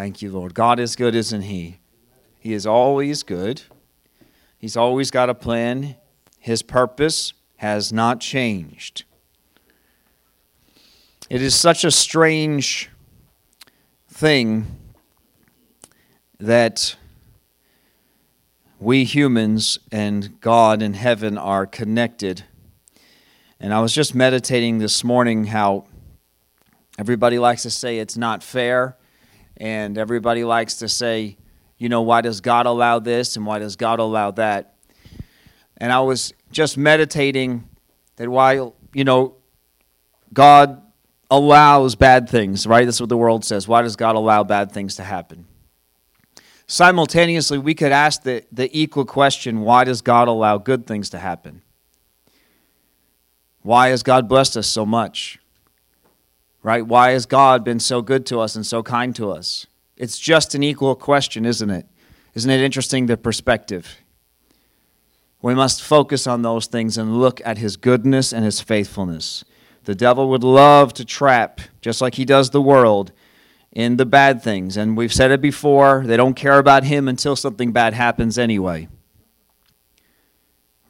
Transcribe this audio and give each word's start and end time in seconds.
Thank 0.00 0.22
you, 0.22 0.30
Lord. 0.30 0.54
God 0.54 0.80
is 0.80 0.96
good, 0.96 1.14
isn't 1.14 1.42
He? 1.42 1.78
He 2.38 2.54
is 2.54 2.64
always 2.64 3.22
good. 3.22 3.60
He's 4.56 4.74
always 4.74 5.10
got 5.10 5.28
a 5.28 5.34
plan. 5.34 5.96
His 6.38 6.62
purpose 6.62 7.34
has 7.56 7.92
not 7.92 8.18
changed. 8.18 9.04
It 11.28 11.42
is 11.42 11.54
such 11.54 11.84
a 11.84 11.90
strange 11.90 12.88
thing 14.08 14.78
that 16.38 16.96
we 18.78 19.04
humans 19.04 19.80
and 19.92 20.40
God 20.40 20.80
in 20.80 20.94
heaven 20.94 21.36
are 21.36 21.66
connected. 21.66 22.44
And 23.60 23.74
I 23.74 23.82
was 23.82 23.94
just 23.94 24.14
meditating 24.14 24.78
this 24.78 25.04
morning 25.04 25.44
how 25.44 25.84
everybody 26.98 27.38
likes 27.38 27.64
to 27.64 27.70
say 27.70 27.98
it's 27.98 28.16
not 28.16 28.42
fair, 28.42 28.96
and 29.60 29.98
everybody 29.98 30.42
likes 30.42 30.76
to 30.76 30.88
say, 30.88 31.36
you 31.76 31.90
know, 31.90 32.00
why 32.00 32.22
does 32.22 32.40
God 32.40 32.64
allow 32.66 32.98
this 32.98 33.36
and 33.36 33.44
why 33.44 33.58
does 33.58 33.76
God 33.76 34.00
allow 34.00 34.30
that? 34.32 34.74
And 35.76 35.92
I 35.92 36.00
was 36.00 36.32
just 36.50 36.78
meditating 36.78 37.68
that 38.16 38.28
while, 38.28 38.74
you 38.94 39.04
know, 39.04 39.36
God 40.32 40.80
allows 41.30 41.94
bad 41.94 42.28
things, 42.28 42.66
right? 42.66 42.84
That's 42.84 43.00
what 43.00 43.10
the 43.10 43.16
world 43.16 43.44
says. 43.44 43.68
Why 43.68 43.82
does 43.82 43.96
God 43.96 44.16
allow 44.16 44.44
bad 44.44 44.72
things 44.72 44.96
to 44.96 45.04
happen? 45.04 45.46
Simultaneously, 46.66 47.58
we 47.58 47.74
could 47.74 47.92
ask 47.92 48.22
the, 48.22 48.44
the 48.50 48.70
equal 48.78 49.04
question 49.04 49.60
why 49.60 49.84
does 49.84 50.00
God 50.02 50.28
allow 50.28 50.56
good 50.56 50.86
things 50.86 51.10
to 51.10 51.18
happen? 51.18 51.62
Why 53.62 53.88
has 53.88 54.02
God 54.02 54.28
blessed 54.28 54.56
us 54.56 54.66
so 54.66 54.86
much? 54.86 55.39
Right? 56.62 56.86
Why 56.86 57.10
has 57.10 57.26
God 57.26 57.64
been 57.64 57.80
so 57.80 58.02
good 58.02 58.26
to 58.26 58.38
us 58.40 58.54
and 58.54 58.66
so 58.66 58.82
kind 58.82 59.16
to 59.16 59.30
us? 59.30 59.66
It's 59.96 60.18
just 60.18 60.54
an 60.54 60.62
equal 60.62 60.94
question, 60.94 61.46
isn't 61.46 61.70
it? 61.70 61.86
Isn't 62.34 62.50
it 62.50 62.60
interesting 62.60 63.06
the 63.06 63.16
perspective? 63.16 63.96
We 65.42 65.54
must 65.54 65.82
focus 65.82 66.26
on 66.26 66.42
those 66.42 66.66
things 66.66 66.98
and 66.98 67.18
look 67.18 67.40
at 67.44 67.58
his 67.58 67.76
goodness 67.76 68.32
and 68.32 68.44
his 68.44 68.60
faithfulness. 68.60 69.44
The 69.84 69.94
devil 69.94 70.28
would 70.28 70.44
love 70.44 70.92
to 70.94 71.04
trap, 71.04 71.60
just 71.80 72.02
like 72.02 72.16
he 72.16 72.26
does 72.26 72.50
the 72.50 72.60
world, 72.60 73.12
in 73.72 73.96
the 73.96 74.04
bad 74.04 74.42
things. 74.42 74.76
And 74.76 74.96
we've 74.96 75.12
said 75.12 75.30
it 75.30 75.40
before, 75.40 76.02
they 76.06 76.16
don't 76.16 76.34
care 76.34 76.58
about 76.58 76.84
him 76.84 77.08
until 77.08 77.36
something 77.36 77.72
bad 77.72 77.94
happens 77.94 78.38
anyway. 78.38 78.88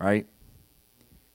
Right? 0.00 0.26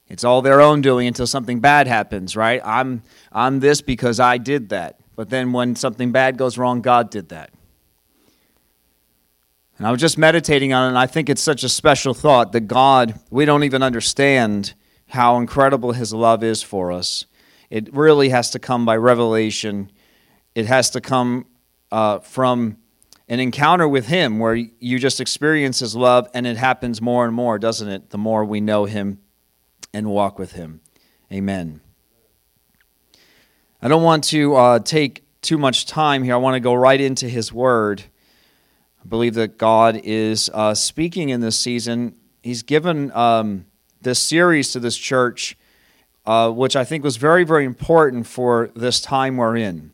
It's 0.08 0.24
all 0.24 0.42
their 0.42 0.60
own 0.60 0.82
doing 0.82 1.06
until 1.06 1.26
something 1.26 1.60
bad 1.60 1.86
happens, 1.86 2.36
right? 2.36 2.60
I'm 2.64 3.02
I'm 3.32 3.60
this 3.60 3.80
because 3.80 4.20
I 4.20 4.38
did 4.38 4.68
that. 4.68 5.00
But 5.16 5.30
then 5.30 5.52
when 5.52 5.76
something 5.76 6.12
bad 6.12 6.36
goes 6.36 6.58
wrong, 6.58 6.80
God 6.80 7.10
did 7.10 7.30
that. 7.30 7.50
And 9.78 9.86
I 9.86 9.90
was 9.90 10.00
just 10.00 10.16
meditating 10.16 10.72
on 10.72 10.84
it, 10.84 10.88
and 10.88 10.98
I 10.98 11.06
think 11.06 11.28
it's 11.28 11.42
such 11.42 11.64
a 11.64 11.68
special 11.68 12.14
thought 12.14 12.52
that 12.52 12.62
God, 12.62 13.18
we 13.30 13.44
don't 13.44 13.64
even 13.64 13.82
understand 13.82 14.74
how 15.08 15.36
incredible 15.36 15.92
His 15.92 16.14
love 16.14 16.42
is 16.42 16.62
for 16.62 16.92
us. 16.92 17.26
It 17.68 17.92
really 17.94 18.30
has 18.30 18.50
to 18.50 18.58
come 18.58 18.86
by 18.86 18.96
revelation 18.96 19.90
it 20.56 20.64
has 20.64 20.88
to 20.90 21.02
come 21.02 21.44
uh, 21.92 22.18
from 22.20 22.78
an 23.28 23.40
encounter 23.40 23.86
with 23.86 24.06
Him 24.06 24.38
where 24.38 24.54
you 24.54 24.98
just 24.98 25.20
experience 25.20 25.80
His 25.80 25.94
love, 25.94 26.28
and 26.32 26.46
it 26.46 26.56
happens 26.56 27.02
more 27.02 27.26
and 27.26 27.34
more, 27.34 27.58
doesn't 27.58 27.88
it? 27.88 28.08
The 28.08 28.16
more 28.16 28.42
we 28.42 28.62
know 28.62 28.86
Him 28.86 29.20
and 29.92 30.08
walk 30.08 30.38
with 30.38 30.52
Him. 30.52 30.80
Amen. 31.32 31.80
I 33.82 33.88
don't 33.88 34.02
want 34.02 34.24
to 34.24 34.54
uh, 34.54 34.78
take 34.80 35.24
too 35.42 35.58
much 35.58 35.86
time 35.86 36.22
here. 36.22 36.34
I 36.34 36.38
want 36.38 36.54
to 36.54 36.60
go 36.60 36.74
right 36.74 37.00
into 37.00 37.28
His 37.28 37.52
Word. 37.52 38.04
I 39.04 39.08
believe 39.08 39.34
that 39.34 39.58
God 39.58 40.00
is 40.02 40.50
uh, 40.52 40.74
speaking 40.74 41.28
in 41.28 41.40
this 41.40 41.58
season. 41.58 42.16
He's 42.42 42.62
given 42.62 43.12
um, 43.12 43.66
this 44.00 44.18
series 44.18 44.72
to 44.72 44.80
this 44.80 44.96
church, 44.96 45.56
uh, 46.24 46.50
which 46.50 46.74
I 46.74 46.84
think 46.84 47.04
was 47.04 47.16
very, 47.16 47.44
very 47.44 47.64
important 47.64 48.26
for 48.26 48.70
this 48.74 49.00
time 49.00 49.36
we're 49.36 49.56
in. 49.56 49.92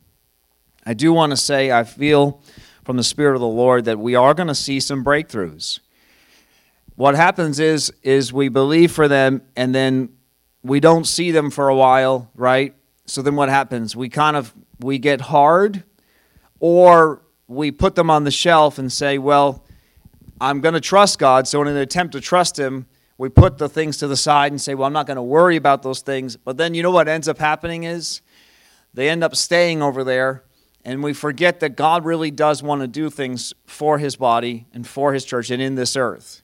I 0.84 0.94
do 0.94 1.12
want 1.12 1.30
to 1.30 1.36
say 1.36 1.70
I 1.70 1.84
feel 1.84 2.40
from 2.84 2.96
the 2.96 3.04
Spirit 3.04 3.34
of 3.34 3.40
the 3.40 3.46
Lord 3.46 3.84
that 3.84 3.98
we 3.98 4.14
are 4.14 4.34
going 4.34 4.48
to 4.48 4.54
see 4.54 4.80
some 4.80 5.04
breakthroughs. 5.04 5.80
What 7.02 7.16
happens 7.16 7.58
is 7.58 7.92
is 8.04 8.32
we 8.32 8.48
believe 8.48 8.92
for 8.92 9.08
them 9.08 9.42
and 9.56 9.74
then 9.74 10.10
we 10.62 10.78
don't 10.78 11.04
see 11.04 11.32
them 11.32 11.50
for 11.50 11.68
a 11.68 11.74
while, 11.74 12.30
right? 12.36 12.76
So 13.06 13.22
then 13.22 13.34
what 13.34 13.48
happens? 13.48 13.96
We 13.96 14.08
kind 14.08 14.36
of 14.36 14.54
we 14.78 15.00
get 15.00 15.20
hard 15.20 15.82
or 16.60 17.22
we 17.48 17.72
put 17.72 17.96
them 17.96 18.08
on 18.08 18.22
the 18.22 18.30
shelf 18.30 18.78
and 18.78 18.92
say, 18.92 19.18
well, 19.18 19.64
I'm 20.40 20.60
going 20.60 20.74
to 20.74 20.80
trust 20.80 21.18
God. 21.18 21.48
So 21.48 21.60
in 21.62 21.66
an 21.66 21.76
attempt 21.76 22.12
to 22.12 22.20
trust 22.20 22.56
him, 22.56 22.86
we 23.18 23.28
put 23.28 23.58
the 23.58 23.68
things 23.68 23.96
to 23.96 24.06
the 24.06 24.16
side 24.16 24.52
and 24.52 24.60
say, 24.60 24.76
well, 24.76 24.86
I'm 24.86 24.92
not 24.92 25.08
going 25.08 25.16
to 25.16 25.22
worry 25.22 25.56
about 25.56 25.82
those 25.82 26.02
things. 26.02 26.36
But 26.36 26.56
then 26.56 26.72
you 26.72 26.84
know 26.84 26.92
what 26.92 27.08
ends 27.08 27.26
up 27.26 27.38
happening 27.38 27.82
is 27.82 28.20
they 28.94 29.08
end 29.08 29.24
up 29.24 29.34
staying 29.34 29.82
over 29.82 30.04
there 30.04 30.44
and 30.84 31.02
we 31.02 31.14
forget 31.14 31.58
that 31.58 31.74
God 31.74 32.04
really 32.04 32.30
does 32.30 32.62
want 32.62 32.80
to 32.80 32.86
do 32.86 33.10
things 33.10 33.54
for 33.66 33.98
his 33.98 34.14
body 34.14 34.66
and 34.72 34.86
for 34.86 35.12
his 35.12 35.24
church 35.24 35.50
and 35.50 35.60
in 35.60 35.74
this 35.74 35.96
earth. 35.96 36.42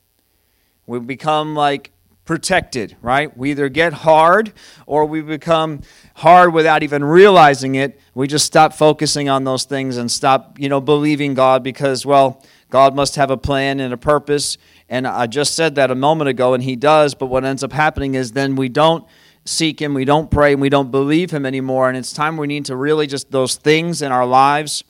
We 0.89 0.99
become 1.01 1.55
like 1.55 1.93
protected, 2.25 2.97
right? 3.03 3.37
We 3.37 3.51
either 3.53 3.69
get 3.69 3.93
hard 3.93 4.53
or 4.87 5.05
we 5.05 5.21
become 5.21 5.83
hard 6.15 6.53
without 6.53 6.83
even 6.83 7.05
realizing 7.05 7.75
it. 7.75 8.01
We 8.15 8.27
just 8.27 8.47
stop 8.47 8.73
focusing 8.73 9.29
on 9.29 9.45
those 9.45 9.65
things 9.65 9.99
and 9.99 10.11
stop, 10.11 10.59
you 10.59 10.69
know, 10.69 10.81
believing 10.81 11.35
God 11.35 11.63
because, 11.63 12.05
well, 12.05 12.43
God 12.71 12.95
must 12.95 13.17
have 13.17 13.31
a 13.31 13.37
plan 13.37 13.81
and 13.81 13.93
a 13.93 13.99
purpose. 13.99 14.57
And 14.89 15.07
I 15.07 15.27
just 15.27 15.55
said 15.55 15.75
that 15.75 15.91
a 15.91 15.95
moment 15.95 16.29
ago, 16.29 16.55
and 16.55 16.63
He 16.63 16.75
does. 16.75 17.15
But 17.15 17.27
what 17.27 17.45
ends 17.45 17.63
up 17.63 17.73
happening 17.73 18.15
is 18.15 18.33
then 18.33 18.57
we 18.57 18.71
don't 18.71 19.07
seek 19.45 19.81
Him, 19.81 19.93
we 19.93 20.07
don't 20.07 20.31
pray, 20.31 20.53
and 20.53 20.61
we 20.61 20.71
don't 20.71 20.91
believe 20.91 21.31
Him 21.31 21.45
anymore. 21.45 21.89
And 21.89 21.99
it's 21.99 22.15
time 22.15 22.39
we 22.39 22.47
need 22.47 22.65
to 22.67 22.77
really 22.77 23.07
just 23.07 23.31
those 23.31 23.57
things 23.57 24.01
in 24.01 24.11
our 24.11 24.27
lives 24.27 24.85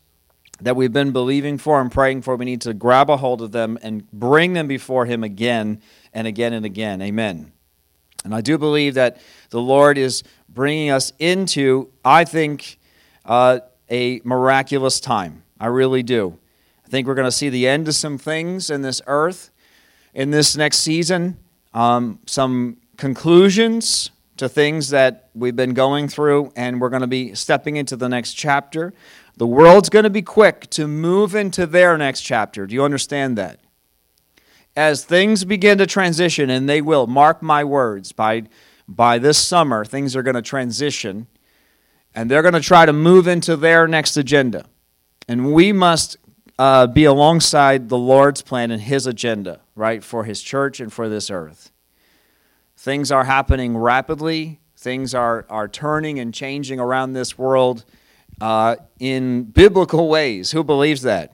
that 0.61 0.77
we've 0.77 0.93
been 0.93 1.13
believing 1.13 1.59
for 1.59 1.81
and 1.81 1.91
praying 1.91 2.23
for, 2.23 2.37
we 2.37 2.45
need 2.45 2.61
to 2.63 2.75
grab 2.75 3.11
a 3.11 3.17
hold 3.17 3.43
of 3.43 3.53
them 3.53 3.79
and 3.83 4.11
bring 4.11 4.55
them 4.55 4.67
before 4.67 5.07
Him 5.07 5.23
again 5.23 5.81
and 6.13 6.27
again 6.27 6.53
and 6.53 6.67
again. 6.67 7.01
Amen. 7.03 7.53
And 8.25 8.35
I 8.35 8.41
do 8.41 8.59
believe 8.59 8.95
that 8.95 9.21
the 9.51 9.61
Lord 9.61 9.97
is 9.97 10.23
bringing 10.49 10.91
us 10.91 11.13
into, 11.19 11.91
I 12.05 12.25
think, 12.25 12.79
uh, 13.25 13.61
a 13.91 14.21
miraculous 14.25 15.01
time. 15.01 15.45
I 15.61 15.67
really 15.67 16.03
do. 16.03 16.39
I 16.85 16.89
think 16.89 17.07
we're 17.07 17.15
going 17.15 17.27
to 17.29 17.33
see 17.33 17.49
the 17.49 17.69
end 17.69 17.87
of 17.87 17.95
some 17.95 18.19
things 18.19 18.71
in 18.71 18.83
this 18.83 19.01
earth 19.07 19.51
in 20.15 20.31
this 20.31 20.57
next 20.57 20.79
season, 20.79 21.39
um, 21.75 22.19
some 22.27 22.79
conclusions 22.97 24.11
to 24.37 24.49
things 24.49 24.91
that 24.91 25.31
we've 25.35 25.57
been 25.57 25.75
going 25.75 26.09
through, 26.09 26.53
and 26.57 26.81
we're 26.81 26.89
going 26.89 27.03
to 27.03 27.07
be 27.07 27.35
stepping 27.35 27.77
into 27.77 27.97
the 27.97 28.09
next 28.09 28.35
chapter. 28.35 28.93
The 29.39 29.47
world's 29.47 29.89
going 29.89 30.03
to 30.03 30.11
be 30.11 30.21
quick 30.21 30.69
to 30.71 30.89
move 30.89 31.37
into 31.37 31.65
their 31.65 31.97
next 31.97 32.23
chapter. 32.23 32.67
Do 32.67 32.75
you 32.75 32.83
understand 32.83 33.39
that? 33.39 33.61
As 34.75 35.05
things 35.05 35.45
begin 35.45 35.79
to 35.79 35.87
transition, 35.87 36.51
and 36.51 36.69
they 36.69 36.83
will, 36.83 37.07
mark 37.07 37.41
my 37.41 37.63
words, 37.63 38.11
by, 38.11 38.45
by 38.89 39.21
this 39.21 39.39
summer, 39.39 39.85
things 39.85 40.17
are 40.17 40.25
going 40.25 40.35
to 40.35 40.43
transition, 40.43 41.29
and 42.17 42.29
they're 42.29 42.43
going 42.43 42.55
to 42.55 42.61
try 42.61 42.85
to 42.85 42.93
move 42.93 43.29
into 43.29 43.55
their 43.55 43.87
next 43.87 44.17
agenda. 44.17 44.65
And 45.29 45.53
we 45.53 45.73
must 45.73 46.17
uh, 46.59 46.89
be 46.89 47.05
alongside 47.05 47.89
the 47.89 47.99
Lord's 47.99 48.43
plan 48.43 48.73
and 48.73 48.83
His 48.83 49.07
agenda, 49.07 49.61
right, 49.77 50.03
for 50.03 50.25
His 50.25 50.43
church 50.43 50.81
and 50.81 50.93
for 50.93 51.09
this 51.09 51.31
earth. 51.31 51.71
Things 52.77 53.13
are 53.13 53.25
happening 53.25 53.77
rapidly. 53.77 54.59
Things 54.77 55.15
are, 55.15 55.47
are 55.49 55.69
turning 55.69 56.19
and 56.19 56.35
changing 56.35 56.81
around 56.81 57.13
this 57.13 57.39
world 57.39 57.85
uh, 58.41 58.77
in 58.99 59.45
biblical 59.45 60.09
ways. 60.09 60.53
Who 60.53 60.65
believes 60.65 61.03
that? 61.03 61.33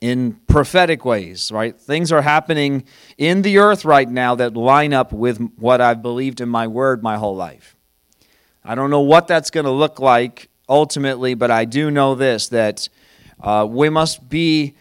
In 0.00 0.34
prophetic 0.46 1.04
ways, 1.04 1.50
right? 1.50 1.78
Things 1.78 2.12
are 2.12 2.22
happening 2.22 2.84
in 3.16 3.42
the 3.42 3.58
earth 3.58 3.84
right 3.84 4.08
now 4.08 4.34
that 4.34 4.54
line 4.54 4.92
up 4.92 5.12
with 5.12 5.38
what 5.56 5.80
I've 5.80 6.02
believed 6.02 6.40
in 6.40 6.48
my 6.48 6.66
word 6.66 7.02
my 7.02 7.16
whole 7.16 7.34
life. 7.34 7.76
I 8.64 8.74
don't 8.74 8.90
know 8.90 9.00
what 9.00 9.26
that's 9.26 9.50
going 9.50 9.64
to 9.64 9.70
look 9.70 10.00
like 10.00 10.48
ultimately, 10.68 11.34
but 11.34 11.50
I 11.50 11.64
do 11.64 11.90
know 11.90 12.14
this 12.14 12.48
that 12.48 12.88
uh, 13.40 13.66
we 13.68 13.88
must 13.88 14.28
be 14.28 14.74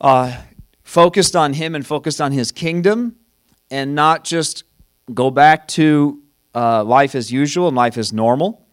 uh, 0.00 0.42
focused 0.82 1.36
on 1.36 1.54
Him 1.54 1.74
and 1.74 1.86
focused 1.86 2.20
on 2.20 2.32
His 2.32 2.52
kingdom 2.52 3.16
and 3.70 3.94
not 3.94 4.24
just 4.24 4.64
go 5.12 5.30
back 5.30 5.68
to 5.68 6.22
uh, 6.54 6.84
life 6.84 7.14
as 7.14 7.32
usual 7.32 7.68
and 7.68 7.76
life 7.76 7.96
as 7.98 8.12
normal. 8.12 8.63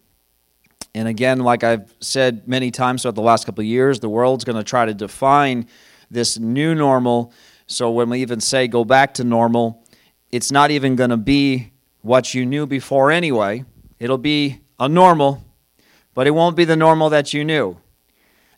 And 0.94 1.08
again, 1.08 1.40
like 1.40 1.64
I've 1.64 1.94
said 2.02 2.48
many 2.48 2.70
times 2.70 3.02
throughout 3.02 3.16
the 3.16 3.22
last 3.22 3.46
couple 3.46 3.62
of 3.62 3.68
years, 3.68 4.00
the 4.00 4.10
world's 4.10 4.44
going 4.44 4.58
to 4.58 4.64
try 4.64 4.86
to 4.86 4.94
define 4.94 5.68
this 6.10 6.38
new 6.38 6.76
normal. 6.76 7.32
So 7.68 7.92
when 7.92 8.10
we 8.10 8.22
even 8.22 8.42
say 8.42 8.68
go 8.68 8.84
back 8.84 9.14
to 9.16 9.24
normal, 9.24 9.84
it's 10.32 10.52
not 10.52 10.72
even 10.72 10.96
going 10.96 11.10
to 11.10 11.18
be 11.18 11.72
what 12.02 12.34
you 12.34 12.46
knew 12.46 12.66
before 12.66 13.12
anyway. 13.12 13.64
It'll 14.00 14.18
be 14.18 14.62
a 14.80 14.90
normal, 14.90 15.44
but 16.14 16.28
it 16.28 16.32
won't 16.32 16.58
be 16.58 16.66
the 16.66 16.76
normal 16.76 17.10
that 17.10 17.34
you 17.34 17.46
knew. 17.46 17.78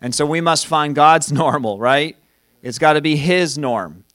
And 0.01 0.15
so 0.15 0.25
we 0.25 0.41
must 0.41 0.65
find 0.65 0.95
God's 0.95 1.31
normal, 1.31 1.77
right? 1.77 2.17
It's 2.63 2.79
got 2.79 2.93
to 2.93 3.01
be 3.01 3.15
His 3.15 3.57
norm, 3.57 4.05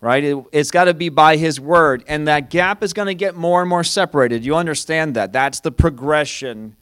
right? 0.00 0.22
It, 0.22 0.44
has 0.52 0.70
got 0.70 0.84
to 0.84 0.94
be 0.94 1.08
by 1.08 1.36
His 1.36 1.58
word. 1.58 2.04
And 2.06 2.28
that 2.28 2.50
gap 2.50 2.84
is 2.84 2.92
going 2.92 3.06
to 3.06 3.14
get 3.14 3.34
more 3.34 3.60
and 3.60 3.68
more 3.68 3.82
separated. 3.82 4.44
You 4.44 4.54
understand 4.54 5.14
that? 5.16 5.32
That's 5.32 5.60
the 5.60 5.72
progression 5.72 6.76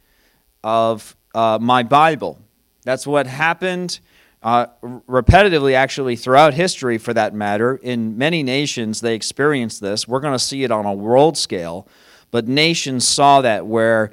of 0.65 1.15
uh, 1.35 1.59
my 1.61 1.83
Bible. 1.83 2.39
That's 2.83 3.05
what 3.05 3.27
happened 3.27 3.99
uh, 4.41 4.65
repetitively, 4.83 5.73
actually, 5.73 6.15
throughout 6.15 6.55
history 6.55 6.97
for 6.97 7.13
that 7.13 7.35
matter. 7.35 7.75
In 7.75 8.17
many 8.17 8.41
nations, 8.41 9.01
they 9.01 9.13
experienced 9.13 9.79
this. 9.79 10.07
We're 10.07 10.19
going 10.19 10.33
to 10.33 10.39
see 10.39 10.63
it 10.63 10.71
on 10.71 10.85
a 10.85 10.93
world 10.93 11.37
scale. 11.37 11.87
But 12.31 12.47
nations 12.47 13.07
saw 13.07 13.41
that 13.41 13.67
where 13.67 14.11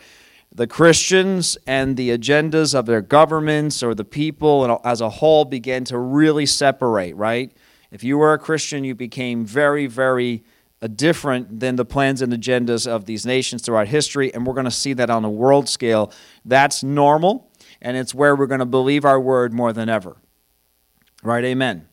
the 0.54 0.66
Christians 0.66 1.56
and 1.66 1.96
the 1.96 2.10
agendas 2.10 2.75
of 2.75 2.84
their 2.84 3.00
governments 3.00 3.82
or 3.82 3.94
the 3.94 4.04
people 4.04 4.78
as 4.84 5.00
a 5.00 5.08
whole 5.08 5.46
began 5.46 5.84
to 5.84 5.96
really 5.99 6.44
separate, 6.44 7.16
right? 7.16 7.50
If 7.90 8.04
you 8.04 8.19
were 8.19 8.34
a 8.34 8.38
Christian, 8.38 8.84
you 8.84 8.94
became 8.94 9.46
very, 9.46 9.87
very 9.87 10.44
different 10.88 11.61
than 11.61 11.76
the 11.76 11.84
plans 11.84 12.23
and 12.23 12.32
agendas 12.32 12.87
of 12.87 13.05
these 13.05 13.25
nations 13.25 13.62
throughout 13.62 13.88
history, 13.88 14.32
and 14.34 14.46
we're 14.46 14.55
going 14.55 14.64
to 14.64 14.70
see 14.70 14.93
that 14.94 15.11
on 15.11 15.25
a 15.25 15.31
world 15.31 15.69
scale. 15.69 16.12
That's 16.44 16.82
normal, 16.82 17.50
and 17.81 17.96
it's 17.96 18.14
where 18.14 18.34
we're 18.34 18.46
going 18.46 18.61
to 18.61 18.67
believe 18.67 19.05
our 19.05 19.20
word 19.20 19.52
more 19.52 19.73
than 19.73 19.88
ever. 19.88 20.17
Right? 21.23 21.44
Amen. 21.44 21.88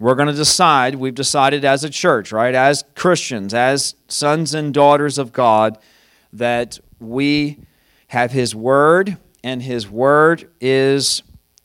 We're 0.00 0.14
going 0.14 0.28
to 0.28 0.34
decide, 0.34 0.94
we've 0.94 1.14
decided 1.14 1.64
as 1.64 1.82
a 1.82 1.90
church, 1.90 2.30
right, 2.30 2.54
as 2.54 2.84
Christians, 2.94 3.52
as 3.52 3.96
sons 4.06 4.54
and 4.54 4.72
daughters 4.72 5.18
of 5.18 5.32
God, 5.32 5.76
that 6.32 6.78
we 7.00 7.58
have 8.08 8.30
His 8.30 8.54
Word, 8.54 9.16
and 9.42 9.62
His 9.62 9.88
Word 9.88 10.50
is 10.60 11.22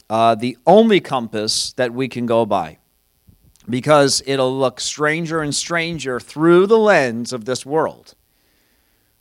uh, 0.09 0.33
the 0.35 0.57
only 0.65 0.99
compass 0.99 1.73
that 1.73 1.93
we 1.93 2.07
can 2.07 2.25
go 2.25 2.45
by. 2.45 2.79
Because 3.69 4.21
it'll 4.25 4.57
look 4.57 4.79
stranger 4.79 5.41
and 5.41 5.55
stranger 5.55 6.19
through 6.19 6.67
the 6.67 6.77
lens 6.77 7.31
of 7.31 7.45
this 7.45 7.65
world. 7.65 8.15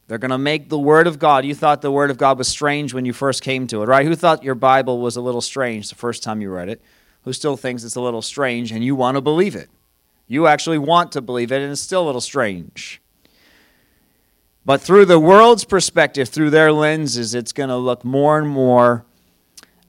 They're 0.09 0.19
going 0.19 0.31
to 0.31 0.39
make 0.39 0.69
the 0.69 0.79
Word 0.79 1.07
of 1.07 1.19
God. 1.19 1.45
You 1.45 1.55
thought 1.55 1.81
the 1.81 1.93
Word 1.93 2.11
of 2.11 2.19
God 2.19 2.37
was 2.37 2.49
strange 2.49 2.93
when 2.93 3.05
you 3.05 3.13
first 3.13 3.43
came 3.43 3.67
to 3.69 3.83
it, 3.83 3.87
right? 3.87 4.05
Who 4.05 4.15
thought 4.17 4.43
your 4.43 4.55
Bible 4.55 5.01
was 5.01 5.17
a 5.17 5.21
little 5.21 5.41
strange 5.41 5.89
the 5.89 5.95
first 5.95 6.23
time 6.23 6.43
you 6.43 6.51
read 6.51 6.69
it? 6.69 6.83
Who 7.25 7.33
still 7.33 7.57
thinks 7.57 7.85
it's 7.85 7.95
a 7.95 8.01
little 8.01 8.21
strange 8.21 8.73
and 8.73 8.85
you 8.85 8.97
want 8.97 9.17
to 9.17 9.21
believe 9.21 9.55
it? 9.55 9.71
You 10.27 10.47
actually 10.47 10.79
want 10.79 11.13
to 11.13 11.21
believe 11.21 11.53
it, 11.53 11.63
and 11.63 11.71
it's 11.71 11.81
still 11.81 12.03
a 12.03 12.07
little 12.07 12.21
strange. 12.21 13.01
But 14.65 14.81
through 14.81 15.07
the 15.07 15.19
world's 15.19 15.65
perspective, 15.65 16.29
through 16.29 16.51
their 16.51 16.73
lenses, 16.73 17.35
it's 17.35 17.53
going 17.53 17.69
to 17.69 17.77
look 17.77 18.05
more 18.05 18.39
and 18.39 18.49
more. 18.49 19.05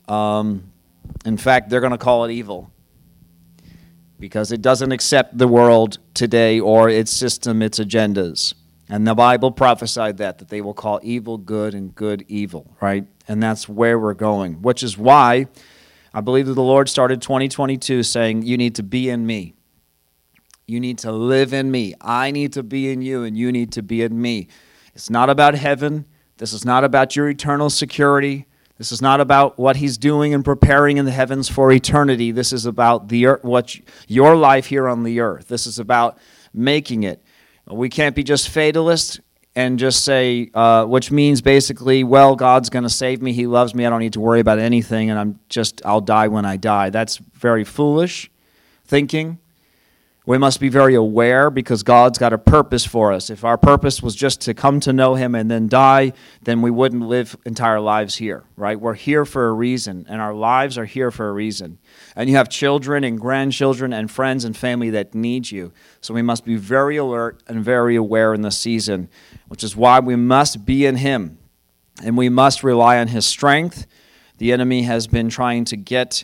Um, 0.08 0.72
in 1.26 1.38
fact, 1.38 1.70
they're 1.70 1.80
going 1.80 1.92
to 1.92 1.98
call 1.98 2.26
it 2.26 2.32
evil 2.32 2.72
because 4.24 4.54
it 4.54 4.62
doesn't 4.62 4.94
accept 4.94 5.38
the 5.38 5.50
world 5.50 5.98
today 6.14 6.58
or 6.58 6.88
its 6.88 7.12
system, 7.12 7.62
its 7.62 7.78
agendas. 7.78 8.54
And 8.88 9.06
the 9.06 9.14
Bible 9.14 9.52
prophesied 9.52 10.16
that, 10.20 10.38
that 10.38 10.48
they 10.48 10.62
will 10.62 10.74
call 10.74 11.02
evil 11.04 11.38
good 11.38 11.74
and 11.74 11.94
good 11.94 12.24
evil, 12.30 12.74
right? 12.80 13.06
And 13.28 13.44
that's 13.44 13.68
where 13.68 14.00
we're 14.00 14.14
going, 14.14 14.62
which 14.62 14.81
is 14.81 14.98
why 14.98 15.48
I 16.14 16.22
believe 16.22 16.46
that 16.46 16.54
the 16.54 16.64
Lord 16.64 16.88
started 16.88 17.22
2022 17.22 18.02
saying, 18.04 18.44
You 18.44 18.56
need 18.56 18.75
to 18.75 18.84
be 18.84 19.10
in 19.10 19.28
me. 19.28 19.56
You 20.68 20.80
need 20.80 21.00
to 21.00 21.12
live 21.12 21.52
in 21.52 21.70
me. 21.70 21.94
I 22.00 22.31
need 22.31 22.54
to 22.54 22.64
be 22.64 22.94
in 22.94 23.02
you, 23.02 23.24
and 23.25 23.38
you 23.38 23.52
need 23.52 23.74
to 23.74 23.84
be 23.84 24.04
in 24.04 24.22
me. 24.22 24.48
It's 24.96 25.10
not 25.10 25.30
about 25.30 25.56
heaven. 25.56 26.08
This 26.38 26.54
is 26.54 26.64
not 26.64 26.86
about 26.86 27.18
your 27.18 27.28
eternal 27.28 27.70
security. 27.70 28.46
This 28.78 28.92
is 28.92 29.02
not 29.02 29.22
about 29.22 29.58
what 29.60 29.78
he's 29.78 29.98
doing 29.98 30.34
and 30.34 30.44
preparing 30.44 30.98
in 30.98 31.06
the 31.06 31.12
heavens 31.12 31.48
for 31.48 31.72
eternity. 31.72 32.31
This 32.31 32.52
is 32.52 32.66
about 32.66 33.08
the 33.08 33.28
earth, 33.28 33.44
what 33.44 33.75
your 34.08 34.36
life 34.36 34.66
here 34.66 34.88
on 34.88 35.04
the 35.04 35.20
earth. 35.20 35.48
This 35.48 35.68
is 35.68 35.80
about 35.80 36.18
making 36.54 37.04
it. 37.04 37.24
We 37.68 37.90
can't 37.90 38.16
be 38.16 38.24
just 38.24 38.50
fatalists 38.50 39.20
and 39.56 39.78
just 39.78 40.04
say, 40.04 40.50
uh, 40.54 40.86
which 40.86 41.12
means 41.12 41.42
basically, 41.42 42.04
well, 42.04 42.36
God's 42.36 42.70
going 42.70 42.84
to 42.84 42.90
save 42.90 43.22
me. 43.22 43.34
He 43.34 43.46
loves 43.46 43.75
me. 43.75 43.86
I 43.86 43.90
don't 43.90 44.00
need 44.00 44.14
to 44.14 44.20
worry 44.20 44.40
about 44.40 44.60
anything, 44.60 45.10
and 45.10 45.20
I'm 45.20 45.40
just 45.50 45.81
I'll 45.86 46.02
die 46.02 46.28
when 46.28 46.46
I 46.46 46.58
die. 46.58 46.90
That's 46.90 47.18
very 47.18 47.64
foolish 47.64 48.31
thinking. 48.86 49.40
We 50.25 50.38
must 50.38 50.62
be 50.62 50.70
very 50.70 50.96
aware 50.96 51.50
because 51.50 51.84
God's 51.84 52.18
got 52.18 52.31
a 52.31 52.38
purpose 52.38 52.86
for 52.86 53.12
us. 53.12 53.30
If 53.30 53.44
our 53.44 53.58
purpose 53.58 54.02
was 54.02 54.16
just 54.16 54.40
to 54.42 54.54
come 54.54 54.80
to 54.81 54.94
know 54.94 55.16
Him 55.16 55.36
and 55.36 55.52
then 55.52 55.68
die, 55.68 56.14
then 56.44 56.62
we 56.62 56.72
wouldn't 56.72 57.06
live 57.08 57.36
entire 57.46 57.81
lives 57.81 58.16
here, 58.16 58.46
right? 58.56 58.80
We're 58.80 58.94
here 58.94 59.25
for 59.25 59.50
a 59.50 59.52
reason, 59.52 60.06
and 60.08 60.22
our 60.22 60.34
lives 60.34 60.78
are 60.78 60.86
here 60.86 61.12
for 61.12 61.28
a 61.28 61.34
reason. 61.34 61.78
And 62.16 62.30
you 62.30 62.38
have 62.38 62.48
children 62.48 63.04
and 63.04 63.20
grandchildren 63.20 63.92
and 63.92 64.10
friends 64.10 64.46
and 64.46 64.56
family 64.56 64.90
that 64.92 65.14
need 65.14 65.52
you. 65.52 65.74
So 66.00 66.14
we 66.14 66.22
must 66.22 66.46
be 66.46 66.56
very 66.56 66.96
alert 66.96 67.44
and 67.48 67.62
very 67.62 67.98
aware 67.98 68.34
in 68.34 68.44
this 68.44 68.58
season, 68.58 69.10
which 69.50 69.64
is 69.64 69.75
why 69.75 70.00
we 70.00 70.16
must 70.16 70.66
be 70.66 70.86
in 70.86 70.96
Him 70.96 71.38
and 72.02 72.18
we 72.18 72.30
must 72.30 72.64
rely 72.64 72.98
on 72.98 73.10
His 73.10 73.25
strength. 73.25 73.88
The 74.38 74.54
enemy 74.54 74.84
has 74.84 75.06
been 75.06 75.28
trying 75.28 75.66
to 75.66 75.75
get. 75.75 76.24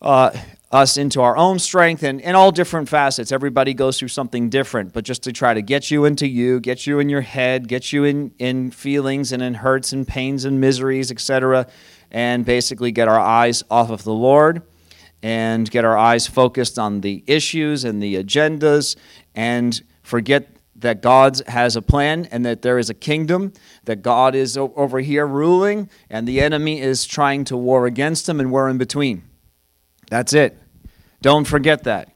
Uh, 0.00 0.36
us 0.74 0.96
into 0.96 1.20
our 1.20 1.36
own 1.36 1.56
strength 1.60 2.02
and 2.02 2.20
in 2.20 2.34
all 2.34 2.50
different 2.50 2.88
facets. 2.88 3.30
Everybody 3.30 3.74
goes 3.74 3.96
through 3.96 4.08
something 4.08 4.50
different, 4.50 4.92
but 4.92 5.04
just 5.04 5.22
to 5.22 5.32
try 5.32 5.54
to 5.54 5.62
get 5.62 5.88
you 5.88 6.04
into 6.04 6.26
you, 6.26 6.58
get 6.58 6.84
you 6.84 6.98
in 6.98 7.08
your 7.08 7.20
head, 7.20 7.68
get 7.68 7.92
you 7.92 8.02
in, 8.02 8.34
in 8.40 8.72
feelings 8.72 9.30
and 9.30 9.40
in 9.40 9.54
hurts 9.54 9.92
and 9.92 10.06
pains 10.06 10.44
and 10.44 10.60
miseries, 10.60 11.12
etc., 11.12 11.68
and 12.10 12.44
basically 12.44 12.90
get 12.90 13.06
our 13.06 13.20
eyes 13.20 13.62
off 13.70 13.90
of 13.90 14.02
the 14.02 14.12
Lord 14.12 14.62
and 15.22 15.70
get 15.70 15.84
our 15.84 15.96
eyes 15.96 16.26
focused 16.26 16.76
on 16.76 17.02
the 17.02 17.22
issues 17.28 17.84
and 17.84 18.02
the 18.02 18.16
agendas 18.16 18.96
and 19.32 19.80
forget 20.02 20.56
that 20.74 21.02
God 21.02 21.40
has 21.46 21.76
a 21.76 21.82
plan 21.82 22.26
and 22.32 22.44
that 22.44 22.62
there 22.62 22.78
is 22.78 22.90
a 22.90 22.94
kingdom, 22.94 23.52
that 23.84 24.02
God 24.02 24.34
is 24.34 24.56
over 24.56 24.98
here 24.98 25.24
ruling, 25.24 25.88
and 26.10 26.26
the 26.26 26.40
enemy 26.40 26.80
is 26.80 27.06
trying 27.06 27.44
to 27.44 27.56
war 27.56 27.86
against 27.86 28.28
him, 28.28 28.40
and 28.40 28.50
we're 28.50 28.68
in 28.68 28.76
between. 28.76 29.22
That's 30.10 30.32
it. 30.32 30.58
Don't 31.24 31.46
forget 31.46 31.84
that. 31.84 32.10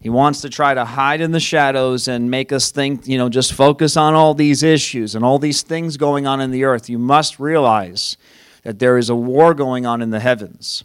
He 0.00 0.08
wants 0.08 0.40
to 0.40 0.48
try 0.48 0.72
to 0.72 0.86
hide 0.86 1.20
in 1.20 1.32
the 1.32 1.38
shadows 1.38 2.08
and 2.08 2.30
make 2.30 2.50
us 2.50 2.70
think, 2.70 3.06
you 3.06 3.18
know, 3.18 3.28
just 3.28 3.52
focus 3.52 3.94
on 3.94 4.14
all 4.14 4.32
these 4.32 4.62
issues 4.62 5.14
and 5.14 5.22
all 5.22 5.38
these 5.38 5.60
things 5.60 5.98
going 5.98 6.26
on 6.26 6.40
in 6.40 6.50
the 6.50 6.64
earth. 6.64 6.88
You 6.88 6.98
must 6.98 7.38
realize 7.38 8.16
that 8.62 8.78
there 8.78 8.96
is 8.96 9.10
a 9.10 9.14
war 9.14 9.52
going 9.52 9.84
on 9.84 10.00
in 10.00 10.08
the 10.08 10.20
heavens. 10.20 10.82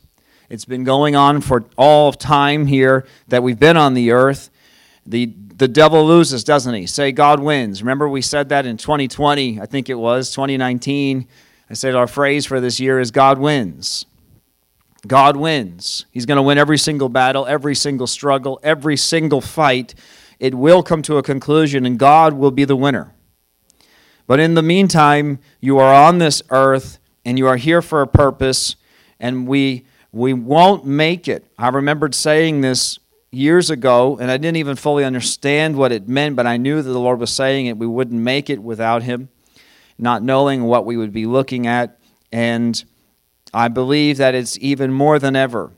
It's 0.50 0.65
been 0.65 0.83
going 0.83 1.15
on 1.15 1.39
for 1.39 1.63
all 1.77 2.09
of 2.09 2.18
time 2.18 2.66
here 2.66 3.07
that 3.30 3.42
we've 3.42 3.57
been 3.57 3.78
on 3.78 3.94
the 3.94 4.11
earth. 4.11 4.49
The, 5.06 5.28
the 5.56 5.69
devil 5.69 6.06
loses, 6.06 6.44
doesn't 6.44 6.73
he? 6.73 6.85
Say 6.85 7.13
God 7.13 7.40
wins. 7.40 7.81
Remember, 7.81 8.09
we 8.09 8.21
said 8.21 8.49
that 8.49 8.66
in 8.66 8.75
2020, 8.75 9.61
I 9.61 9.66
think 9.66 9.90
it 9.90 9.95
was, 9.95 10.31
2019. 10.31 11.30
I 11.69 11.73
said 11.75 11.95
our 11.95 12.07
phrase 12.07 12.45
for 12.45 12.59
this 12.59 12.81
year 12.81 12.99
is 12.99 13.09
God 13.11 13.37
wins. 13.37 14.06
God 15.07 15.38
wins. 15.38 16.06
He's 16.12 16.26
going 16.26 16.38
to 16.38 16.42
win 16.42 16.57
every 16.57 16.78
single 16.78 17.09
battle, 17.09 17.45
every 17.45 17.76
single 17.76 18.07
struggle, 18.07 18.59
every 18.64 18.97
single 18.97 19.42
fight. 19.42 19.95
It 20.40 20.56
will 20.56 20.83
come 20.83 21.02
to 21.04 21.18
a 21.18 21.24
conclusion, 21.24 21.85
and 21.85 21.97
God 21.97 22.33
will 22.33 22.52
be 22.52 22.66
the 22.66 22.76
winner. 22.76 23.14
But 24.28 24.40
in 24.40 24.56
the 24.56 24.64
meantime, 24.64 25.40
you 25.59 25.78
are 25.78 25.94
on 25.94 26.18
this 26.18 26.42
earth 26.50 27.00
and 27.24 27.38
you 27.38 27.47
are 27.47 27.57
here 27.57 27.81
for 27.81 28.02
a 28.02 28.07
purpose, 28.07 28.76
and 29.19 29.47
we, 29.47 29.85
we 30.12 30.33
won't 30.33 30.85
make 30.85 31.28
it. 31.28 31.45
I 31.57 31.69
remembered 31.69 32.14
saying 32.14 32.62
this 32.62 33.00
years 33.31 33.69
ago, 33.69 34.18
and 34.19 34.30
I 34.30 34.38
didn't 34.38 34.57
even 34.57 34.76
fully 34.76 35.04
understand 35.04 35.76
what 35.76 35.92
it 35.92 36.07
meant, 36.07 36.35
but 36.35 36.45
I 36.45 36.57
knew 36.57 36.81
that 36.81 36.90
the 36.90 37.00
Lord 37.00 37.19
was 37.19 37.31
saying 37.31 37.66
it. 37.66 37.78
We 37.78 37.88
wouldn't 37.88 38.21
make 38.21 38.50
it 38.50 38.62
without 38.62 39.04
Him, 39.04 39.30
not 39.97 40.21
knowing 40.21 40.64
what 40.64 40.85
we 40.85 40.97
would 40.97 41.12
be 41.12 41.26
looking 41.26 41.66
at. 41.66 42.00
And 42.31 42.83
I 43.56 43.69
believe 43.69 44.18
that 44.18 44.35
it's 44.35 44.57
even 44.59 44.92
more 44.92 45.18
than 45.18 45.33
ever 45.33 45.71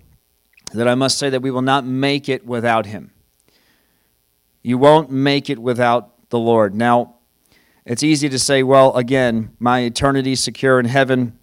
that 0.73 0.87
I 0.87 0.95
must 0.95 1.19
say 1.19 1.29
that 1.29 1.43
we 1.43 1.51
will 1.51 1.61
not 1.61 1.85
make 1.85 2.27
it 2.27 2.43
without 2.43 2.87
Him. 2.87 3.11
You 4.63 4.79
won't 4.79 5.11
make 5.11 5.51
it 5.51 5.59
without 5.59 6.29
the 6.29 6.39
Lord. 6.39 6.73
Now, 6.73 7.17
it's 7.85 8.01
easy 8.01 8.29
to 8.29 8.39
say, 8.39 8.63
well, 8.63 8.95
again, 8.95 9.55
my 9.59 9.81
eternity 9.81 10.33
secure 10.33 10.79
in 10.79 10.87
heaven. 10.87 11.37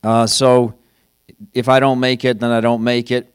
Uh, 0.00 0.28
so 0.28 0.78
if 1.52 1.68
I 1.68 1.80
don't 1.80 1.98
make 1.98 2.24
it, 2.24 2.38
then 2.38 2.52
I 2.52 2.60
don't 2.60 2.84
make 2.84 3.10
it. 3.10 3.34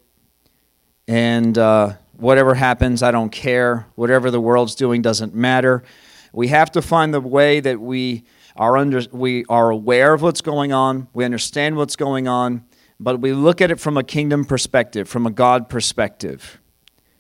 And 1.10 1.58
uh, 1.58 1.96
whatever 2.16 2.56
happens, 2.56 3.04
I 3.04 3.12
don't 3.12 3.32
care. 3.32 3.86
Whatever 3.96 4.32
the 4.32 4.40
world's 4.40 4.76
doing 4.76 5.02
doesn't 5.02 5.36
matter. 5.36 5.84
We 6.32 6.48
have 6.48 6.72
to 6.72 6.82
find 6.82 7.14
the 7.14 7.20
way 7.20 7.60
that 7.60 7.82
we 7.82 8.24
are 8.58 8.78
under, 8.78 9.02
we 9.12 9.46
are 9.50 9.70
aware 9.70 10.14
of 10.14 10.22
what's 10.22 10.42
going 10.42 10.74
on, 10.74 11.08
we 11.14 11.24
understand 11.24 11.78
what's 11.78 11.96
going 11.96 12.28
on, 12.28 12.64
but 13.00 13.20
we 13.20 13.34
look 13.34 13.62
at 13.62 13.72
it 13.72 13.80
from 13.80 13.98
a 13.98 14.04
kingdom 14.04 14.46
perspective, 14.46 15.08
from 15.08 15.26
a 15.26 15.32
God 15.32 15.70
perspective. 15.70 16.60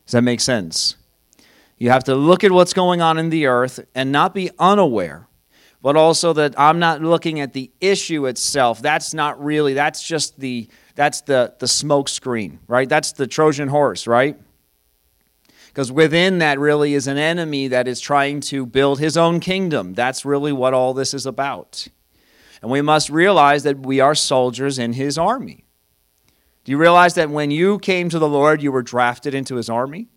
Does 0.05 0.13
that 0.13 0.23
make 0.23 0.41
sense? 0.41 0.95
You 1.77 1.91
have 1.91 2.03
to 2.05 2.15
look 2.15 2.43
at 2.43 2.51
what's 2.51 2.73
going 2.73 3.01
on 3.01 3.17
in 3.17 3.29
the 3.29 3.45
earth 3.45 3.79
and 3.93 4.11
not 4.11 4.33
be 4.33 4.49
unaware, 4.57 5.27
but 5.81 5.95
also 5.95 6.33
that 6.33 6.59
I'm 6.59 6.79
not 6.79 7.01
looking 7.01 7.39
at 7.39 7.53
the 7.53 7.71
issue 7.79 8.25
itself. 8.25 8.81
That's 8.81 9.13
not 9.13 9.43
really, 9.43 9.73
that's 9.75 10.01
just 10.01 10.39
the, 10.39 10.67
that's 10.95 11.21
the, 11.21 11.53
the 11.59 11.67
smoke 11.67 12.09
screen, 12.09 12.59
right? 12.67 12.89
That's 12.89 13.11
the 13.11 13.27
Trojan 13.27 13.67
horse, 13.67 14.07
right? 14.07 14.39
Because 15.77 15.91
within 15.91 16.39
that 16.39 16.57
really 16.57 16.95
is 16.95 17.05
an 17.05 17.19
enemy 17.19 17.67
that 17.67 17.87
is 17.87 17.99
trying 17.99 18.39
to 18.39 18.65
build 18.65 18.99
his 18.99 19.15
own 19.15 19.39
kingdom. 19.39 19.93
That's 19.93 20.25
really 20.25 20.51
what 20.51 20.73
all 20.73 20.95
this 20.95 21.13
is 21.13 21.27
about. 21.27 21.87
And 22.63 22.71
we 22.71 22.81
must 22.81 23.11
realize 23.11 23.61
that 23.61 23.85
we 23.85 23.99
are 23.99 24.15
soldiers 24.15 24.79
in 24.79 24.93
his 24.93 25.19
army. 25.19 25.65
Do 26.63 26.71
you 26.71 26.79
realize 26.79 27.13
that 27.13 27.29
when 27.29 27.51
you 27.51 27.77
came 27.77 28.09
to 28.09 28.17
the 28.17 28.27
Lord, 28.27 28.63
you 28.63 28.71
were 28.71 28.81
drafted 28.81 29.35
into 29.35 29.53
his 29.53 29.69
army? 29.69 30.07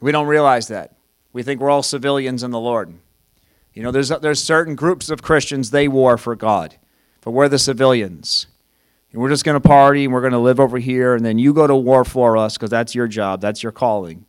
We 0.00 0.12
don't 0.12 0.28
realize 0.28 0.68
that. 0.68 0.94
We 1.32 1.42
think 1.42 1.60
we're 1.60 1.70
all 1.70 1.82
civilians 1.82 2.44
in 2.44 2.52
the 2.52 2.60
Lord. 2.60 2.94
You 3.72 3.82
know, 3.82 3.90
there's, 3.90 4.10
there's 4.10 4.40
certain 4.40 4.76
groups 4.76 5.10
of 5.10 5.22
Christians, 5.22 5.72
they 5.72 5.88
war 5.88 6.16
for 6.18 6.36
God, 6.36 6.76
but 7.22 7.32
we're 7.32 7.48
the 7.48 7.58
civilians. 7.58 8.46
We're 9.14 9.28
just 9.28 9.44
going 9.44 9.60
to 9.60 9.66
party 9.66 10.04
and 10.04 10.12
we're 10.12 10.22
going 10.22 10.32
to 10.32 10.38
live 10.40 10.58
over 10.58 10.78
here, 10.78 11.14
and 11.14 11.24
then 11.24 11.38
you 11.38 11.54
go 11.54 11.66
to 11.66 11.76
war 11.76 12.04
for 12.04 12.36
us 12.36 12.54
because 12.56 12.70
that's 12.70 12.94
your 12.94 13.06
job, 13.06 13.40
that's 13.40 13.62
your 13.62 13.72
calling. 13.72 14.26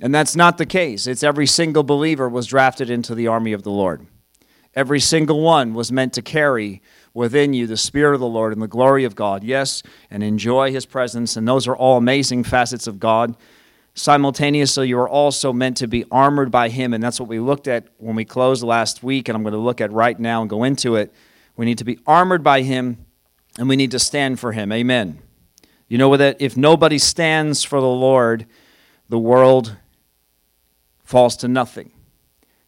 And 0.00 0.14
that's 0.14 0.34
not 0.34 0.58
the 0.58 0.66
case. 0.66 1.06
It's 1.06 1.22
every 1.22 1.46
single 1.46 1.82
believer 1.82 2.28
was 2.28 2.46
drafted 2.46 2.90
into 2.90 3.14
the 3.14 3.28
army 3.28 3.52
of 3.52 3.62
the 3.62 3.70
Lord. 3.70 4.06
Every 4.74 4.98
single 4.98 5.40
one 5.40 5.72
was 5.74 5.92
meant 5.92 6.14
to 6.14 6.22
carry 6.22 6.82
within 7.12 7.54
you 7.54 7.66
the 7.66 7.76
Spirit 7.76 8.14
of 8.14 8.20
the 8.20 8.26
Lord 8.26 8.52
and 8.52 8.60
the 8.60 8.66
glory 8.66 9.04
of 9.04 9.14
God, 9.14 9.44
yes, 9.44 9.82
and 10.10 10.22
enjoy 10.22 10.72
His 10.72 10.84
presence. 10.84 11.36
And 11.36 11.46
those 11.46 11.68
are 11.68 11.76
all 11.76 11.96
amazing 11.96 12.42
facets 12.42 12.86
of 12.86 12.98
God. 12.98 13.36
Simultaneously, 13.94 14.88
you 14.88 14.98
are 14.98 15.08
also 15.08 15.52
meant 15.52 15.76
to 15.76 15.86
be 15.86 16.04
armored 16.10 16.50
by 16.50 16.70
Him. 16.70 16.92
And 16.92 17.02
that's 17.02 17.20
what 17.20 17.28
we 17.28 17.38
looked 17.38 17.68
at 17.68 17.86
when 17.98 18.16
we 18.16 18.24
closed 18.24 18.64
last 18.64 19.04
week, 19.04 19.28
and 19.28 19.36
I'm 19.36 19.44
going 19.44 19.52
to 19.52 19.58
look 19.58 19.80
at 19.80 19.92
right 19.92 20.18
now 20.18 20.40
and 20.40 20.50
go 20.50 20.64
into 20.64 20.96
it. 20.96 21.14
We 21.56 21.66
need 21.66 21.78
to 21.78 21.84
be 21.84 22.00
armored 22.04 22.42
by 22.42 22.62
Him, 22.62 23.03
and 23.58 23.68
we 23.68 23.76
need 23.76 23.92
to 23.92 23.98
stand 23.98 24.40
for 24.40 24.52
Him. 24.52 24.72
Amen. 24.72 25.18
You 25.88 25.98
know 25.98 26.16
that 26.16 26.38
if 26.40 26.56
nobody 26.56 26.98
stands 26.98 27.62
for 27.62 27.80
the 27.80 27.86
Lord, 27.86 28.46
the 29.08 29.18
world 29.18 29.76
falls 31.04 31.36
to 31.38 31.48
nothing. 31.48 31.92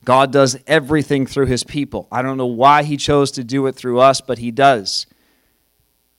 God 0.05 0.31
does 0.31 0.57
everything 0.69 1.27
through 1.27 1.47
his 1.47 1.65
people. 1.65 2.07
I 2.13 2.23
don't 2.23 2.37
know 2.37 2.47
why 2.47 2.85
he 2.85 2.97
chose 2.97 3.33
to 3.33 3.43
do 3.43 3.67
it 3.67 3.75
through 3.75 3.99
us, 3.99 4.21
but 4.21 4.39
he 4.39 4.53
does. 4.53 5.07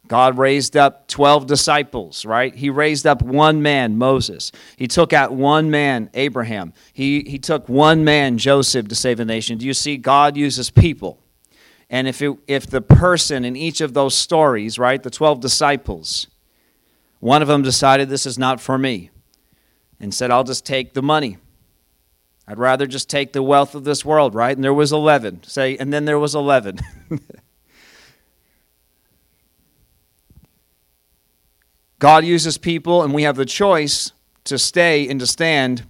God 0.09 0.37
raised 0.37 0.75
up 0.75 1.07
12 1.07 1.47
disciples, 1.47 2.25
right? 2.25 2.53
He 2.53 2.69
raised 2.69 3.07
up 3.07 3.21
one 3.21 3.61
man, 3.61 3.97
Moses. 3.97 4.51
He 4.75 4.87
took 4.87 5.13
out 5.13 5.33
one 5.33 5.71
man, 5.71 6.09
Abraham. 6.13 6.73
He, 6.93 7.23
he 7.23 7.39
took 7.39 7.69
one 7.69 8.03
man, 8.03 8.37
Joseph, 8.37 8.89
to 8.89 8.95
save 8.95 9.21
a 9.21 9.25
nation. 9.25 9.57
Do 9.57 9.65
you 9.65 9.73
see? 9.73 9.97
God 9.97 10.35
uses 10.35 10.69
people. 10.69 11.21
And 11.89 12.07
if, 12.07 12.21
it, 12.21 12.37
if 12.47 12.67
the 12.67 12.81
person 12.81 13.45
in 13.45 13.55
each 13.55 13.79
of 13.81 13.93
those 13.93 14.13
stories, 14.13 14.77
right, 14.77 15.01
the 15.01 15.09
12 15.09 15.39
disciples, 15.39 16.27
one 17.19 17.41
of 17.41 17.47
them 17.47 17.61
decided 17.61 18.09
this 18.09 18.25
is 18.25 18.37
not 18.37 18.59
for 18.59 18.77
me 18.77 19.09
and 19.99 20.13
said, 20.13 20.29
I'll 20.29 20.43
just 20.43 20.65
take 20.65 20.93
the 20.93 21.01
money. 21.01 21.37
I'd 22.47 22.59
rather 22.59 22.87
just 22.87 23.09
take 23.09 23.33
the 23.33 23.43
wealth 23.43 23.75
of 23.75 23.83
this 23.83 24.05
world, 24.05 24.33
right? 24.35 24.55
And 24.55 24.63
there 24.63 24.73
was 24.73 24.93
11. 24.93 25.43
Say, 25.43 25.77
and 25.77 25.91
then 25.91 26.05
there 26.05 26.19
was 26.19 26.33
11. 26.35 26.79
God 31.99 32.23
uses 32.23 32.57
people, 32.57 33.03
and 33.03 33.13
we 33.13 33.23
have 33.23 33.35
the 33.35 33.45
choice 33.45 34.11
to 34.45 34.57
stay 34.57 35.09
and 35.09 35.19
to 35.19 35.27
stand. 35.27 35.83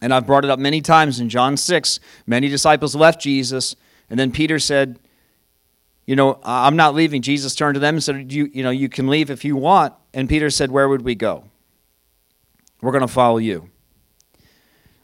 And 0.00 0.14
I've 0.14 0.26
brought 0.26 0.44
it 0.44 0.50
up 0.50 0.58
many 0.58 0.80
times 0.80 1.20
in 1.20 1.28
John 1.28 1.56
6. 1.56 2.00
Many 2.26 2.48
disciples 2.48 2.94
left 2.94 3.20
Jesus, 3.20 3.74
and 4.10 4.18
then 4.18 4.30
Peter 4.30 4.58
said, 4.58 4.98
You 6.06 6.16
know, 6.16 6.40
I'm 6.42 6.76
not 6.76 6.94
leaving. 6.94 7.22
Jesus 7.22 7.54
turned 7.54 7.74
to 7.74 7.80
them 7.80 7.96
and 7.96 8.02
said, 8.02 8.32
You, 8.32 8.50
you 8.52 8.62
know, 8.62 8.70
you 8.70 8.88
can 8.88 9.08
leave 9.08 9.30
if 9.30 9.44
you 9.44 9.56
want. 9.56 9.94
And 10.14 10.28
Peter 10.28 10.50
said, 10.50 10.70
Where 10.70 10.88
would 10.88 11.02
we 11.02 11.14
go? 11.14 11.44
We're 12.80 12.92
going 12.92 13.02
to 13.02 13.08
follow 13.08 13.38
you. 13.38 13.70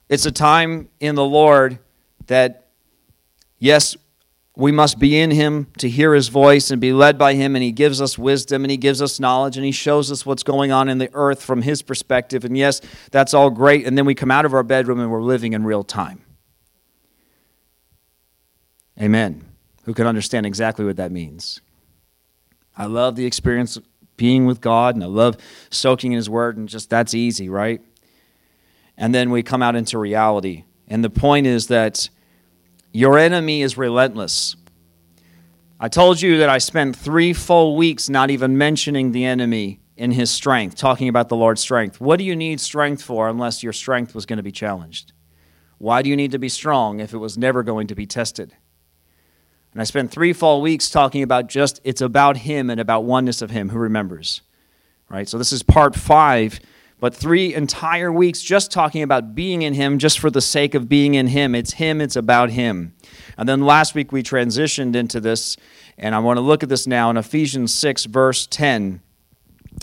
It's 0.08 0.26
a 0.26 0.32
time 0.32 0.88
in 1.00 1.14
the 1.14 1.24
Lord 1.24 1.78
that, 2.26 2.68
yes, 3.58 3.96
we 4.56 4.70
must 4.70 5.00
be 5.00 5.18
in 5.18 5.30
Him 5.32 5.66
to 5.78 5.88
hear 5.88 6.14
His 6.14 6.28
voice 6.28 6.70
and 6.70 6.80
be 6.80 6.92
led 6.92 7.18
by 7.18 7.34
Him, 7.34 7.56
and 7.56 7.62
He 7.62 7.72
gives 7.72 8.00
us 8.00 8.16
wisdom 8.16 8.62
and 8.64 8.70
He 8.70 8.76
gives 8.76 9.02
us 9.02 9.18
knowledge 9.18 9.56
and 9.56 9.66
He 9.66 9.72
shows 9.72 10.12
us 10.12 10.24
what's 10.24 10.44
going 10.44 10.70
on 10.70 10.88
in 10.88 10.98
the 10.98 11.10
earth 11.12 11.42
from 11.42 11.62
His 11.62 11.82
perspective. 11.82 12.44
And 12.44 12.56
yes, 12.56 12.80
that's 13.10 13.34
all 13.34 13.50
great. 13.50 13.86
And 13.86 13.98
then 13.98 14.04
we 14.04 14.14
come 14.14 14.30
out 14.30 14.44
of 14.44 14.54
our 14.54 14.62
bedroom 14.62 15.00
and 15.00 15.10
we're 15.10 15.22
living 15.22 15.54
in 15.54 15.64
real 15.64 15.82
time. 15.82 16.23
Amen. 19.00 19.44
Who 19.84 19.94
can 19.94 20.06
understand 20.06 20.46
exactly 20.46 20.84
what 20.84 20.96
that 20.96 21.12
means? 21.12 21.60
I 22.76 22.86
love 22.86 23.16
the 23.16 23.26
experience 23.26 23.76
of 23.76 23.84
being 24.16 24.46
with 24.46 24.60
God, 24.60 24.94
and 24.94 25.02
I 25.02 25.08
love 25.08 25.36
soaking 25.70 26.12
in 26.12 26.16
His 26.16 26.30
Word, 26.30 26.56
and 26.56 26.68
just 26.68 26.90
that's 26.90 27.14
easy, 27.14 27.48
right? 27.48 27.80
and 28.96 29.14
then 29.14 29.30
we 29.30 29.42
come 29.42 29.62
out 29.62 29.76
into 29.76 29.98
reality. 29.98 30.64
And 30.88 31.02
the 31.02 31.10
point 31.10 31.46
is 31.46 31.68
that 31.68 32.08
your 32.92 33.18
enemy 33.18 33.62
is 33.62 33.76
relentless. 33.76 34.56
I 35.80 35.88
told 35.88 36.20
you 36.20 36.38
that 36.38 36.48
I 36.48 36.58
spent 36.58 36.96
three 36.96 37.32
full 37.32 37.76
weeks 37.76 38.08
not 38.08 38.30
even 38.30 38.56
mentioning 38.56 39.12
the 39.12 39.24
enemy 39.24 39.80
in 39.96 40.12
his 40.12 40.30
strength, 40.30 40.76
talking 40.76 41.08
about 41.08 41.28
the 41.28 41.36
Lord's 41.36 41.60
strength. 41.60 42.00
What 42.00 42.18
do 42.18 42.24
you 42.24 42.36
need 42.36 42.60
strength 42.60 43.02
for 43.02 43.28
unless 43.28 43.62
your 43.62 43.72
strength 43.72 44.14
was 44.14 44.26
going 44.26 44.36
to 44.38 44.42
be 44.42 44.52
challenged? 44.52 45.12
Why 45.78 46.02
do 46.02 46.08
you 46.08 46.16
need 46.16 46.30
to 46.32 46.38
be 46.38 46.48
strong 46.48 47.00
if 47.00 47.12
it 47.12 47.18
was 47.18 47.36
never 47.36 47.62
going 47.62 47.88
to 47.88 47.94
be 47.94 48.06
tested? 48.06 48.56
And 49.74 49.82
I 49.82 49.84
spent 49.84 50.10
three 50.10 50.32
full 50.32 50.62
weeks 50.62 50.88
talking 50.88 51.22
about 51.22 51.48
just 51.48 51.80
it's 51.84 52.00
about 52.00 52.38
him 52.38 52.70
and 52.70 52.80
about 52.80 53.04
oneness 53.04 53.42
of 53.42 53.50
him 53.50 53.68
who 53.68 53.78
remembers. 53.78 54.40
Right? 55.10 55.28
So 55.28 55.36
this 55.36 55.52
is 55.52 55.62
part 55.62 55.94
five 55.94 56.60
but 57.04 57.14
three 57.14 57.54
entire 57.54 58.10
weeks 58.10 58.40
just 58.40 58.72
talking 58.72 59.02
about 59.02 59.34
being 59.34 59.60
in 59.60 59.74
Him 59.74 59.98
just 59.98 60.18
for 60.18 60.30
the 60.30 60.40
sake 60.40 60.74
of 60.74 60.88
being 60.88 61.14
in 61.14 61.26
Him. 61.26 61.54
It's 61.54 61.74
Him, 61.74 62.00
it's 62.00 62.16
about 62.16 62.48
Him. 62.48 62.94
And 63.36 63.46
then 63.46 63.60
last 63.60 63.94
week 63.94 64.10
we 64.10 64.22
transitioned 64.22 64.96
into 64.96 65.20
this, 65.20 65.58
and 65.98 66.14
I 66.14 66.20
want 66.20 66.38
to 66.38 66.40
look 66.40 66.62
at 66.62 66.70
this 66.70 66.86
now 66.86 67.10
in 67.10 67.18
Ephesians 67.18 67.74
6, 67.74 68.06
verse 68.06 68.46
10. 68.46 69.02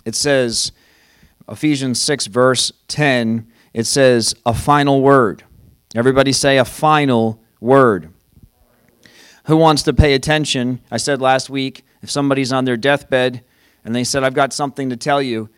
It 0.04 0.16
says, 0.16 0.72
Ephesians 1.48 2.02
6, 2.02 2.26
verse 2.26 2.72
10, 2.88 3.52
it 3.74 3.86
says, 3.86 4.34
a 4.44 4.56
final 4.56 5.02
word. 5.02 5.44
Everybody 5.94 6.32
say 6.32 6.58
a 6.58 6.66
final 6.66 7.44
word. 7.60 8.12
Who 9.46 9.58
wants 9.58 9.84
to 9.84 9.94
pay 9.94 10.14
attention? 10.14 10.82
I 10.92 10.98
said 10.98 11.22
last 11.22 11.50
week, 11.50 11.84
if 12.02 12.12
somebody's 12.12 12.52
on 12.52 12.66
their 12.66 12.78
deathbed 12.78 13.44
and 13.84 13.96
they 13.96 14.04
said, 14.04 14.24
I've 14.24 14.34
got 14.34 14.54
something 14.54 14.90
to 14.90 14.98
tell 14.98 15.22
you, 15.22 15.50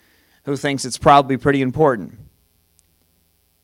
who 0.45 0.55
thinks 0.55 0.85
it's 0.85 0.97
probably 0.97 1.37
pretty 1.37 1.61
important. 1.61 2.17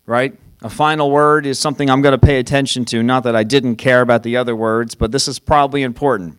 Right? 0.06 0.38
A 0.62 0.70
final 0.70 1.12
word 1.12 1.46
is 1.46 1.60
something 1.60 1.90
I'm 1.90 2.02
going 2.02 2.18
to 2.18 2.26
pay 2.26 2.40
attention 2.40 2.84
to. 2.86 3.02
Not 3.02 3.24
that 3.24 3.36
I 3.36 3.44
didn't 3.44 3.78
care 3.78 4.02
about 4.02 4.24
the 4.24 4.38
other 4.38 4.56
words, 4.56 4.96
but 4.96 5.12
this 5.12 5.28
is 5.28 5.40
probably 5.40 5.84
important. 5.84 6.38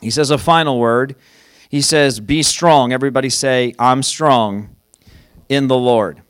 He 0.00 0.10
says 0.10 0.30
a 0.30 0.38
final 0.38 0.78
word. 0.78 1.16
He 1.68 1.80
says, 1.80 2.20
Be 2.20 2.42
strong. 2.42 2.92
Everybody 2.92 3.28
say, 3.28 3.74
I'm 3.78 4.02
strong 4.02 4.76
in 5.48 5.68
the 5.68 5.76
Lord. 5.76 6.22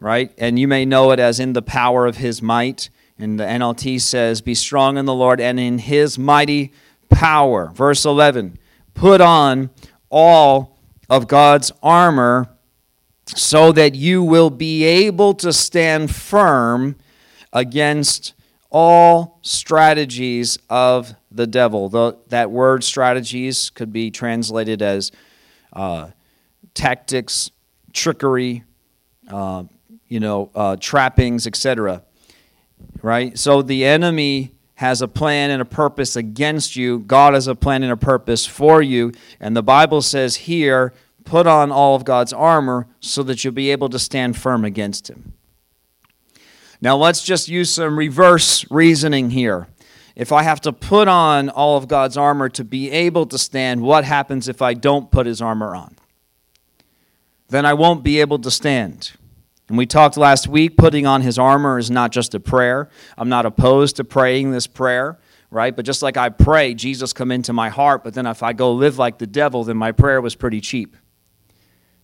Right? 0.00 0.32
And 0.38 0.58
you 0.58 0.68
may 0.68 0.84
know 0.84 1.10
it 1.10 1.18
as 1.18 1.40
in 1.40 1.52
the 1.52 1.62
power 1.62 2.06
of 2.06 2.18
his 2.18 2.40
might. 2.40 2.90
And 3.18 3.40
the 3.40 3.44
NLT 3.44 4.00
says, 4.00 4.40
Be 4.40 4.54
strong 4.54 4.98
in 4.98 5.06
the 5.06 5.14
Lord 5.14 5.40
and 5.40 5.58
in 5.58 5.78
his 5.78 6.18
mighty 6.18 6.72
power. 7.08 7.70
Verse 7.72 8.04
11 8.04 8.58
Put 8.94 9.20
on 9.20 9.70
all 10.10 10.78
of 11.08 11.28
God's 11.28 11.72
armor 11.82 12.48
so 13.26 13.72
that 13.72 13.94
you 13.94 14.22
will 14.22 14.50
be 14.50 14.84
able 14.84 15.34
to 15.34 15.52
stand 15.52 16.14
firm 16.14 16.96
against 17.52 18.34
all 18.70 19.38
strategies 19.42 20.58
of 20.68 21.14
the 21.30 21.46
devil. 21.46 21.88
The, 21.88 22.18
that 22.28 22.50
word 22.50 22.84
strategies 22.84 23.70
could 23.70 23.92
be 23.92 24.10
translated 24.10 24.82
as 24.82 25.12
uh, 25.72 26.10
tactics, 26.74 27.50
trickery, 27.92 28.64
uh, 29.28 29.64
you 30.08 30.20
know, 30.20 30.50
uh, 30.54 30.76
trappings, 30.78 31.46
etc. 31.46 32.02
Right? 33.02 33.38
So 33.38 33.62
the 33.62 33.84
enemy 33.84 34.52
has 34.76 35.00
a 35.00 35.08
plan 35.08 35.50
and 35.50 35.62
a 35.62 35.66
purpose 35.66 36.16
against 36.16 36.76
you. 36.76 36.98
God 36.98 37.34
has 37.34 37.46
a 37.46 37.54
plan 37.54 37.82
and 37.82 37.92
a 37.92 37.96
purpose 37.96 38.44
for 38.44 38.82
you. 38.82 39.12
And 39.40 39.56
the 39.56 39.62
Bible 39.62 40.02
says 40.02 40.36
here, 40.36 40.92
put 41.24 41.46
on 41.46 41.72
all 41.72 41.94
of 41.94 42.04
God's 42.04 42.32
armor 42.32 42.86
so 43.00 43.22
that 43.22 43.42
you'll 43.42 43.54
be 43.54 43.70
able 43.70 43.88
to 43.88 43.98
stand 43.98 44.36
firm 44.36 44.64
against 44.64 45.08
him. 45.08 45.32
Now, 46.80 46.96
let's 46.96 47.22
just 47.22 47.48
use 47.48 47.70
some 47.70 47.98
reverse 47.98 48.70
reasoning 48.70 49.30
here. 49.30 49.66
If 50.14 50.30
I 50.32 50.42
have 50.42 50.60
to 50.62 50.72
put 50.72 51.08
on 51.08 51.48
all 51.48 51.76
of 51.76 51.88
God's 51.88 52.16
armor 52.16 52.48
to 52.50 52.64
be 52.64 52.90
able 52.90 53.26
to 53.26 53.38
stand, 53.38 53.82
what 53.82 54.04
happens 54.04 54.48
if 54.48 54.62
I 54.62 54.74
don't 54.74 55.10
put 55.10 55.26
his 55.26 55.40
armor 55.40 55.74
on? 55.74 55.96
Then 57.48 57.64
I 57.64 57.74
won't 57.74 58.02
be 58.02 58.20
able 58.20 58.38
to 58.40 58.50
stand. 58.50 59.12
And 59.68 59.76
we 59.76 59.86
talked 59.86 60.16
last 60.16 60.46
week, 60.46 60.76
putting 60.76 61.06
on 61.06 61.22
his 61.22 61.38
armor 61.38 61.78
is 61.78 61.90
not 61.90 62.12
just 62.12 62.34
a 62.34 62.40
prayer. 62.40 62.88
I'm 63.18 63.28
not 63.28 63.46
opposed 63.46 63.96
to 63.96 64.04
praying 64.04 64.52
this 64.52 64.66
prayer, 64.66 65.18
right? 65.50 65.74
But 65.74 65.84
just 65.84 66.02
like 66.02 66.16
I 66.16 66.28
pray, 66.28 66.74
Jesus 66.74 67.12
come 67.12 67.32
into 67.32 67.52
my 67.52 67.68
heart, 67.68 68.04
but 68.04 68.14
then 68.14 68.26
if 68.26 68.42
I 68.42 68.52
go 68.52 68.72
live 68.72 68.98
like 68.98 69.18
the 69.18 69.26
devil, 69.26 69.64
then 69.64 69.76
my 69.76 69.90
prayer 69.90 70.20
was 70.20 70.36
pretty 70.36 70.60
cheap, 70.60 70.96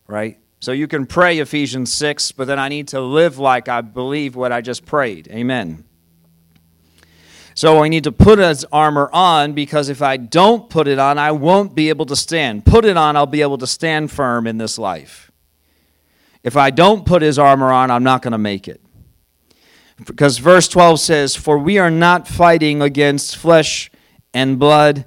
right? 0.09 0.39
So 0.59 0.73
you 0.73 0.89
can 0.89 1.07
pray 1.07 1.39
Ephesians 1.39 1.93
6, 1.93 2.33
but 2.33 2.47
then 2.47 2.59
I 2.59 2.69
need 2.69 2.89
to 2.89 3.01
live 3.01 3.39
like 3.39 3.69
I 3.69 3.81
believe 3.81 4.37
what 4.37 4.53
I 4.53 4.61
just 4.61 4.85
prayed. 4.85 5.29
Amen. 5.31 5.85
So 7.55 7.83
I 7.83 7.89
need 7.89 8.05
to 8.05 8.13
put 8.13 8.39
his 8.39 8.65
armor 8.73 9.11
on 9.13 9.55
because 9.55 9.89
if 9.89 10.03
I 10.03 10.17
don't 10.17 10.71
put 10.71 10.89
it 10.89 10.99
on, 10.99 11.19
I 11.19 11.33
won't 11.33 11.75
be 11.75 11.89
able 11.89 12.07
to 12.07 12.17
stand. 12.17 12.65
Put 12.65 12.85
it 12.85 12.97
on, 12.97 13.17
I'll 13.17 13.27
be 13.27 13.43
able 13.43 13.59
to 13.59 13.67
stand 13.67 14.11
firm 14.11 14.47
in 14.47 14.59
this 14.59 14.79
life. 14.79 15.32
If 16.43 16.57
I 16.57 16.71
don't 16.71 17.07
put 17.07 17.23
his 17.23 17.39
armor 17.39 17.73
on, 17.73 17.91
I'm 17.91 18.03
not 18.03 18.23
going 18.23 18.33
to 18.33 18.39
make 18.39 18.69
it. 18.69 18.81
Because 20.05 20.39
verse 20.39 20.69
12 20.69 21.01
says, 21.01 21.37
For 21.37 21.59
we 21.59 21.79
are 21.79 21.91
not 21.91 22.27
fighting 22.27 22.83
against 22.83 23.37
flesh 23.37 23.91
and 24.35 24.59
blood 24.59 25.05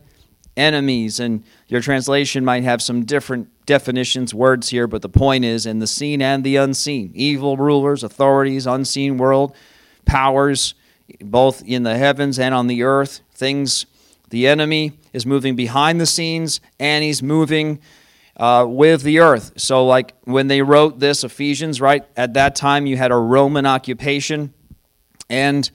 enemies. 0.56 1.20
And 1.20 1.44
your 1.68 1.82
translation 1.82 2.46
might 2.46 2.64
have 2.64 2.82
some 2.82 3.06
different 3.06 3.50
definitions, 3.66 4.34
words 4.34 4.70
here, 4.70 4.88
but 4.88 5.02
the 5.02 5.10
point 5.10 5.44
is 5.44 5.66
in 5.66 5.80
the 5.80 5.88
seen 5.88 6.22
and 6.22 6.44
the 6.44 6.56
unseen 6.56 7.12
evil 7.14 7.58
rulers, 7.58 8.04
authorities, 8.04 8.68
unseen 8.68 9.18
world, 9.18 9.56
powers, 10.06 10.76
both 11.20 11.64
in 11.64 11.84
the 11.84 11.98
heavens 11.98 12.40
and 12.40 12.54
on 12.54 12.68
the 12.68 12.84
earth. 12.84 13.22
Things, 13.32 13.86
the 14.30 14.48
enemy 14.48 14.94
is 15.14 15.26
moving 15.26 15.56
behind 15.56 16.00
the 16.00 16.06
scenes 16.06 16.62
and 16.80 17.04
he's 17.04 17.22
moving 17.22 17.80
uh, 18.38 18.66
with 18.68 19.04
the 19.04 19.20
earth. 19.20 19.54
So, 19.58 19.86
like 19.86 20.14
when 20.24 20.48
they 20.48 20.62
wrote 20.62 21.00
this, 21.00 21.24
Ephesians, 21.24 21.80
right, 21.80 22.04
at 22.16 22.34
that 22.34 22.56
time 22.56 22.86
you 22.86 22.98
had 22.98 23.12
a 23.12 23.18
Roman 23.18 23.66
occupation 23.66 24.54
and 25.30 25.70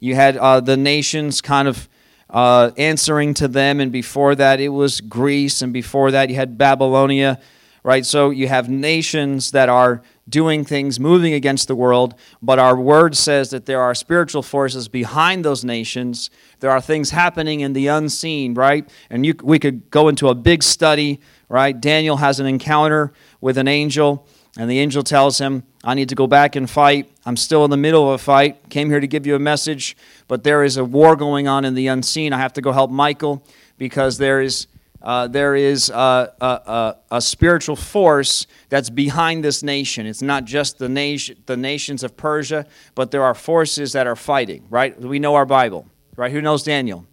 you 0.00 0.14
had 0.14 0.36
uh, 0.36 0.60
the 0.60 0.76
nations 0.76 1.40
kind 1.40 1.68
of 1.68 1.88
uh, 2.28 2.70
answering 2.76 3.34
to 3.34 3.48
them, 3.48 3.80
and 3.80 3.92
before 3.92 4.34
that 4.34 4.60
it 4.60 4.68
was 4.68 5.00
Greece, 5.00 5.62
and 5.62 5.72
before 5.72 6.10
that 6.10 6.28
you 6.28 6.34
had 6.34 6.58
Babylonia, 6.58 7.40
right? 7.82 8.04
So 8.04 8.30
you 8.30 8.48
have 8.48 8.68
nations 8.68 9.52
that 9.52 9.68
are 9.68 10.02
doing 10.28 10.64
things, 10.64 10.98
moving 10.98 11.34
against 11.34 11.68
the 11.68 11.76
world, 11.76 12.14
but 12.42 12.58
our 12.58 12.76
word 12.76 13.16
says 13.16 13.50
that 13.50 13.66
there 13.66 13.80
are 13.80 13.94
spiritual 13.94 14.42
forces 14.42 14.88
behind 14.88 15.44
those 15.44 15.64
nations. 15.64 16.30
There 16.58 16.70
are 16.70 16.80
things 16.80 17.10
happening 17.10 17.60
in 17.60 17.74
the 17.74 17.86
unseen, 17.86 18.54
right? 18.54 18.88
And 19.08 19.24
you, 19.24 19.34
we 19.40 19.60
could 19.60 19.88
go 19.90 20.08
into 20.08 20.28
a 20.28 20.34
big 20.34 20.64
study, 20.64 21.20
right? 21.48 21.78
Daniel 21.78 22.16
has 22.16 22.40
an 22.40 22.46
encounter 22.46 23.12
with 23.40 23.58
an 23.58 23.68
angel, 23.68 24.26
and 24.58 24.70
the 24.70 24.78
angel 24.78 25.02
tells 25.02 25.38
him, 25.38 25.64
I 25.84 25.94
need 25.94 26.08
to 26.08 26.14
go 26.14 26.26
back 26.26 26.56
and 26.56 26.68
fight. 26.68 27.10
I'm 27.24 27.36
still 27.36 27.64
in 27.64 27.70
the 27.70 27.76
middle 27.76 28.08
of 28.08 28.14
a 28.14 28.18
fight. 28.18 28.68
Came 28.70 28.90
here 28.90 29.00
to 29.00 29.06
give 29.06 29.26
you 29.26 29.34
a 29.34 29.38
message, 29.38 29.96
but 30.28 30.44
there 30.44 30.64
is 30.64 30.76
a 30.76 30.84
war 30.84 31.14
going 31.14 31.46
on 31.46 31.64
in 31.64 31.74
the 31.74 31.86
unseen. 31.86 32.32
I 32.32 32.38
have 32.38 32.52
to 32.54 32.60
go 32.60 32.72
help 32.72 32.90
Michael 32.90 33.44
because 33.78 34.18
there 34.18 34.40
is. 34.40 34.66
Uh, 35.02 35.28
there 35.28 35.54
is 35.54 35.88
a, 35.90 36.32
a, 36.40 36.96
a, 37.12 37.20
spiritual 37.20 37.76
force 37.76 38.46
that's 38.70 38.90
behind 38.90 39.44
this 39.44 39.62
nation. 39.62 40.04
It's 40.04 40.22
not 40.22 40.46
just 40.46 40.78
the, 40.78 40.88
nation, 40.88 41.36
the 41.46 41.56
nations 41.56 42.02
of 42.02 42.16
Persia, 42.16 42.66
but 42.96 43.12
there 43.12 43.22
are 43.22 43.34
forces 43.34 43.92
that 43.92 44.08
are 44.08 44.16
fighting, 44.16 44.66
right? 44.68 44.98
We 44.98 45.20
know 45.20 45.36
our 45.36 45.46
Bible, 45.46 45.86
right? 46.16 46.32
Who 46.32 46.40
knows 46.40 46.64
Daniel? 46.64 47.06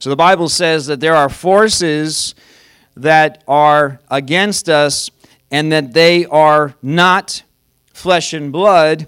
So 0.00 0.10
the 0.10 0.16
Bible 0.16 0.48
says 0.48 0.86
that 0.86 0.98
there 0.98 1.14
are 1.14 1.28
forces 1.28 2.34
that 2.96 3.42
are 3.48 4.00
against 4.10 4.68
us 4.68 5.10
and 5.50 5.72
that 5.72 5.92
they 5.92 6.26
are 6.26 6.74
not 6.82 7.42
flesh 7.92 8.32
and 8.32 8.52
blood, 8.52 9.06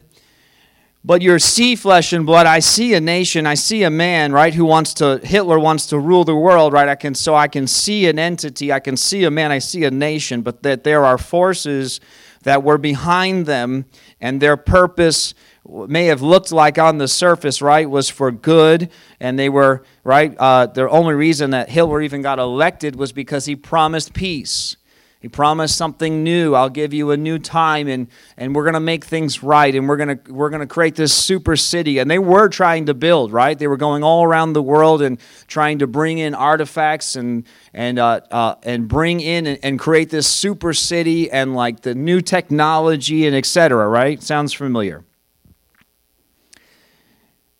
but 1.04 1.22
you 1.22 1.36
see 1.38 1.74
flesh 1.74 2.12
and 2.12 2.24
blood. 2.24 2.46
I 2.46 2.60
see 2.60 2.94
a 2.94 3.00
nation, 3.00 3.46
I 3.46 3.54
see 3.54 3.82
a 3.82 3.90
man, 3.90 4.32
right, 4.32 4.54
who 4.54 4.64
wants 4.64 4.94
to, 4.94 5.18
Hitler 5.18 5.58
wants 5.58 5.86
to 5.86 5.98
rule 5.98 6.24
the 6.24 6.36
world, 6.36 6.72
right? 6.72 6.88
I 6.88 6.94
can, 6.94 7.14
so 7.14 7.34
I 7.34 7.48
can 7.48 7.66
see 7.66 8.06
an 8.06 8.18
entity, 8.18 8.72
I 8.72 8.80
can 8.80 8.96
see 8.96 9.24
a 9.24 9.30
man, 9.30 9.50
I 9.50 9.58
see 9.58 9.84
a 9.84 9.90
nation, 9.90 10.42
but 10.42 10.62
that 10.62 10.84
there 10.84 11.04
are 11.04 11.18
forces 11.18 12.00
that 12.42 12.62
were 12.62 12.78
behind 12.78 13.46
them, 13.46 13.86
and 14.20 14.40
their 14.40 14.56
purpose 14.56 15.34
may 15.66 16.06
have 16.06 16.22
looked 16.22 16.52
like 16.52 16.78
on 16.78 16.98
the 16.98 17.08
surface, 17.08 17.62
right, 17.62 17.88
was 17.88 18.08
for 18.08 18.30
good, 18.30 18.90
and 19.20 19.38
they 19.38 19.48
were, 19.48 19.84
right, 20.04 20.34
uh, 20.38 20.66
the 20.66 20.88
only 20.88 21.14
reason 21.14 21.50
that 21.50 21.70
Hitler 21.70 22.02
even 22.02 22.22
got 22.22 22.38
elected 22.38 22.96
was 22.96 23.12
because 23.12 23.46
he 23.46 23.54
promised 23.54 24.12
peace. 24.12 24.76
He 25.22 25.28
promised 25.28 25.76
something 25.76 26.24
new. 26.24 26.56
I'll 26.56 26.68
give 26.68 26.92
you 26.92 27.12
a 27.12 27.16
new 27.16 27.38
time 27.38 27.86
and, 27.86 28.08
and 28.36 28.56
we're 28.56 28.64
going 28.64 28.74
to 28.74 28.80
make 28.80 29.04
things 29.04 29.40
right 29.40 29.72
and 29.72 29.88
we're 29.88 29.96
going 29.96 30.18
to 30.18 30.32
we're 30.32 30.50
going 30.50 30.62
to 30.62 30.66
create 30.66 30.96
this 30.96 31.14
super 31.14 31.54
city. 31.54 31.98
And 32.00 32.10
they 32.10 32.18
were 32.18 32.48
trying 32.48 32.86
to 32.86 32.94
build, 32.94 33.32
right? 33.32 33.56
They 33.56 33.68
were 33.68 33.76
going 33.76 34.02
all 34.02 34.24
around 34.24 34.54
the 34.54 34.62
world 34.62 35.00
and 35.00 35.20
trying 35.46 35.78
to 35.78 35.86
bring 35.86 36.18
in 36.18 36.34
artifacts 36.34 37.14
and 37.14 37.46
and 37.72 38.00
uh, 38.00 38.22
uh, 38.32 38.56
and 38.64 38.88
bring 38.88 39.20
in 39.20 39.46
and, 39.46 39.60
and 39.62 39.78
create 39.78 40.10
this 40.10 40.26
super 40.26 40.74
city 40.74 41.30
and 41.30 41.54
like 41.54 41.82
the 41.82 41.94
new 41.94 42.20
technology 42.20 43.24
and 43.24 43.36
etc. 43.36 43.88
Right? 43.88 44.20
Sounds 44.20 44.52
familiar. 44.52 45.04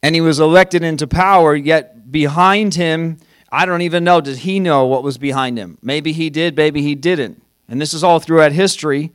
And 0.03 0.17
he 0.17 0.21
was 0.21 0.41
elected 0.41 0.83
into 0.83 1.07
power, 1.07 1.55
yet 1.55 2.11
behind 2.11 2.75
him, 2.75 3.19
I 3.53 3.67
don't 3.67 3.83
even 3.83 4.03
know. 4.03 4.21
Did 4.21 4.39
he 4.39 4.59
know 4.59 4.85
what 4.85 5.05
was 5.05 5.17
behind 5.17 5.59
him? 5.59 5.79
Maybe 5.81 6.11
he 6.11 6.29
did, 6.29 6.57
maybe 6.57 6.83
he 6.83 6.97
didn't 6.97 7.41
and 7.69 7.81
this 7.81 7.95
is 7.95 8.05
all 8.05 8.19
throughout 8.19 8.53
history, 8.53 9.13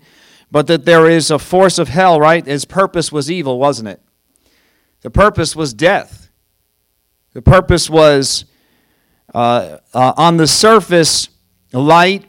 but 0.52 0.68
that 0.68 0.86
there 0.86 1.10
is 1.10 1.30
a 1.30 1.40
force 1.40 1.78
of 1.78 1.90
hell, 1.90 2.20
right? 2.20 2.46
His 2.46 2.66
purpose 2.66 3.12
was 3.12 3.30
evil, 3.30 3.60
wasn't 3.60 3.90
it? 3.90 4.02
The 5.02 5.10
purpose 5.10 5.56
was 5.56 5.74
death. 5.74 6.30
The 7.34 7.42
purpose 7.42 7.90
was 7.90 8.46
uh, 9.34 9.78
uh, 9.94 10.14
on 10.18 10.38
the 10.38 10.48
surface 10.48 11.30
light 11.74 12.26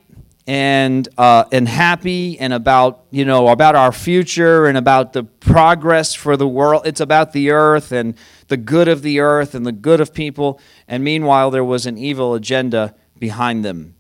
and 0.47 1.07
uh, 1.19 1.45
and 1.53 1.69
happy 1.69 2.39
and 2.41 2.53
about 2.55 3.05
you 3.11 3.25
know 3.25 3.49
about 3.49 3.77
our 3.77 3.93
future 3.93 4.67
and 4.67 4.79
about 4.79 5.13
the 5.13 5.23
progress 5.23 6.15
for 6.15 6.37
the 6.37 6.49
world. 6.49 6.87
It's 6.87 7.01
about 7.01 7.33
the 7.33 7.51
earth 7.51 7.93
and 7.93 8.15
the 8.49 8.57
good 8.57 8.89
of 8.89 9.03
the 9.03 9.21
earth 9.21 9.55
and 9.55 9.67
the 9.67 9.73
good 9.73 10.01
of 10.01 10.15
people. 10.15 10.59
And 10.89 11.05
meanwhile, 11.05 11.51
there 11.51 11.65
was 11.65 11.87
an 11.87 11.99
evil 11.99 12.35
agenda 12.35 12.95
behind 13.19 13.65
them. 13.65 13.95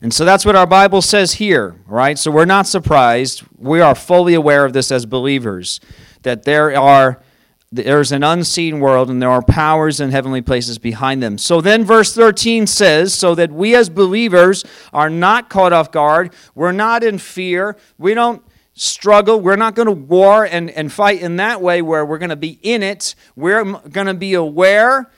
And 0.00 0.14
so 0.14 0.24
that's 0.24 0.44
what 0.44 0.54
our 0.54 0.66
Bible 0.66 1.02
says 1.02 1.34
here, 1.34 1.76
right? 1.86 2.18
So 2.18 2.30
we're 2.30 2.44
not 2.44 2.66
surprised. 2.66 3.42
We 3.56 3.80
are 3.80 3.94
fully 3.94 4.34
aware 4.34 4.64
of 4.64 4.72
this 4.72 4.92
as 4.92 5.06
believers 5.06 5.80
that 6.22 6.44
there 6.44 6.78
are 6.78 7.22
there's 7.70 8.12
an 8.12 8.24
unseen 8.24 8.80
world 8.80 9.10
and 9.10 9.20
there 9.20 9.30
are 9.30 9.42
powers 9.42 10.00
in 10.00 10.10
heavenly 10.10 10.40
places 10.40 10.78
behind 10.78 11.22
them. 11.22 11.36
So 11.36 11.60
then 11.60 11.84
verse 11.84 12.14
13 12.14 12.66
says, 12.66 13.12
so 13.12 13.34
that 13.34 13.52
we 13.52 13.74
as 13.74 13.90
believers 13.90 14.64
are 14.92 15.10
not 15.10 15.50
caught 15.50 15.74
off 15.74 15.92
guard, 15.92 16.32
we're 16.54 16.72
not 16.72 17.04
in 17.04 17.18
fear, 17.18 17.76
we 17.98 18.14
don't 18.14 18.42
struggle, 18.72 19.40
we're 19.40 19.56
not 19.56 19.74
going 19.74 19.86
to 19.86 19.92
war 19.92 20.46
and, 20.46 20.70
and 20.70 20.90
fight 20.90 21.20
in 21.20 21.36
that 21.36 21.60
way 21.60 21.82
where 21.82 22.06
we're 22.06 22.18
going 22.18 22.30
to 22.30 22.36
be 22.36 22.58
in 22.62 22.82
it. 22.82 23.14
We're 23.36 23.64
going 23.64 24.06
to 24.06 24.14
be 24.14 24.32
aware 24.32 25.10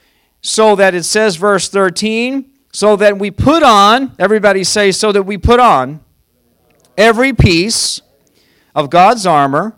so 0.42 0.74
that 0.74 0.94
it 0.94 1.04
says, 1.04 1.36
verse 1.36 1.68
13, 1.68 2.50
so 2.72 2.96
that 2.96 3.18
we 3.18 3.30
put 3.30 3.62
on, 3.62 4.14
everybody 4.18 4.64
say, 4.64 4.92
so 4.92 5.12
that 5.12 5.24
we 5.24 5.36
put 5.36 5.60
on 5.60 6.00
every 6.96 7.32
piece 7.32 8.00
of 8.74 8.90
God's 8.90 9.26
armor 9.26 9.74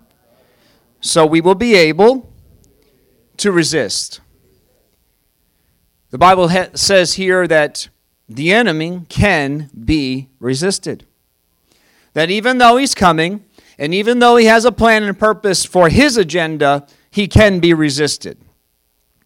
so 1.03 1.27
we 1.27 1.41
will 1.41 1.57
be 1.57 1.75
able 1.75 2.33
to 3.37 3.51
resist. 3.51 4.21
The 6.11 6.19
Bible 6.19 6.49
ha- 6.49 6.69
says 6.75 7.15
here 7.15 7.47
that 7.49 7.89
the 8.29 8.53
enemy 8.53 9.03
can 9.09 9.69
be 9.85 10.29
resisted. 10.39 11.05
That 12.15 12.31
even 12.31 12.59
though 12.59 12.77
he's 12.77 12.95
coming, 12.95 13.45
and 13.79 13.93
even 13.93 14.21
though 14.21 14.37
he 14.37 14.47
has 14.47 14.65
a 14.65 14.73
plan 14.73 15.03
and 15.03 15.19
purpose 15.19 15.65
for 15.65 15.89
his 15.89 16.17
agenda, 16.17 16.87
he 17.11 17.27
can 17.27 17.59
be 17.59 17.75
resisted. 17.75 18.39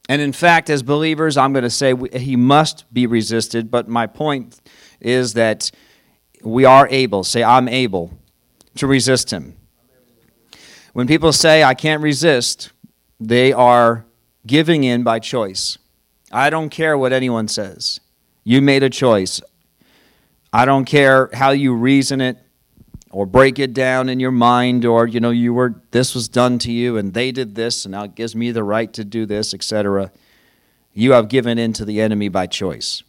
And 0.08 0.22
in 0.22 0.32
fact, 0.32 0.70
as 0.70 0.82
believers, 0.82 1.36
I'm 1.36 1.52
going 1.52 1.64
to 1.64 1.70
say 1.70 1.94
he 2.18 2.36
must 2.36 2.84
be 2.92 3.06
resisted, 3.06 3.70
but 3.70 3.88
my 3.88 4.06
point 4.06 4.60
is 5.00 5.34
that 5.34 5.70
we 6.42 6.64
are 6.64 6.86
able, 6.88 7.24
say, 7.24 7.42
I'm 7.42 7.68
able 7.68 8.16
to 8.76 8.86
resist 8.86 9.32
him. 9.32 9.56
When 10.92 11.06
people 11.06 11.32
say, 11.32 11.64
I 11.64 11.74
can't 11.74 12.02
resist, 12.02 12.70
they 13.18 13.52
are 13.52 14.06
giving 14.46 14.84
in 14.84 15.02
by 15.02 15.18
choice. 15.18 15.76
I 16.30 16.50
don't 16.50 16.70
care 16.70 16.96
what 16.96 17.12
anyone 17.12 17.48
says. 17.48 18.00
You 18.44 18.62
made 18.62 18.82
a 18.82 18.90
choice. 18.90 19.40
I 20.52 20.64
don't 20.64 20.84
care 20.84 21.30
how 21.32 21.50
you 21.50 21.74
reason 21.74 22.20
it 22.20 22.38
or 23.16 23.24
break 23.24 23.58
it 23.58 23.72
down 23.72 24.10
in 24.10 24.20
your 24.20 24.30
mind 24.30 24.84
or 24.84 25.06
you 25.06 25.18
know 25.18 25.30
you 25.30 25.54
were 25.54 25.74
this 25.90 26.14
was 26.14 26.28
done 26.28 26.58
to 26.58 26.70
you 26.70 26.98
and 26.98 27.14
they 27.14 27.32
did 27.32 27.54
this 27.54 27.86
and 27.86 27.92
now 27.92 28.04
it 28.04 28.14
gives 28.14 28.36
me 28.36 28.50
the 28.50 28.62
right 28.62 28.92
to 28.92 29.02
do 29.06 29.24
this 29.24 29.54
etc 29.54 30.12
you 30.92 31.12
have 31.12 31.30
given 31.30 31.56
in 31.56 31.72
to 31.72 31.86
the 31.86 31.98
enemy 31.98 32.28
by 32.28 32.46
choice. 32.46 33.02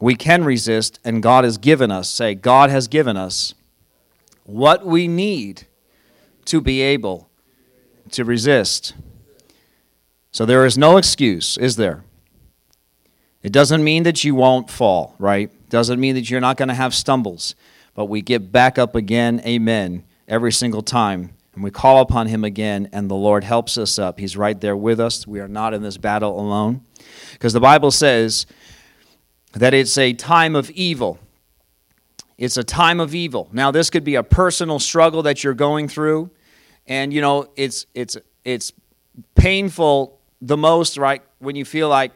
We 0.00 0.16
can 0.16 0.42
resist 0.42 0.98
and 1.04 1.22
god 1.22 1.44
has 1.44 1.58
given 1.58 1.92
us. 1.92 2.10
Say 2.10 2.34
god 2.34 2.70
has 2.70 2.88
given 2.88 3.16
us 3.16 3.54
what 4.42 4.84
we 4.84 5.06
need 5.06 5.68
to 6.46 6.60
be 6.60 6.82
able 6.82 7.30
to 8.10 8.24
resist. 8.24 8.94
So 10.32 10.44
there 10.44 10.66
is 10.66 10.76
no 10.76 10.96
excuse 10.96 11.56
is 11.56 11.76
there? 11.76 12.02
It 13.44 13.52
doesn't 13.52 13.84
mean 13.84 14.02
that 14.02 14.24
you 14.24 14.34
won't 14.34 14.70
fall, 14.70 15.14
right? 15.20 15.52
Doesn't 15.70 16.00
mean 16.00 16.16
that 16.16 16.28
you're 16.28 16.40
not 16.40 16.56
going 16.56 16.68
to 16.68 16.74
have 16.74 16.92
stumbles, 16.92 17.54
but 17.96 18.04
we 18.04 18.20
get 18.22 18.52
back 18.52 18.78
up 18.78 18.94
again, 18.94 19.40
amen, 19.44 20.04
every 20.28 20.52
single 20.52 20.82
time. 20.82 21.30
And 21.54 21.64
we 21.64 21.70
call 21.70 22.02
upon 22.02 22.26
him 22.26 22.44
again, 22.44 22.90
and 22.92 23.10
the 23.10 23.14
Lord 23.14 23.42
helps 23.42 23.78
us 23.78 23.98
up. 23.98 24.20
He's 24.20 24.36
right 24.36 24.60
there 24.60 24.76
with 24.76 25.00
us. 25.00 25.26
We 25.26 25.40
are 25.40 25.48
not 25.48 25.72
in 25.72 25.82
this 25.82 25.96
battle 25.96 26.38
alone. 26.38 26.82
Because 27.32 27.54
the 27.54 27.60
Bible 27.60 27.90
says 27.90 28.44
that 29.54 29.72
it's 29.72 29.96
a 29.96 30.12
time 30.12 30.54
of 30.54 30.70
evil. 30.72 31.18
It's 32.36 32.58
a 32.58 32.64
time 32.64 33.00
of 33.00 33.14
evil. 33.14 33.48
Now, 33.52 33.70
this 33.70 33.88
could 33.88 34.04
be 34.04 34.16
a 34.16 34.22
personal 34.22 34.78
struggle 34.78 35.22
that 35.22 35.42
you're 35.42 35.54
going 35.54 35.88
through, 35.88 36.30
and 36.86 37.14
you 37.14 37.22
know, 37.22 37.48
it's 37.56 37.86
it's 37.94 38.18
it's 38.44 38.74
painful 39.34 40.20
the 40.42 40.58
most, 40.58 40.98
right? 40.98 41.22
When 41.38 41.56
you 41.56 41.64
feel 41.64 41.88
like 41.88 42.12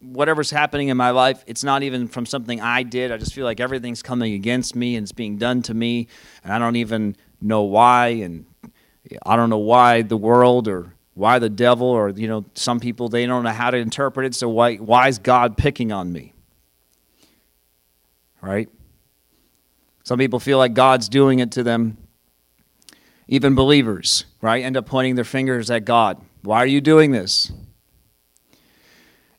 whatever's 0.00 0.50
happening 0.50 0.88
in 0.88 0.96
my 0.96 1.10
life, 1.10 1.42
it's 1.46 1.64
not 1.64 1.82
even 1.82 2.08
from 2.08 2.26
something 2.26 2.60
I 2.60 2.82
did. 2.82 3.10
I 3.10 3.16
just 3.16 3.34
feel 3.34 3.44
like 3.44 3.60
everything's 3.60 4.02
coming 4.02 4.34
against 4.34 4.76
me 4.76 4.96
and 4.96 5.04
it's 5.04 5.12
being 5.12 5.38
done 5.38 5.62
to 5.62 5.74
me, 5.74 6.08
and 6.44 6.52
I 6.52 6.58
don't 6.58 6.76
even 6.76 7.16
know 7.40 7.62
why. 7.62 8.08
And 8.08 8.46
I 9.24 9.36
don't 9.36 9.50
know 9.50 9.58
why 9.58 10.02
the 10.02 10.16
world 10.16 10.68
or 10.68 10.94
why 11.14 11.40
the 11.40 11.50
devil 11.50 11.88
or 11.88 12.10
you 12.10 12.28
know 12.28 12.44
some 12.54 12.78
people 12.78 13.08
they 13.08 13.26
don't 13.26 13.42
know 13.42 13.50
how 13.50 13.70
to 13.70 13.76
interpret 13.76 14.26
it. 14.26 14.34
So 14.34 14.48
why 14.48 14.76
why 14.76 15.08
is 15.08 15.18
God 15.18 15.56
picking 15.56 15.92
on 15.92 16.12
me? 16.12 16.32
Right? 18.40 18.68
Some 20.04 20.18
people 20.18 20.40
feel 20.40 20.58
like 20.58 20.74
God's 20.74 21.08
doing 21.08 21.40
it 21.40 21.52
to 21.52 21.62
them. 21.62 21.98
Even 23.26 23.54
believers, 23.54 24.24
right, 24.40 24.64
end 24.64 24.74
up 24.74 24.86
pointing 24.86 25.16
their 25.16 25.24
fingers 25.24 25.70
at 25.70 25.84
God. 25.84 26.18
Why 26.40 26.58
are 26.58 26.66
you 26.66 26.80
doing 26.80 27.10
this? 27.10 27.52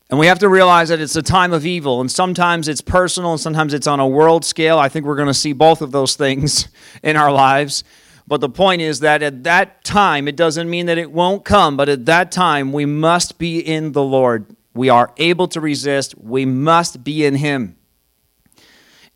And 0.10 0.20
we 0.20 0.26
have 0.26 0.40
to 0.40 0.50
realize 0.50 0.90
that 0.90 1.00
it's 1.00 1.16
a 1.16 1.22
time 1.22 1.54
of 1.54 1.66
evil, 1.68 2.02
and 2.02 2.12
sometimes 2.12 2.68
it's 2.68 2.82
personal, 2.82 3.32
and 3.32 3.40
sometimes 3.40 3.76
it's 3.76 3.86
on 3.86 4.00
a 4.00 4.08
world 4.08 4.44
scale. 4.44 4.80
I 4.80 4.90
think 4.90 5.06
we're 5.06 5.16
going 5.16 5.28
to 5.28 5.34
see 5.36 5.54
both 5.54 5.82
of 5.84 5.92
those 5.92 6.16
things 6.16 6.68
in 7.04 7.16
our 7.16 7.32
lives. 7.32 7.84
But 8.28 8.42
the 8.42 8.50
point 8.50 8.82
is 8.82 9.02
that 9.02 9.22
at 9.22 9.44
that 9.44 9.84
time, 9.84 10.28
it 10.28 10.36
doesn't 10.36 10.70
mean 10.70 10.88
that 10.88 10.98
it 10.98 11.12
won't 11.12 11.46
come, 11.46 11.78
but 11.78 11.90
at 11.90 12.06
that 12.06 12.32
time, 12.32 12.72
we 12.72 12.86
must 12.86 13.38
be 13.38 13.60
in 13.60 13.92
the 13.92 14.04
Lord. 14.04 14.46
We 14.74 14.90
are 14.90 15.14
able 15.18 15.48
to 15.50 15.62
resist, 15.62 16.18
we 16.18 16.46
must 16.46 17.04
be 17.04 17.26
in 17.26 17.36
Him. 17.36 17.76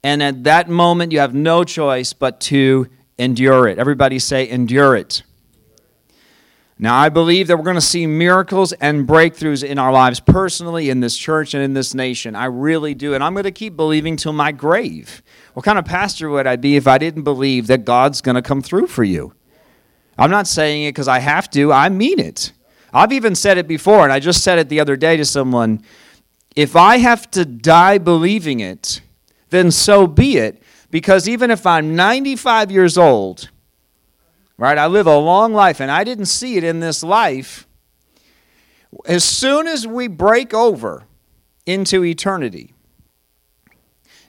And 0.04 0.22
at 0.22 0.44
that 0.44 0.70
moment, 0.70 1.12
you 1.12 1.20
have 1.20 1.34
no 1.34 1.64
choice 1.64 2.14
but 2.14 2.40
to 2.42 2.88
endure 3.18 3.68
it. 3.68 3.80
Everybody 3.80 4.20
say, 4.20 4.50
endure 4.50 4.96
it. 4.96 5.24
Now, 6.80 6.98
I 6.98 7.10
believe 7.10 7.48
that 7.48 7.58
we're 7.58 7.64
going 7.64 7.76
to 7.76 7.82
see 7.82 8.08
miracles 8.08 8.74
and 8.74 9.08
breakthroughs 9.08 9.64
in 9.64 9.78
our 9.78 9.92
lives 9.92 10.20
personally, 10.20 10.90
in 10.90 11.02
this 11.02 11.16
church, 11.16 11.54
and 11.54 11.64
in 11.64 11.74
this 11.74 11.94
nation. 11.94 12.36
I 12.36 12.46
really 12.46 12.96
do. 12.96 13.14
And 13.14 13.24
I'm 13.24 13.34
going 13.34 13.44
to 13.44 13.52
keep 13.52 13.76
believing 13.76 14.16
till 14.16 14.34
my 14.34 14.52
grave. 14.52 15.22
What 15.54 15.64
kind 15.64 15.78
of 15.78 15.86
pastor 15.86 16.30
would 16.30 16.48
I 16.48 16.56
be 16.56 16.76
if 16.76 16.88
I 16.88 16.98
didn't 16.98 17.24
believe 17.24 17.68
that 17.68 17.86
God's 17.86 18.22
going 18.22 18.36
to 18.36 18.42
come 18.42 18.62
through 18.62 18.88
for 18.88 19.04
you? 19.04 19.34
I'm 20.18 20.32
not 20.32 20.48
saying 20.48 20.84
it 20.84 20.90
because 20.90 21.08
I 21.08 21.20
have 21.20 21.50
to, 21.52 21.72
I 21.72 21.90
mean 21.90 22.20
it. 22.20 22.52
I've 22.92 23.12
even 23.12 23.36
said 23.36 23.58
it 23.58 23.68
before, 23.68 24.04
and 24.04 24.14
I 24.14 24.20
just 24.20 24.44
said 24.44 24.60
it 24.60 24.70
the 24.70 24.80
other 24.80 24.96
day 24.96 25.18
to 25.18 25.26
someone. 25.26 25.82
If 26.56 26.76
I 26.76 26.98
have 26.98 27.30
to 27.32 27.46
die 27.46 27.98
believing 27.98 28.60
it, 28.60 29.02
then 29.50 29.72
so 29.72 30.06
be 30.06 30.38
it. 30.38 30.62
Because 30.92 31.28
even 31.28 31.50
if 31.50 31.66
I'm 31.66 31.96
95 31.96 32.70
years 32.70 32.98
old 33.00 33.50
right? 34.58 34.78
I 34.78 34.88
live 34.88 35.08
a 35.08 35.18
long 35.18 35.54
life 35.54 35.80
and 35.80 35.92
I 35.92 36.04
didn't 36.04 36.26
see 36.26 36.58
it 36.58 36.64
in 36.64 36.80
this 36.80 37.04
life. 37.04 37.68
As 39.06 39.24
soon 39.24 39.68
as 39.68 39.88
we 39.88 40.08
break 40.08 40.54
over 40.54 41.04
into 41.66 42.04
eternity, 42.04 42.74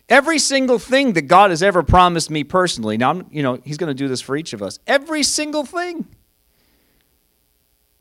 every 0.09 0.39
single 0.39 0.79
thing 0.79 1.13
that 1.13 1.23
God 1.23 1.51
has 1.51 1.63
ever 1.63 1.83
promised 1.83 2.31
me 2.31 2.45
personally, 2.45 2.97
now, 2.97 3.11
I'm, 3.11 3.27
you 3.31 3.43
know, 3.43 3.61
He's 3.65 3.77
going 3.77 3.89
to 3.89 3.95
do 3.95 4.09
this 4.09 4.21
for 4.21 4.37
each 4.37 4.53
of 4.53 4.63
us, 4.63 4.79
every 4.87 5.23
single 5.23 5.65
thing. 5.65 6.07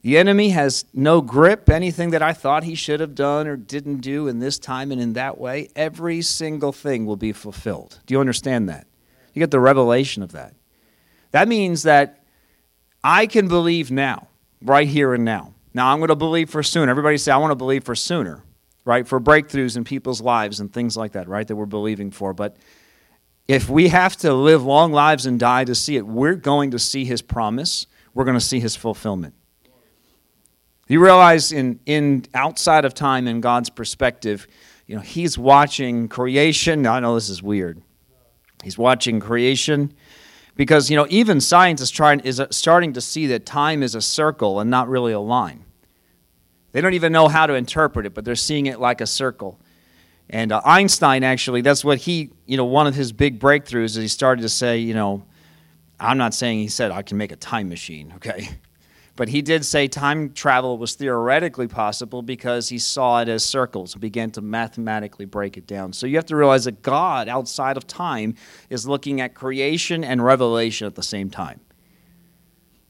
The 0.03 0.17
enemy 0.17 0.49
has 0.49 0.83
no 0.93 1.21
grip. 1.21 1.69
Anything 1.69 2.09
that 2.12 2.21
I 2.21 2.33
thought 2.33 2.65
he 2.65 2.75
should 2.75 2.99
have 2.99 3.15
done 3.15 3.47
or 3.47 3.55
didn't 3.55 4.01
do 4.01 4.27
in 4.27 4.39
this 4.39 4.59
time 4.59 4.91
and 4.91 4.99
in 4.99 5.13
that 5.13 5.38
way, 5.38 5.69
every 5.77 6.21
single 6.21 6.73
thing 6.73 7.05
will 7.05 7.15
be 7.15 7.31
fulfilled. 7.31 7.99
Do 8.05 8.13
you 8.13 8.19
understand 8.19 8.67
that? 8.67 8.86
You 9.33 9.39
get 9.39 9.51
the 9.51 9.62
revelation 9.62 10.21
of 10.21 10.33
that. 10.33 10.55
That 11.33 11.47
means 11.47 11.83
that 11.83 12.23
I 13.03 13.25
can 13.25 13.47
believe 13.47 13.91
now, 13.91 14.27
right 14.61 14.87
here 14.87 15.13
and 15.13 15.25
now. 15.25 15.53
Now 15.73 15.91
I'm 15.91 15.97
going 15.97 16.09
to 16.09 16.15
believe 16.15 16.49
for 16.49 16.61
sooner. 16.61 16.89
Everybody 16.89 17.17
say, 17.17 17.31
I 17.31 17.37
want 17.37 17.51
to 17.51 17.55
believe 17.55 17.83
for 17.83 17.95
sooner, 17.95 18.43
right? 18.85 19.07
For 19.07 19.19
breakthroughs 19.19 19.75
in 19.75 19.83
people's 19.83 20.21
lives 20.21 20.59
and 20.59 20.71
things 20.71 20.95
like 20.95 21.13
that, 21.13 21.27
right? 21.27 21.47
That 21.47 21.55
we're 21.55 21.65
believing 21.65 22.11
for. 22.11 22.33
But 22.33 22.55
if 23.47 23.67
we 23.67 23.87
have 23.87 24.15
to 24.17 24.31
live 24.31 24.63
long 24.63 24.91
lives 24.91 25.25
and 25.25 25.39
die 25.39 25.65
to 25.65 25.73
see 25.73 25.97
it, 25.97 26.05
we're 26.05 26.35
going 26.35 26.69
to 26.69 26.79
see 26.79 27.03
his 27.03 27.23
promise. 27.23 27.87
We're 28.13 28.25
going 28.25 28.37
to 28.37 28.45
see 28.45 28.59
his 28.59 28.75
fulfillment. 28.75 29.33
You 30.87 31.03
realize 31.03 31.51
in, 31.51 31.79
in 31.87 32.25
outside 32.35 32.85
of 32.85 32.93
time 32.93 33.27
in 33.27 33.41
God's 33.41 33.71
perspective, 33.71 34.47
you 34.85 34.95
know, 34.95 35.01
he's 35.01 35.35
watching 35.35 36.09
creation. 36.09 36.85
I 36.85 36.99
know 36.99 37.15
this 37.15 37.29
is 37.29 37.41
weird. 37.41 37.81
He's 38.63 38.77
watching 38.77 39.19
creation 39.19 39.93
because 40.55 40.89
you 40.89 40.95
know 40.95 41.07
even 41.09 41.41
science 41.41 41.81
is 41.81 41.89
trying 41.91 42.19
is 42.21 42.41
starting 42.51 42.93
to 42.93 43.01
see 43.01 43.27
that 43.27 43.45
time 43.45 43.83
is 43.83 43.95
a 43.95 44.01
circle 44.01 44.59
and 44.59 44.69
not 44.69 44.87
really 44.87 45.13
a 45.13 45.19
line. 45.19 45.65
They 46.71 46.81
don't 46.81 46.93
even 46.93 47.11
know 47.11 47.27
how 47.27 47.45
to 47.45 47.53
interpret 47.53 48.05
it 48.05 48.13
but 48.13 48.25
they're 48.25 48.35
seeing 48.35 48.65
it 48.65 48.79
like 48.79 49.01
a 49.01 49.07
circle. 49.07 49.59
And 50.29 50.51
uh, 50.51 50.61
einstein 50.65 51.23
actually 51.23 51.61
that's 51.61 51.83
what 51.83 51.99
he 51.99 52.31
you 52.45 52.57
know 52.57 52.65
one 52.65 52.87
of 52.87 52.95
his 52.95 53.11
big 53.11 53.39
breakthroughs 53.39 53.83
is 53.83 53.95
he 53.95 54.07
started 54.07 54.41
to 54.41 54.49
say 54.49 54.77
you 54.77 54.93
know 54.93 55.23
i'm 55.99 56.17
not 56.17 56.33
saying 56.33 56.59
he 56.59 56.67
said 56.67 56.91
i 56.91 57.01
can 57.01 57.17
make 57.17 57.31
a 57.31 57.35
time 57.35 57.69
machine 57.69 58.13
okay 58.15 58.49
but 59.15 59.30
he 59.30 59.41
did 59.41 59.63
say 59.63 59.88
time 59.88 60.34
travel 60.34 60.78
was 60.78 60.95
theoretically 60.95 61.67
possible 61.67 62.21
because 62.21 62.69
he 62.69 62.80
saw 62.80 63.21
it 63.21 63.30
as 63.30 63.45
circles 63.45 63.93
and 63.93 64.02
began 64.02 64.32
to 64.32 64.41
mathematically 64.41 65.26
break 65.26 65.56
it 65.56 65.67
down. 65.67 65.93
So 65.93 66.08
you 66.08 66.15
have 66.15 66.26
to 66.28 66.36
realize 66.36 66.65
that 66.65 66.82
God, 66.82 67.30
outside 67.30 67.78
of 67.78 67.86
time, 67.86 68.36
is 68.69 68.88
looking 68.88 69.21
at 69.21 69.36
creation 69.36 70.04
and 70.04 70.23
revelation 70.23 70.88
at 70.88 70.95
the 70.95 71.04
same 71.04 71.30
time. 71.30 71.60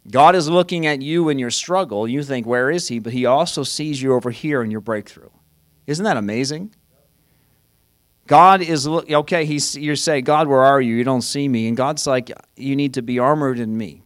God 0.10 0.36
is 0.36 0.50
looking 0.50 0.86
at 0.86 1.02
you 1.02 1.30
in 1.30 1.40
your 1.40 1.52
struggle. 1.52 2.08
You 2.08 2.24
think, 2.24 2.46
where 2.46 2.70
is 2.70 2.88
he? 2.88 3.00
But 3.00 3.14
he 3.14 3.26
also 3.26 3.64
sees 3.64 4.02
you 4.02 4.14
over 4.14 4.32
here 4.32 4.62
in 4.62 4.72
your 4.72 4.82
breakthrough. 4.82 5.30
Isn't 5.88 6.06
that 6.06 6.18
amazing? 6.18 6.74
God 8.28 8.62
is 8.62 8.88
looking, 8.88 9.16
okay. 9.16 9.46
He's 9.46 9.76
you 9.76 9.96
say, 9.96 10.22
God, 10.22 10.48
where 10.48 10.62
are 10.62 10.80
you? 10.80 10.96
You 10.96 11.04
don't 11.04 11.22
see 11.22 11.48
me, 11.48 11.68
and 11.68 11.76
God's 11.76 12.08
like, 12.08 12.32
you 12.56 12.76
need 12.76 12.94
to 12.94 13.02
be 13.02 13.20
armored 13.20 13.60
in 13.60 13.78
me. 13.78 14.03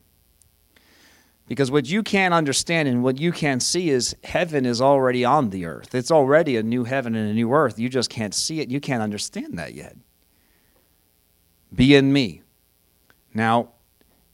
Because 1.47 1.71
what 1.71 1.87
you 1.87 2.03
can't 2.03 2.33
understand 2.33 2.89
and 2.89 3.03
what 3.03 3.19
you 3.19 3.31
can't 3.31 3.63
see 3.63 3.89
is 3.89 4.15
heaven 4.23 4.65
is 4.65 4.81
already 4.81 5.23
on 5.23 5.49
the 5.49 5.65
earth. 5.65 5.95
It's 5.95 6.11
already 6.11 6.57
a 6.57 6.63
new 6.63 6.83
heaven 6.83 7.15
and 7.15 7.29
a 7.29 7.33
new 7.33 7.53
earth. 7.53 7.79
You 7.79 7.87
just 7.87 8.09
can't 8.09 8.35
see 8.35 8.59
it. 8.59 8.69
You 8.69 8.81
can't 8.81 9.01
understand 9.01 9.57
that 9.57 9.73
yet. 9.73 9.95
Be 11.73 11.95
in 11.95 12.11
me. 12.11 12.41
Now, 13.33 13.69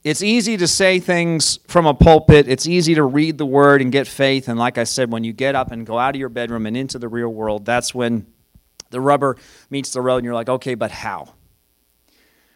it's 0.03 0.23
easy 0.23 0.57
to 0.57 0.67
say 0.67 0.99
things 0.99 1.59
from 1.67 1.85
a 1.85 1.93
pulpit. 1.93 2.47
It's 2.47 2.67
easy 2.67 2.95
to 2.95 3.03
read 3.03 3.37
the 3.37 3.45
word 3.45 3.81
and 3.81 3.91
get 3.91 4.07
faith. 4.07 4.47
And 4.47 4.57
like 4.57 4.77
I 4.77 4.83
said, 4.83 5.11
when 5.11 5.23
you 5.23 5.33
get 5.33 5.55
up 5.55 5.71
and 5.71 5.85
go 5.85 5.99
out 5.99 6.15
of 6.15 6.19
your 6.19 6.29
bedroom 6.29 6.65
and 6.65 6.75
into 6.75 6.97
the 6.97 7.07
real 7.07 7.29
world, 7.29 7.63
that's 7.63 7.93
when 7.93 8.25
the 8.89 8.99
rubber 8.99 9.37
meets 9.69 9.93
the 9.93 10.01
road 10.01 10.17
and 10.17 10.25
you're 10.25 10.33
like, 10.33 10.49
okay, 10.49 10.75
but 10.75 10.91
how? 10.91 11.35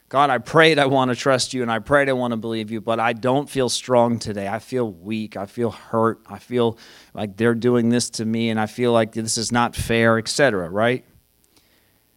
God, 0.09 0.29
I 0.29 0.37
prayed 0.37 0.79
I 0.79 0.85
want 0.85 1.11
to 1.11 1.15
trust 1.15 1.53
you 1.53 1.61
and 1.61 1.71
I 1.71 1.79
prayed 1.79 2.07
I 2.07 2.13
want 2.13 2.31
to 2.31 2.37
believe 2.37 2.71
you, 2.71 2.79
but 2.79 2.97
I 2.99 3.11
don't 3.11 3.49
feel 3.49 3.67
strong 3.67 4.19
today. 4.19 4.47
I 4.47 4.59
feel 4.59 4.89
weak. 4.89 5.35
I 5.35 5.45
feel 5.45 5.71
hurt. 5.71 6.21
I 6.27 6.39
feel 6.39 6.77
like 7.13 7.35
they're 7.35 7.55
doing 7.55 7.89
this 7.89 8.09
to 8.11 8.25
me 8.25 8.49
and 8.49 8.59
I 8.59 8.67
feel 8.67 8.93
like 8.93 9.11
this 9.11 9.37
is 9.37 9.51
not 9.51 9.75
fair, 9.75 10.17
etc., 10.17 10.69
right? 10.69 11.03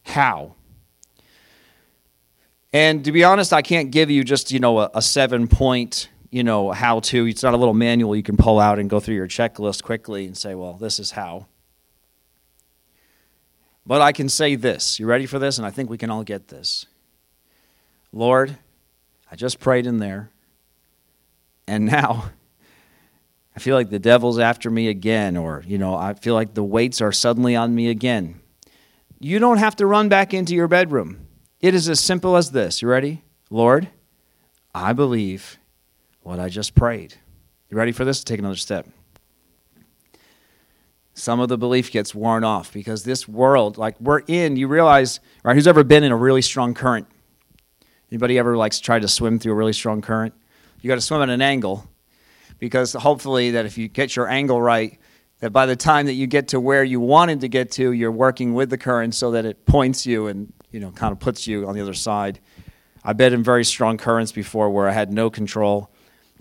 How? 0.05 0.55
And 2.73 3.05
to 3.05 3.11
be 3.11 3.25
honest, 3.25 3.53
I 3.53 3.63
can't 3.63 3.91
give 3.91 4.09
you 4.09 4.23
just, 4.23 4.53
you 4.53 4.61
know, 4.61 4.79
a, 4.79 4.91
a 4.95 5.03
seven 5.03 5.49
point, 5.49 6.09
you 6.31 6.45
know, 6.45 6.71
how 6.71 7.01
to. 7.01 7.27
It's 7.27 7.43
not 7.43 7.55
a 7.55 7.57
little 7.57 7.75
manual 7.75 8.15
you 8.15 8.23
can 8.23 8.37
pull 8.37 8.61
out 8.61 8.79
and 8.79 8.89
go 8.89 9.01
through 9.01 9.17
your 9.17 9.27
checklist 9.27 9.83
quickly 9.83 10.27
and 10.27 10.37
say, 10.37 10.55
well, 10.55 10.75
this 10.75 11.01
is 11.01 11.11
how. 11.11 11.47
But 13.85 14.01
I 14.01 14.13
can 14.13 14.29
say 14.29 14.55
this. 14.55 15.01
You 15.01 15.07
ready 15.07 15.27
for 15.27 15.41
this? 15.41 15.59
And 15.59 15.67
I 15.67 15.71
think 15.71 15.91
we 15.91 15.99
can 15.99 16.11
all 16.11 16.23
get 16.23 16.47
this. 16.47 16.87
Lord, 18.13 18.57
I 19.31 19.37
just 19.37 19.61
prayed 19.61 19.87
in 19.87 19.99
there, 19.99 20.31
and 21.67 21.87
now 21.87 22.31
I 23.57 23.61
feel 23.61 23.77
like 23.77 23.91
the 23.91 23.99
devil's 23.99 24.39
after 24.39 24.71
me 24.71 24.89
again, 24.89 25.37
or, 25.37 25.63
you 25.67 25.79
know, 25.79 25.95
I 25.95 26.15
feel 26.15 26.35
like 26.35 26.55
the 26.55 26.65
weights 26.65 27.01
are 27.01 27.13
suddenly 27.13 27.55
on 27.57 27.75
me 27.75 27.89
again. 27.89 28.41
You 29.19 29.39
don't 29.39 29.59
have 29.59 29.77
to 29.77 29.87
run 29.87 30.09
back 30.09 30.33
into 30.33 30.55
your 30.55 30.69
bedroom. 30.69 31.27
It 31.61 31.75
is 31.75 31.89
as 31.89 32.01
simple 32.01 32.37
as 32.37 32.53
this. 32.53 32.81
You 32.81 32.89
ready? 32.89 33.23
Lord, 33.51 33.89
I 34.75 34.93
believe 34.93 35.59
what 36.23 36.41
I 36.41 36.49
just 36.49 36.75
prayed. 36.75 37.15
You 37.69 37.77
ready 37.77 37.93
for 37.93 38.05
this? 38.05 38.25
Take 38.25 38.39
another 38.39 38.57
step. 38.57 38.87
some 41.13 41.39
of 41.39 41.51
the 41.51 41.59
belief 41.59 41.91
gets 41.93 42.15
worn 42.15 42.45
off 42.45 42.73
because 42.73 43.05
this 43.05 43.29
world, 43.29 43.77
like 43.77 44.01
we're 44.01 44.21
in, 44.27 44.57
you 44.57 44.69
realize, 44.69 45.21
right? 45.45 45.55
Who's 45.55 45.67
ever 45.67 45.85
been 45.85 46.03
in 46.03 46.13
a 46.13 46.17
really 46.17 46.41
strong 46.41 46.73
current? 46.73 47.07
Anybody 48.11 48.39
ever 48.39 48.57
like 48.57 48.73
tried 48.73 49.03
to 49.03 49.09
swim 49.09 49.39
through 49.39 49.53
a 49.53 49.57
really 49.57 49.73
strong 49.73 50.01
current? 50.01 50.35
You 50.81 50.89
got 50.89 50.97
to 50.97 51.01
swim 51.01 51.23
at 51.23 51.31
an 51.31 51.43
angle 51.43 51.89
because 52.59 52.93
hopefully 52.93 53.53
that 53.53 53.67
if 53.67 53.79
you 53.79 53.89
get 53.89 54.17
your 54.17 54.29
angle 54.29 54.61
right, 54.61 54.99
that 55.41 55.51
by 55.51 55.67
the 55.67 55.77
time 55.77 56.07
that 56.07 56.15
you 56.15 56.27
get 56.27 56.49
to 56.49 56.61
where 56.61 56.85
you 56.85 57.01
wanted 57.01 57.41
to 57.41 57.49
get 57.49 57.71
to, 57.73 57.93
you're 57.93 58.11
working 58.11 58.55
with 58.55 58.71
the 58.71 58.79
current 58.79 59.15
so 59.15 59.31
that 59.31 59.45
it 59.45 59.65
points 59.65 60.07
you 60.07 60.27
and 60.27 60.53
you 60.71 60.81
know 60.81 60.91
kind 60.91 61.13
of 61.13 61.21
puts 61.21 61.47
you 61.47 61.67
on 61.67 61.75
the 61.75 61.81
other 61.81 61.95
side. 61.95 62.41
I've 63.05 63.17
been 63.17 63.33
in 63.33 63.43
very 63.43 63.65
strong 63.65 63.97
currents 63.97 64.33
before 64.33 64.71
where 64.71 64.89
I 64.89 64.93
had 64.93 65.13
no 65.13 65.31
control. 65.31 65.91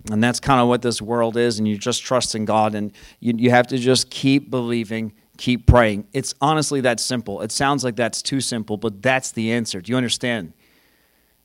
And 0.09 0.23
that's 0.23 0.39
kind 0.39 0.61
of 0.61 0.69
what 0.69 0.81
this 0.81 1.01
world 1.01 1.35
is, 1.35 1.59
and 1.59 1.67
you 1.67 1.77
just 1.77 2.03
trust 2.03 2.33
in 2.33 2.45
God, 2.45 2.73
and 2.73 2.93
you, 3.19 3.33
you 3.35 3.49
have 3.49 3.67
to 3.67 3.77
just 3.77 4.09
keep 4.09 4.49
believing, 4.49 5.11
keep 5.37 5.67
praying. 5.67 6.07
It's 6.13 6.33
honestly 6.39 6.79
that 6.81 7.01
simple. 7.01 7.41
It 7.41 7.51
sounds 7.51 7.83
like 7.83 7.97
that's 7.97 8.21
too 8.21 8.39
simple, 8.39 8.77
but 8.77 9.01
that's 9.01 9.33
the 9.33 9.51
answer. 9.51 9.81
Do 9.81 9.91
you 9.91 9.97
understand? 9.97 10.53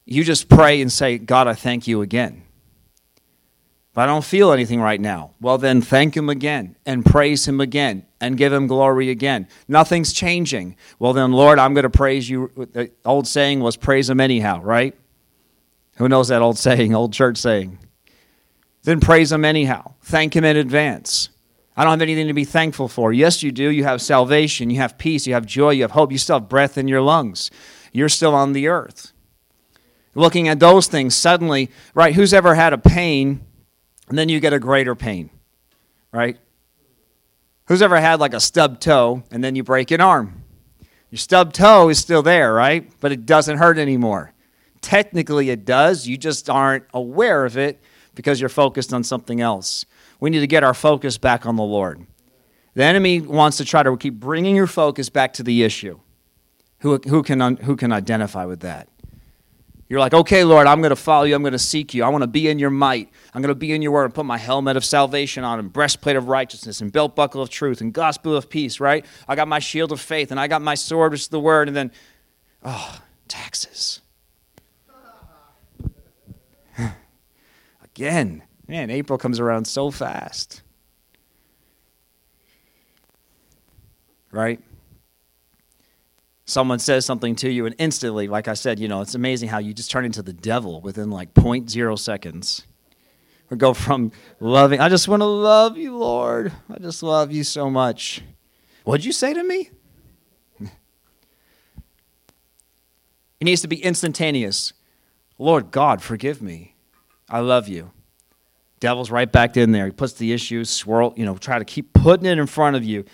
You 0.06 0.24
just 0.24 0.48
pray 0.48 0.80
and 0.82 0.92
say, 0.92 1.18
God, 1.18 1.48
I 1.48 1.54
thank 1.54 1.86
you 1.86 2.02
again. 2.02 2.42
But 3.94 4.02
I 4.02 4.06
don't 4.06 4.24
feel 4.24 4.52
anything 4.52 4.80
right 4.80 5.00
now. 5.00 5.30
Well, 5.40 5.56
then 5.56 5.80
thank 5.80 6.16
Him 6.16 6.28
again 6.28 6.76
and 6.84 7.06
praise 7.06 7.46
Him 7.46 7.60
again 7.60 8.04
and 8.20 8.36
give 8.36 8.52
Him 8.52 8.66
glory 8.66 9.08
again. 9.08 9.46
Nothing's 9.68 10.12
changing. 10.12 10.76
Well, 10.98 11.12
then, 11.12 11.32
Lord, 11.32 11.60
I'm 11.60 11.74
going 11.74 11.84
to 11.84 11.90
praise 11.90 12.28
you. 12.28 12.50
The 12.56 12.90
old 13.04 13.28
saying 13.28 13.60
was 13.60 13.76
praise 13.76 14.10
Him 14.10 14.20
anyhow, 14.20 14.60
right? 14.62 14.96
Who 15.96 16.08
knows 16.08 16.28
that 16.28 16.42
old 16.42 16.58
saying, 16.58 16.92
old 16.92 17.12
church 17.12 17.38
saying? 17.38 17.78
Then 18.82 18.98
praise 19.00 19.30
Him 19.30 19.44
anyhow. 19.44 19.94
Thank 20.02 20.34
Him 20.34 20.44
in 20.44 20.56
advance. 20.56 21.30
I 21.76 21.84
don't 21.84 21.92
have 21.92 22.02
anything 22.02 22.26
to 22.26 22.34
be 22.34 22.44
thankful 22.44 22.88
for. 22.88 23.12
Yes, 23.12 23.42
you 23.42 23.52
do. 23.52 23.70
You 23.70 23.84
have 23.84 24.02
salvation, 24.02 24.70
you 24.70 24.76
have 24.78 24.98
peace, 24.98 25.26
you 25.26 25.34
have 25.34 25.46
joy, 25.46 25.70
you 25.70 25.82
have 25.82 25.90
hope, 25.92 26.12
you 26.12 26.18
still 26.18 26.38
have 26.38 26.48
breath 26.48 26.76
in 26.76 26.88
your 26.88 27.00
lungs. 27.00 27.50
You're 27.92 28.08
still 28.08 28.34
on 28.34 28.52
the 28.52 28.68
earth. 28.68 29.12
Looking 30.14 30.48
at 30.48 30.60
those 30.60 30.86
things, 30.86 31.14
suddenly, 31.14 31.70
right, 31.94 32.14
who's 32.14 32.32
ever 32.32 32.54
had 32.54 32.72
a 32.72 32.78
pain 32.78 33.44
and 34.08 34.18
then 34.18 34.28
you 34.28 34.40
get 34.40 34.52
a 34.52 34.58
greater 34.58 34.94
pain, 34.94 35.30
right? 36.12 36.38
Who's 37.66 37.82
ever 37.82 37.98
had 37.98 38.20
like 38.20 38.34
a 38.34 38.40
stub 38.40 38.80
toe 38.80 39.22
and 39.30 39.42
then 39.42 39.56
you 39.56 39.64
break 39.64 39.90
an 39.90 40.00
arm? 40.00 40.42
Your 41.10 41.18
stub 41.18 41.52
toe 41.52 41.88
is 41.88 41.98
still 41.98 42.22
there, 42.22 42.52
right? 42.52 42.90
But 43.00 43.12
it 43.12 43.24
doesn't 43.24 43.58
hurt 43.58 43.78
anymore. 43.78 44.32
Technically, 44.80 45.50
it 45.50 45.64
does. 45.64 46.06
You 46.06 46.16
just 46.18 46.50
aren't 46.50 46.84
aware 46.92 47.44
of 47.44 47.56
it 47.56 47.80
because 48.14 48.40
you're 48.40 48.50
focused 48.50 48.92
on 48.92 49.02
something 49.02 49.40
else. 49.40 49.86
We 50.20 50.30
need 50.30 50.40
to 50.40 50.46
get 50.46 50.62
our 50.62 50.74
focus 50.74 51.16
back 51.16 51.46
on 51.46 51.56
the 51.56 51.62
Lord. 51.62 52.06
The 52.74 52.84
enemy 52.84 53.20
wants 53.20 53.56
to 53.58 53.64
try 53.64 53.82
to 53.82 53.96
keep 53.96 54.14
bringing 54.14 54.54
your 54.54 54.66
focus 54.66 55.08
back 55.08 55.32
to 55.34 55.42
the 55.42 55.62
issue. 55.62 56.00
Who, 56.80 56.98
who, 56.98 57.22
can, 57.22 57.56
who 57.58 57.76
can 57.76 57.92
identify 57.92 58.44
with 58.44 58.60
that? 58.60 58.88
You're 59.88 60.00
like, 60.00 60.14
okay, 60.14 60.44
Lord, 60.44 60.66
I'm 60.66 60.80
going 60.80 60.90
to 60.90 60.96
follow 60.96 61.24
you. 61.24 61.34
I'm 61.34 61.42
going 61.42 61.52
to 61.52 61.58
seek 61.58 61.92
you. 61.92 62.04
I 62.04 62.08
want 62.08 62.22
to 62.22 62.28
be 62.28 62.48
in 62.48 62.58
your 62.58 62.70
might. 62.70 63.10
I'm 63.34 63.42
going 63.42 63.50
to 63.50 63.54
be 63.54 63.72
in 63.72 63.82
your 63.82 63.92
word 63.92 64.06
and 64.06 64.14
put 64.14 64.24
my 64.24 64.38
helmet 64.38 64.76
of 64.76 64.84
salvation 64.84 65.44
on 65.44 65.58
and 65.58 65.70
breastplate 65.72 66.16
of 66.16 66.28
righteousness 66.28 66.80
and 66.80 66.90
belt 66.90 67.14
buckle 67.14 67.42
of 67.42 67.50
truth 67.50 67.82
and 67.82 67.92
gospel 67.92 68.34
of 68.34 68.48
peace, 68.48 68.80
right? 68.80 69.04
I 69.28 69.36
got 69.36 69.46
my 69.46 69.58
shield 69.58 69.92
of 69.92 70.00
faith 70.00 70.30
and 70.30 70.40
I 70.40 70.48
got 70.48 70.62
my 70.62 70.74
sword, 70.74 71.12
which 71.12 71.22
is 71.22 71.28
the 71.28 71.40
word. 71.40 71.68
And 71.68 71.76
then, 71.76 71.92
oh, 72.62 73.00
taxes. 73.28 74.00
Again. 77.84 78.42
Man, 78.66 78.88
April 78.88 79.18
comes 79.18 79.38
around 79.38 79.66
so 79.66 79.90
fast. 79.90 80.62
Right? 84.32 84.60
Someone 86.44 86.78
says 86.78 87.06
something 87.06 87.34
to 87.36 87.50
you 87.50 87.66
and 87.66 87.74
instantly 87.78 88.28
like 88.28 88.48
i 88.48 88.54
said 88.54 88.78
you 88.78 88.88
know 88.88 89.00
it's 89.00 89.14
amazing 89.14 89.48
how 89.48 89.58
you 89.58 89.72
just 89.72 89.90
turn 89.90 90.04
into 90.04 90.22
the 90.22 90.32
devil 90.32 90.80
within 90.80 91.10
like 91.10 91.32
0.0 91.34 91.98
seconds. 91.98 92.66
Or 93.50 93.56
go 93.56 93.74
from 93.74 94.12
loving 94.40 94.80
i 94.80 94.88
just 94.88 95.08
want 95.08 95.20
to 95.20 95.26
love 95.26 95.76
you 95.76 95.96
lord. 95.96 96.52
I 96.70 96.78
just 96.78 97.02
love 97.02 97.30
you 97.30 97.44
so 97.44 97.70
much. 97.70 98.22
What'd 98.84 99.04
you 99.04 99.12
say 99.12 99.34
to 99.34 99.42
me? 99.42 99.70
It 103.40 103.44
needs 103.44 103.60
to 103.62 103.68
be 103.68 103.82
instantaneous. 103.82 104.72
Lord 105.38 105.70
god 105.70 106.02
forgive 106.02 106.40
me. 106.40 106.76
I 107.28 107.40
love 107.40 107.68
you. 107.68 107.90
Devil's 108.80 109.10
right 109.10 109.30
back 109.30 109.56
in 109.56 109.72
there. 109.72 109.86
He 109.86 109.92
puts 109.92 110.14
the 110.14 110.32
issues 110.32 110.70
swirl 110.70 111.12
you 111.16 111.24
know 111.24 111.36
try 111.36 111.58
to 111.58 111.64
keep 111.64 111.92
putting 111.92 112.26
it 112.26 112.38
in 112.38 112.46
front 112.46 112.76
of 112.76 112.84
you 112.84 113.04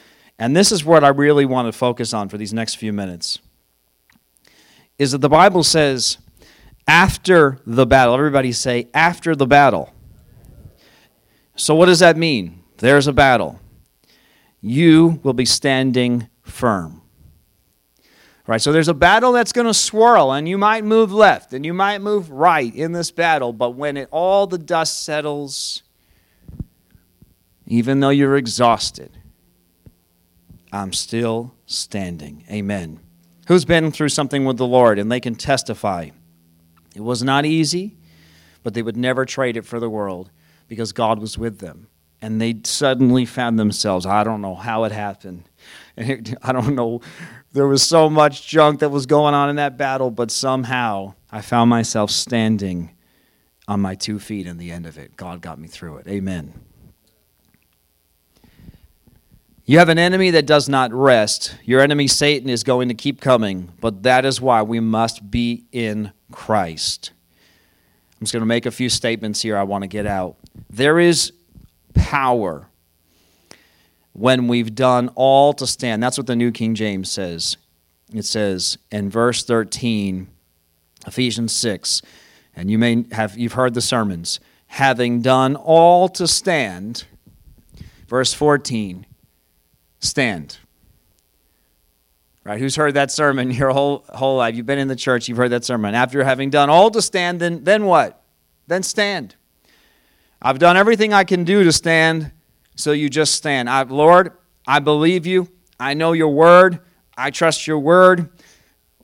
and 0.41 0.57
this 0.57 0.73
is 0.73 0.85
what 0.85 1.05
I 1.05 1.09
really 1.09 1.45
want 1.45 1.69
to 1.69 1.73
focus 1.73 2.15
on 2.15 2.31
for 2.31 2.39
these 2.39 2.55
next 2.55 2.77
few 2.77 2.95
minutes. 2.95 3.39
Is 4.99 5.13
that 5.13 5.19
the 5.19 5.29
Bible 5.29 5.63
says, 5.63 6.17
after 6.89 7.59
the 7.67 7.87
battle, 7.87 8.15
everybody 8.15 8.51
say, 8.53 8.89
after 8.95 9.37
the 9.37 9.47
battle. 9.47 9.93
So, 11.57 11.75
what 11.75 11.87
does 11.87 11.99
that 11.99 12.17
mean? 12.17 12.63
There's 12.79 13.07
a 13.07 13.13
battle. 13.13 13.61
You 14.63 15.21
will 15.23 15.35
be 15.35 15.45
standing 15.45 16.29
firm. 16.43 17.03
Right, 18.47 18.61
so 18.61 18.73
there's 18.73 18.89
a 18.89 18.95
battle 18.95 19.33
that's 19.33 19.53
going 19.53 19.67
to 19.67 19.75
swirl, 19.75 20.33
and 20.33 20.49
you 20.49 20.59
might 20.59 20.85
move 20.85 21.13
left 21.13 21.53
and 21.53 21.65
you 21.65 21.73
might 21.73 22.01
move 22.01 22.31
right 22.31 22.75
in 22.75 22.93
this 22.93 23.11
battle, 23.11 23.53
but 23.53 23.77
when 23.77 23.97
it, 23.97 24.09
all 24.11 24.47
the 24.47 24.59
dust 24.59 25.05
settles, 25.05 25.85
even 27.67 28.01
though 28.01 28.09
you're 28.09 28.37
exhausted, 28.37 29.20
I'm 30.73 30.93
still 30.93 31.55
standing. 31.67 32.45
Amen. 32.51 33.01
Who's 33.49 33.65
been 33.65 33.91
through 33.91 34.11
something 34.11 34.45
with 34.45 34.59
the 34.59 34.67
Lord 34.67 34.99
and 34.99 35.11
they 35.11 35.21
can 35.21 35.35
testify? 35.35 36.11
It 36.95 37.01
was 37.01 37.23
not 37.23 37.45
easy, 37.45 37.97
but 38.63 38.75
they 38.75 38.83
would 38.83 38.97
never 38.97 39.25
trade 39.25 39.57
it 39.57 39.65
for 39.65 39.81
the 39.81 39.91
world 39.91 40.31
because 40.69 40.93
God 40.93 41.19
was 41.19 41.37
with 41.37 41.59
them. 41.59 41.89
And 42.23 42.41
they 42.41 42.61
suddenly 42.65 43.25
found 43.25 43.59
themselves, 43.59 44.05
I 44.05 44.25
don't 44.25 44.43
know 44.43 44.55
how 44.55 44.85
it 44.85 44.93
happened. 44.93 45.49
I 45.97 46.53
don't 46.53 46.75
know. 46.75 47.01
There 47.53 47.67
was 47.67 47.83
so 47.83 48.11
much 48.11 48.47
junk 48.47 48.81
that 48.81 48.91
was 48.91 49.07
going 49.07 49.35
on 49.35 49.49
in 49.49 49.57
that 49.57 49.77
battle, 49.77 50.11
but 50.11 50.31
somehow 50.31 51.15
I 51.33 51.41
found 51.41 51.71
myself 51.71 52.11
standing 52.11 52.95
on 53.67 53.81
my 53.81 53.95
two 53.95 54.19
feet 54.19 54.47
in 54.47 54.59
the 54.59 54.71
end 54.71 54.87
of 54.87 54.99
it. 54.99 55.17
God 55.17 55.41
got 55.41 55.59
me 55.59 55.67
through 55.67 55.99
it. 55.99 56.09
Amen. 56.09 56.53
You 59.71 59.79
have 59.79 59.89
an 59.89 60.01
enemy 60.01 60.33
that 60.33 60.47
does 60.47 60.69
not 60.69 60.93
rest. 60.93 61.55
Your 61.65 61.81
enemy, 61.81 62.09
Satan, 62.09 62.51
is 62.51 62.65
going 62.65 62.89
to 62.89 62.95
keep 62.95 63.21
coming, 63.21 63.73
but 63.81 64.03
that 64.03 64.25
is 64.25 64.41
why 64.41 64.63
we 64.63 64.81
must 64.81 65.31
be 65.31 65.63
in 65.71 66.11
Christ. 66.33 67.13
I'm 68.15 68.25
just 68.25 68.33
going 68.33 68.41
to 68.41 68.47
make 68.47 68.67
a 68.67 68.73
few 68.73 68.89
statements 68.89 69.43
here 69.43 69.57
I 69.57 69.63
want 69.63 69.83
to 69.83 69.87
get 69.87 70.07
out. 70.07 70.35
There 70.71 70.99
is 70.99 71.33
power 71.95 72.67
when 74.13 74.49
we've 74.49 74.75
done 74.75 75.09
all 75.15 75.53
to 75.53 75.69
stand. 75.69 76.03
That's 76.03 76.19
what 76.19 76.27
the 76.27 76.35
New 76.35 76.51
King 76.51 76.75
James 76.75 77.09
says. 77.09 77.57
It 78.13 78.25
says 78.25 78.77
in 78.91 79.09
verse 79.09 79.45
13, 79.45 80.27
Ephesians 81.07 81.53
6, 81.53 82.03
and 82.57 82.73
you 82.73 82.77
may 82.77 83.05
have 83.13 83.39
you've 83.39 83.53
heard 83.53 83.75
the 83.75 83.81
sermons, 83.81 84.41
having 84.67 85.23
done 85.23 85.55
all 85.55 86.09
to 86.09 86.27
stand. 86.27 87.05
Verse 88.09 88.35
14, 88.35 89.07
stand. 90.01 90.59
Right? 92.43 92.59
Who's 92.59 92.77
heard 92.77 92.95
that 92.95 93.11
sermon 93.11 93.51
your 93.53 93.71
whole 93.71 94.05
whole 94.09 94.39
life? 94.39 94.55
You've 94.55 94.67
been 94.67 94.79
in 94.79 94.89
the 94.89 94.97
church, 94.97 95.29
you've 95.29 95.39
heard 95.39 95.51
that 95.51 95.65
sermon. 95.65 95.95
After 95.95 96.25
having 96.25 96.51
done 96.51 96.69
all 96.69 96.91
to 96.91 97.01
stand, 97.01 97.41
then 97.41 97.65
then 97.65 97.85
what? 97.85 98.23
Then 98.67 98.83
stand. 98.83 99.37
I've 100.43 100.59
done 100.59 100.77
everything 100.77 101.13
I 101.13 101.25
can 101.25 101.45
do 101.45 101.65
to 101.65 101.73
stand, 101.73 102.33
so 102.75 102.93
you 102.93 103.11
just 103.11 103.35
stand. 103.35 103.69
I, 103.69 103.83
Lord, 103.83 104.33
I 104.67 104.79
believe 104.79 105.27
you. 105.27 105.49
I 105.79 105.95
know 105.95 106.13
your 106.13 106.29
word. 106.29 106.81
I 107.17 107.31
trust 107.31 107.67
your 107.67 107.79
word. 107.79 108.31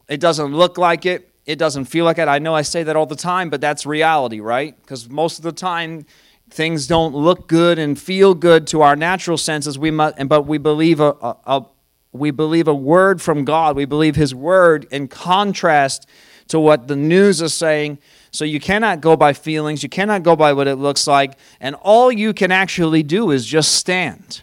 It 0.08 0.20
doesn't 0.20 0.54
look 0.54 0.78
like 0.78 1.04
it. 1.04 1.30
It 1.44 1.58
doesn't 1.58 1.84
feel 1.84 2.04
like 2.04 2.18
it. 2.18 2.28
I 2.28 2.38
know 2.38 2.54
I 2.54 2.62
say 2.62 2.82
that 2.84 2.96
all 2.96 3.06
the 3.06 3.16
time, 3.16 3.50
but 3.50 3.60
that's 3.60 3.84
reality, 3.84 4.40
right? 4.40 4.74
Because 4.80 5.08
most 5.10 5.38
of 5.38 5.42
the 5.42 5.52
time, 5.52 6.06
things 6.50 6.86
don't 6.86 7.14
look 7.14 7.48
good 7.48 7.78
and 7.78 7.98
feel 7.98 8.34
good 8.34 8.66
to 8.68 8.82
our 8.82 8.96
natural 8.96 9.36
senses 9.36 9.78
we 9.78 9.90
must 9.90 10.16
but 10.28 10.42
we 10.42 10.58
believe 10.58 11.00
a, 11.00 11.10
a, 11.20 11.36
a, 11.46 11.66
we 12.12 12.30
believe 12.30 12.68
a 12.68 12.74
word 12.74 13.20
from 13.20 13.44
god. 13.44 13.76
We 13.76 13.84
believe 13.84 14.16
his 14.16 14.34
word 14.34 14.86
in 14.90 15.08
contrast 15.08 16.08
to 16.48 16.58
what 16.58 16.88
the 16.88 16.96
news 16.96 17.40
is 17.40 17.54
saying. 17.54 17.98
So 18.30 18.44
you 18.44 18.60
cannot 18.60 19.00
go 19.00 19.16
by 19.16 19.32
feelings. 19.32 19.82
You 19.82 19.88
cannot 19.88 20.22
go 20.22 20.36
by 20.36 20.52
what 20.52 20.68
it 20.68 20.76
looks 20.76 21.06
like. 21.06 21.38
And 21.60 21.74
all 21.76 22.12
you 22.12 22.32
can 22.32 22.52
actually 22.52 23.02
do 23.02 23.30
is 23.30 23.44
just 23.44 23.74
stand. 23.74 24.42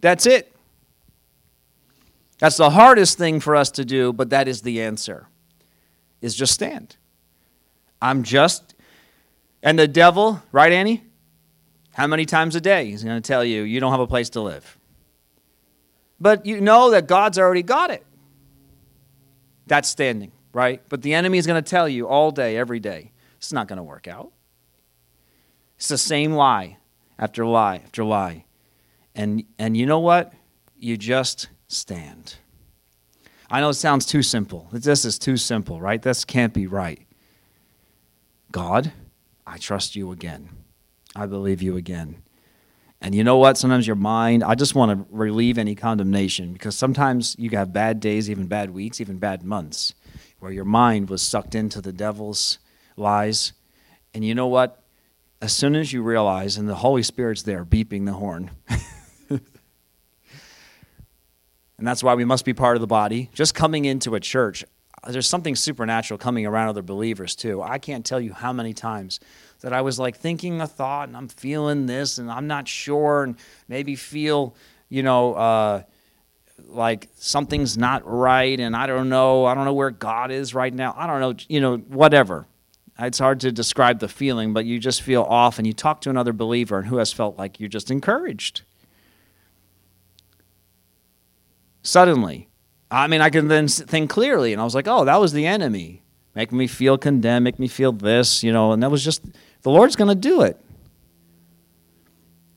That's 0.00 0.26
it. 0.26 0.54
That's 2.38 2.56
the 2.56 2.70
hardest 2.70 3.18
thing 3.18 3.40
for 3.40 3.54
us 3.54 3.70
to 3.72 3.84
do 3.84 4.12
but 4.12 4.30
that 4.30 4.48
is 4.48 4.62
the 4.62 4.82
answer 4.82 5.28
is 6.20 6.34
just 6.34 6.52
stand. 6.52 6.96
I'm 8.00 8.22
just 8.22 8.74
and 9.62 9.78
the 9.78 9.86
devil 9.86 10.42
right 10.50 10.72
annie 10.72 11.04
how 11.94 12.06
many 12.06 12.24
times 12.26 12.56
a 12.56 12.60
day? 12.60 12.86
He's 12.86 13.04
going 13.04 13.20
to 13.20 13.26
tell 13.26 13.44
you, 13.44 13.62
you 13.62 13.80
don't 13.80 13.92
have 13.92 14.00
a 14.00 14.06
place 14.06 14.30
to 14.30 14.40
live. 14.40 14.78
but 16.20 16.46
you 16.46 16.60
know 16.60 16.92
that 16.92 17.08
God's 17.08 17.36
already 17.38 17.64
got 17.64 17.90
it. 17.90 18.06
That's 19.66 19.88
standing, 19.88 20.30
right? 20.52 20.80
But 20.88 21.02
the 21.02 21.14
enemy 21.14 21.38
is 21.38 21.46
going 21.46 21.62
to 21.62 21.68
tell 21.68 21.88
you 21.88 22.06
all 22.06 22.30
day, 22.30 22.56
every 22.56 22.78
day, 22.78 23.10
it's 23.38 23.52
not 23.52 23.66
going 23.66 23.78
to 23.78 23.82
work 23.82 24.06
out. 24.06 24.30
It's 25.76 25.88
the 25.88 25.98
same 25.98 26.32
lie 26.32 26.78
after 27.18 27.44
lie 27.44 27.76
after 27.76 28.04
lie. 28.04 28.44
And, 29.16 29.44
and 29.58 29.76
you 29.76 29.84
know 29.84 29.98
what? 29.98 30.32
You 30.78 30.96
just 30.96 31.48
stand. 31.66 32.36
I 33.50 33.60
know 33.60 33.70
it 33.70 33.74
sounds 33.74 34.06
too 34.06 34.22
simple. 34.22 34.68
This 34.72 35.04
is 35.04 35.18
too 35.18 35.36
simple, 35.36 35.80
right? 35.80 36.00
This 36.00 36.24
can't 36.24 36.54
be 36.54 36.68
right. 36.68 37.04
God, 38.52 38.92
I 39.44 39.58
trust 39.58 39.96
you 39.96 40.12
again. 40.12 40.48
I 41.14 41.26
believe 41.26 41.62
you 41.62 41.76
again. 41.76 42.22
And 43.00 43.14
you 43.16 43.24
know 43.24 43.36
what? 43.36 43.58
Sometimes 43.58 43.86
your 43.86 43.96
mind, 43.96 44.44
I 44.44 44.54
just 44.54 44.76
want 44.76 44.92
to 44.92 45.06
relieve 45.10 45.58
any 45.58 45.74
condemnation 45.74 46.52
because 46.52 46.76
sometimes 46.76 47.34
you 47.36 47.50
have 47.50 47.72
bad 47.72 47.98
days, 47.98 48.30
even 48.30 48.46
bad 48.46 48.70
weeks, 48.70 49.00
even 49.00 49.18
bad 49.18 49.42
months, 49.42 49.94
where 50.38 50.52
your 50.52 50.64
mind 50.64 51.10
was 51.10 51.20
sucked 51.20 51.56
into 51.56 51.80
the 51.80 51.92
devil's 51.92 52.58
lies. 52.96 53.54
And 54.14 54.24
you 54.24 54.36
know 54.36 54.46
what? 54.46 54.84
As 55.40 55.52
soon 55.52 55.74
as 55.74 55.92
you 55.92 56.02
realize, 56.02 56.56
and 56.56 56.68
the 56.68 56.76
Holy 56.76 57.02
Spirit's 57.02 57.42
there 57.42 57.64
beeping 57.64 58.06
the 58.06 58.12
horn, 58.12 58.52
and 59.28 59.40
that's 61.78 62.04
why 62.04 62.14
we 62.14 62.24
must 62.24 62.44
be 62.44 62.54
part 62.54 62.76
of 62.76 62.80
the 62.80 62.86
body. 62.86 63.28
Just 63.34 63.52
coming 63.52 63.84
into 63.84 64.14
a 64.14 64.20
church, 64.20 64.64
there's 65.08 65.28
something 65.28 65.56
supernatural 65.56 66.18
coming 66.18 66.46
around 66.46 66.68
other 66.68 66.82
believers 66.82 67.34
too. 67.34 67.60
I 67.60 67.78
can't 67.78 68.06
tell 68.06 68.20
you 68.20 68.32
how 68.32 68.52
many 68.52 68.72
times 68.72 69.18
that 69.62 69.72
I 69.72 69.80
was 69.80 69.98
like 69.98 70.16
thinking 70.16 70.60
a 70.60 70.66
thought 70.66 71.08
and 71.08 71.16
I'm 71.16 71.28
feeling 71.28 71.86
this 71.86 72.18
and 72.18 72.30
I'm 72.30 72.46
not 72.46 72.68
sure 72.68 73.22
and 73.24 73.36
maybe 73.68 73.96
feel, 73.96 74.54
you 74.88 75.02
know, 75.02 75.34
uh, 75.34 75.82
like 76.66 77.08
something's 77.14 77.78
not 77.78 78.02
right 78.04 78.58
and 78.58 78.76
I 78.76 78.86
don't 78.86 79.08
know. 79.08 79.46
I 79.46 79.54
don't 79.54 79.64
know 79.64 79.72
where 79.72 79.90
God 79.90 80.30
is 80.30 80.54
right 80.54 80.72
now. 80.72 80.94
I 80.96 81.06
don't 81.06 81.20
know, 81.20 81.34
you 81.48 81.60
know, 81.60 81.76
whatever. 81.76 82.46
It's 82.98 83.18
hard 83.18 83.40
to 83.40 83.52
describe 83.52 84.00
the 84.00 84.08
feeling, 84.08 84.52
but 84.52 84.64
you 84.64 84.78
just 84.78 85.00
feel 85.00 85.22
off 85.22 85.58
and 85.58 85.66
you 85.66 85.72
talk 85.72 86.02
to 86.02 86.10
another 86.10 86.32
believer 86.32 86.78
and 86.78 86.88
who 86.88 86.98
has 86.98 87.12
felt 87.12 87.38
like 87.38 87.58
you're 87.58 87.68
just 87.68 87.90
encouraged. 87.90 88.62
Suddenly, 91.82 92.48
I 92.90 93.06
mean, 93.06 93.20
I 93.20 93.30
can 93.30 93.48
then 93.48 93.66
think 93.66 94.10
clearly, 94.10 94.52
and 94.52 94.60
I 94.60 94.64
was 94.64 94.74
like, 94.74 94.86
oh, 94.86 95.04
that 95.04 95.18
was 95.18 95.32
the 95.32 95.46
enemy. 95.46 96.02
Make 96.34 96.52
me 96.52 96.66
feel 96.66 96.96
condemned, 96.96 97.44
make 97.44 97.58
me 97.58 97.68
feel 97.68 97.92
this, 97.92 98.42
you 98.42 98.52
know, 98.52 98.72
and 98.72 98.82
that 98.82 98.90
was 98.90 99.04
just 99.04 99.24
the 99.62 99.70
Lord's 99.70 99.96
going 99.96 100.08
to 100.08 100.14
do 100.14 100.42
it. 100.42 100.58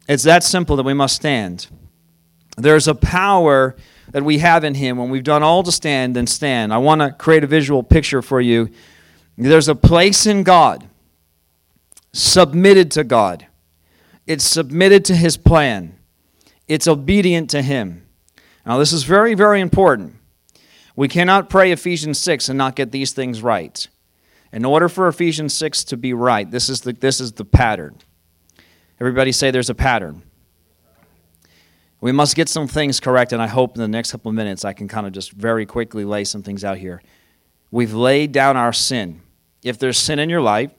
It's 0.07 0.23
that 0.23 0.43
simple 0.43 0.75
that 0.75 0.83
we 0.83 0.93
must 0.93 1.15
stand. 1.15 1.67
There's 2.57 2.87
a 2.87 2.95
power 2.95 3.75
that 4.11 4.23
we 4.23 4.37
have 4.39 4.63
in 4.63 4.75
Him 4.75 4.97
when 4.97 5.09
we've 5.09 5.23
done 5.23 5.43
all 5.43 5.63
to 5.63 5.71
stand 5.71 6.15
and 6.15 6.29
stand. 6.29 6.73
I 6.73 6.77
want 6.77 7.01
to 7.01 7.11
create 7.11 7.43
a 7.43 7.47
visual 7.47 7.83
picture 7.83 8.21
for 8.21 8.39
you. 8.39 8.69
There's 9.37 9.67
a 9.67 9.75
place 9.75 10.25
in 10.25 10.43
God, 10.43 10.87
submitted 12.13 12.91
to 12.91 13.03
God, 13.03 13.47
it's 14.25 14.45
submitted 14.45 15.03
to 15.05 15.15
His 15.15 15.37
plan, 15.37 15.97
it's 16.67 16.87
obedient 16.87 17.49
to 17.51 17.61
Him. 17.61 18.07
Now, 18.65 18.77
this 18.77 18.93
is 18.93 19.03
very, 19.03 19.33
very 19.33 19.61
important. 19.61 20.15
We 20.95 21.07
cannot 21.07 21.49
pray 21.49 21.71
Ephesians 21.71 22.17
6 22.19 22.49
and 22.49 22.57
not 22.57 22.75
get 22.75 22.91
these 22.91 23.11
things 23.11 23.43
right. 23.43 23.87
In 24.51 24.63
order 24.65 24.87
for 24.87 25.07
Ephesians 25.07 25.53
6 25.53 25.83
to 25.85 25.97
be 25.97 26.13
right, 26.13 26.49
this 26.49 26.69
is 26.69 26.81
the, 26.81 26.93
this 26.93 27.19
is 27.19 27.33
the 27.33 27.45
pattern. 27.45 27.97
Everybody 28.99 29.31
say 29.31 29.51
there's 29.51 29.69
a 29.69 29.75
pattern. 29.75 30.23
We 31.99 32.11
must 32.11 32.35
get 32.35 32.47
some 32.47 32.67
things 32.67 32.99
correct, 32.99 33.33
and 33.33 33.41
I 33.41 33.47
hope 33.47 33.75
in 33.75 33.81
the 33.81 33.87
next 33.87 34.11
couple 34.11 34.29
of 34.29 34.35
minutes 34.35 34.63
I 34.63 34.73
can 34.73 34.87
kind 34.87 35.07
of 35.07 35.13
just 35.13 35.31
very 35.31 35.65
quickly 35.65 36.05
lay 36.05 36.23
some 36.23 36.43
things 36.43 36.63
out 36.63 36.77
here. 36.77 37.01
We've 37.71 37.93
laid 37.93 38.31
down 38.31 38.57
our 38.57 38.73
sin. 38.73 39.21
If 39.63 39.79
there's 39.79 39.97
sin 39.97 40.19
in 40.19 40.29
your 40.29 40.41
life, 40.41 40.71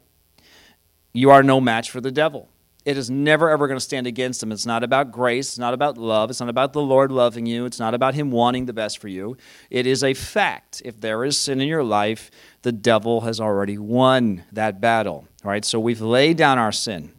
you 1.12 1.30
are 1.30 1.42
no 1.42 1.60
match 1.60 1.90
for 1.90 2.00
the 2.00 2.12
devil. 2.12 2.48
It 2.86 2.96
is 2.96 3.10
never 3.10 3.50
ever 3.50 3.66
going 3.66 3.76
to 3.76 3.84
stand 3.84 4.06
against 4.06 4.40
him. 4.40 4.52
It's 4.52 4.64
not 4.64 4.84
about 4.84 5.10
grace. 5.10 5.48
It's 5.48 5.58
not 5.58 5.74
about 5.74 5.98
love. 5.98 6.30
It's 6.30 6.38
not 6.38 6.48
about 6.48 6.72
the 6.72 6.80
Lord 6.80 7.10
loving 7.10 7.44
you. 7.44 7.64
It's 7.64 7.80
not 7.80 7.94
about 7.94 8.14
him 8.14 8.30
wanting 8.30 8.66
the 8.66 8.72
best 8.72 9.00
for 9.00 9.08
you. 9.08 9.36
It 9.70 9.88
is 9.88 10.04
a 10.04 10.14
fact. 10.14 10.82
If 10.84 11.00
there 11.00 11.24
is 11.24 11.36
sin 11.36 11.60
in 11.60 11.66
your 11.66 11.82
life, 11.82 12.30
the 12.62 12.70
devil 12.70 13.22
has 13.22 13.40
already 13.40 13.76
won 13.76 14.44
that 14.52 14.80
battle. 14.80 15.26
Right, 15.42 15.64
so 15.64 15.80
we've 15.80 16.00
laid 16.00 16.36
down 16.36 16.58
our 16.58 16.70
sin. 16.70 17.12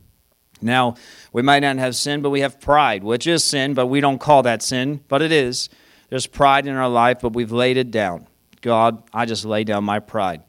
Now, 0.62 0.96
we 1.34 1.42
might 1.42 1.60
not 1.60 1.78
have 1.80 1.98
sin, 1.98 2.22
but 2.22 2.30
we 2.30 2.40
have 2.40 2.62
pride, 2.62 3.04
which 3.04 3.28
is 3.28 3.44
sin, 3.44 3.74
but 3.74 3.88
we 3.88 4.00
don't 4.00 4.20
call 4.20 4.44
that 4.44 4.62
sin, 4.62 5.02
but 5.10 5.22
it 5.22 5.34
is. 5.34 5.68
There's 6.10 6.28
pride 6.28 6.66
in 6.66 6.76
our 6.76 6.90
life, 6.90 7.20
but 7.22 7.34
we've 7.34 7.52
laid 7.52 7.76
it 7.76 7.92
down. 7.92 8.26
God, 8.62 9.04
I 9.14 9.26
just 9.26 9.44
lay 9.44 9.66
down 9.66 9.84
my 9.84 10.00
pride. 10.00 10.44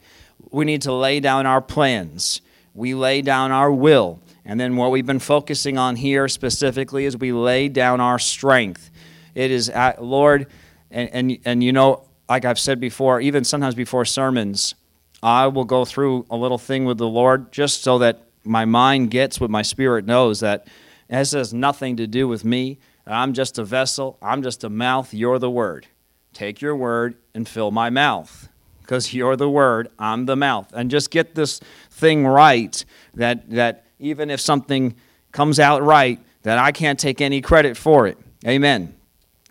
We 0.49 0.63
need 0.63 0.83
to 0.83 0.93
lay 0.93 1.19
down 1.19 1.45
our 1.45 1.61
plans. 1.61 2.39
We 2.73 2.95
lay 2.95 3.21
down 3.21 3.51
our 3.51 3.69
will. 3.69 4.21
And 4.49 4.59
then 4.59 4.77
what 4.77 4.89
we've 4.89 5.05
been 5.05 5.19
focusing 5.19 5.77
on 5.77 5.95
here 5.95 6.27
specifically 6.27 7.05
is 7.05 7.15
we 7.15 7.31
lay 7.31 7.69
down 7.69 8.01
our 8.01 8.17
strength. 8.17 8.89
It 9.35 9.51
is, 9.51 9.69
at, 9.69 10.03
Lord, 10.03 10.47
and, 10.89 11.07
and, 11.13 11.37
and 11.45 11.63
you 11.63 11.71
know, 11.71 12.07
like 12.27 12.45
I've 12.45 12.57
said 12.57 12.79
before, 12.79 13.21
even 13.21 13.43
sometimes 13.43 13.75
before 13.75 14.05
sermons, 14.05 14.73
I 15.21 15.45
will 15.45 15.65
go 15.65 15.85
through 15.85 16.25
a 16.31 16.35
little 16.35 16.57
thing 16.57 16.85
with 16.85 16.97
the 16.97 17.07
Lord 17.07 17.51
just 17.51 17.83
so 17.83 17.99
that 17.99 18.23
my 18.43 18.65
mind 18.65 19.11
gets 19.11 19.39
what 19.39 19.51
my 19.51 19.61
spirit 19.61 20.07
knows 20.07 20.39
that 20.39 20.65
this 21.07 21.33
has 21.33 21.53
nothing 21.53 21.97
to 21.97 22.07
do 22.07 22.27
with 22.27 22.43
me. 22.43 22.79
I'm 23.05 23.33
just 23.33 23.59
a 23.59 23.63
vessel, 23.63 24.17
I'm 24.19 24.41
just 24.41 24.63
a 24.63 24.69
mouth, 24.69 25.13
you're 25.13 25.37
the 25.37 25.51
word. 25.51 25.85
Take 26.33 26.59
your 26.59 26.75
word 26.75 27.17
and 27.35 27.47
fill 27.47 27.69
my 27.69 27.91
mouth 27.91 28.49
because 28.81 29.13
you're 29.13 29.35
the 29.35 29.49
word, 29.49 29.89
I'm 29.99 30.25
the 30.25 30.35
mouth. 30.35 30.73
And 30.73 30.89
just 30.89 31.11
get 31.11 31.35
this 31.35 31.59
thing 31.91 32.25
right 32.25 32.83
that, 33.13 33.47
that 33.51 33.85
even 33.99 34.29
if 34.29 34.39
something 34.39 34.95
comes 35.31 35.59
out 35.59 35.83
right, 35.83 36.19
that 36.43 36.57
I 36.57 36.71
can't 36.71 36.99
take 36.99 37.21
any 37.21 37.41
credit 37.41 37.77
for 37.77 38.07
it. 38.07 38.17
Amen. 38.47 38.95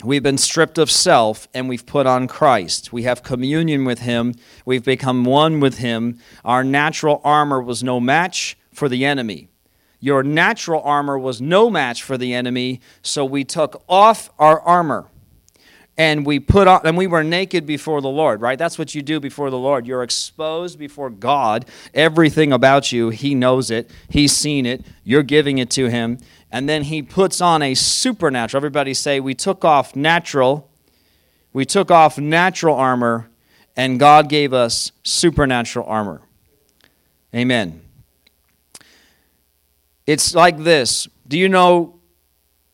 We've 0.02 0.22
been 0.22 0.38
stripped 0.38 0.78
of 0.78 0.90
self 0.90 1.48
and 1.52 1.68
we've 1.68 1.84
put 1.84 2.06
on 2.06 2.28
Christ. 2.28 2.92
We 2.92 3.02
have 3.02 3.22
communion 3.22 3.84
with 3.84 4.00
Him. 4.00 4.34
We've 4.64 4.84
become 4.84 5.24
one 5.24 5.61
with 5.61 5.78
Him. 5.78 6.18
Our 6.44 6.62
natural 6.62 7.20
armor 7.24 7.61
was 7.61 7.82
no 7.82 7.98
match 7.98 8.56
for 8.72 8.88
the 8.88 9.04
enemy. 9.04 9.48
Your 10.00 10.22
natural 10.22 10.80
armor 10.82 11.18
was 11.18 11.40
no 11.40 11.68
match 11.68 12.04
for 12.04 12.16
the 12.16 12.32
enemy, 12.32 12.80
so 13.02 13.24
we 13.24 13.42
took 13.42 13.82
off 13.88 14.30
our 14.38 14.61
armor 14.61 15.08
and 15.98 16.24
we 16.24 16.38
put 16.38 16.68
on 16.68 16.80
and 16.84 16.96
we 16.96 17.08
were 17.08 17.24
naked 17.24 17.66
before 17.66 18.00
the 18.00 18.08
lord 18.08 18.40
right? 18.40 18.58
That's 18.58 18.78
what 18.78 18.94
you 18.94 19.02
do 19.02 19.20
before 19.20 19.50
the 19.50 19.58
lord. 19.58 19.87
You're 19.87 20.04
exposed 20.04 20.78
before 20.78 21.11
god. 21.11 21.66
Everything 21.92 22.52
about 22.52 22.92
you 22.92 23.11
he 23.11 23.34
knows 23.34 23.70
it. 23.70 23.90
He's 24.08 24.34
seen 24.34 24.64
it. 24.64 24.87
You're 25.02 25.24
giving 25.24 25.58
it 25.58 25.70
to 25.72 25.90
him. 25.90 26.18
And 26.50 26.68
then 26.68 26.84
he 26.84 27.02
puts 27.02 27.40
on 27.42 27.61
a 27.61 27.74
supernatural 27.74 28.58
everybody 28.58 28.94
say 28.94 29.20
we 29.20 29.34
took 29.34 29.64
off 29.64 29.94
natural 29.94 30.70
we 31.52 31.64
took 31.64 31.90
off 31.90 32.16
natural 32.18 32.76
armor 32.76 33.28
and 33.76 33.98
god 33.98 34.28
gave 34.28 34.54
us 34.54 34.92
supernatural 35.02 35.87
armor. 35.87 36.22
Amen. 37.34 37.82
It's 40.06 40.34
like 40.34 40.58
this. 40.58 41.06
Do 41.26 41.38
you 41.38 41.50
know 41.50 42.00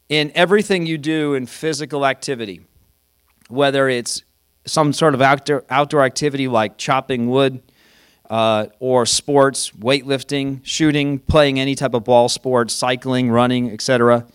in 0.09 0.31
everything 0.35 0.87
you 0.87 0.99
do 0.99 1.35
in 1.35 1.47
physical 1.47 2.07
activity 2.07 2.61
whether 3.49 3.89
it's 3.89 4.23
some 4.67 4.93
sort 4.93 5.15
of 5.15 5.23
outdoor, 5.23 5.65
outdoor 5.71 6.05
activity 6.05 6.49
like 6.49 6.79
chopping 6.79 7.29
wood 7.29 7.63
uh, 8.31 8.67
or 8.79 9.05
sports, 9.07 9.71
weightlifting, 9.73 10.61
shooting, 10.63 11.19
playing 11.19 11.61
any 11.61 11.75
type 11.75 11.95
of 11.95 12.05
ball 12.05 12.29
sport, 12.29 12.71
cycling, 12.71 13.31
running, 13.31 13.71
etc. 13.71 14.27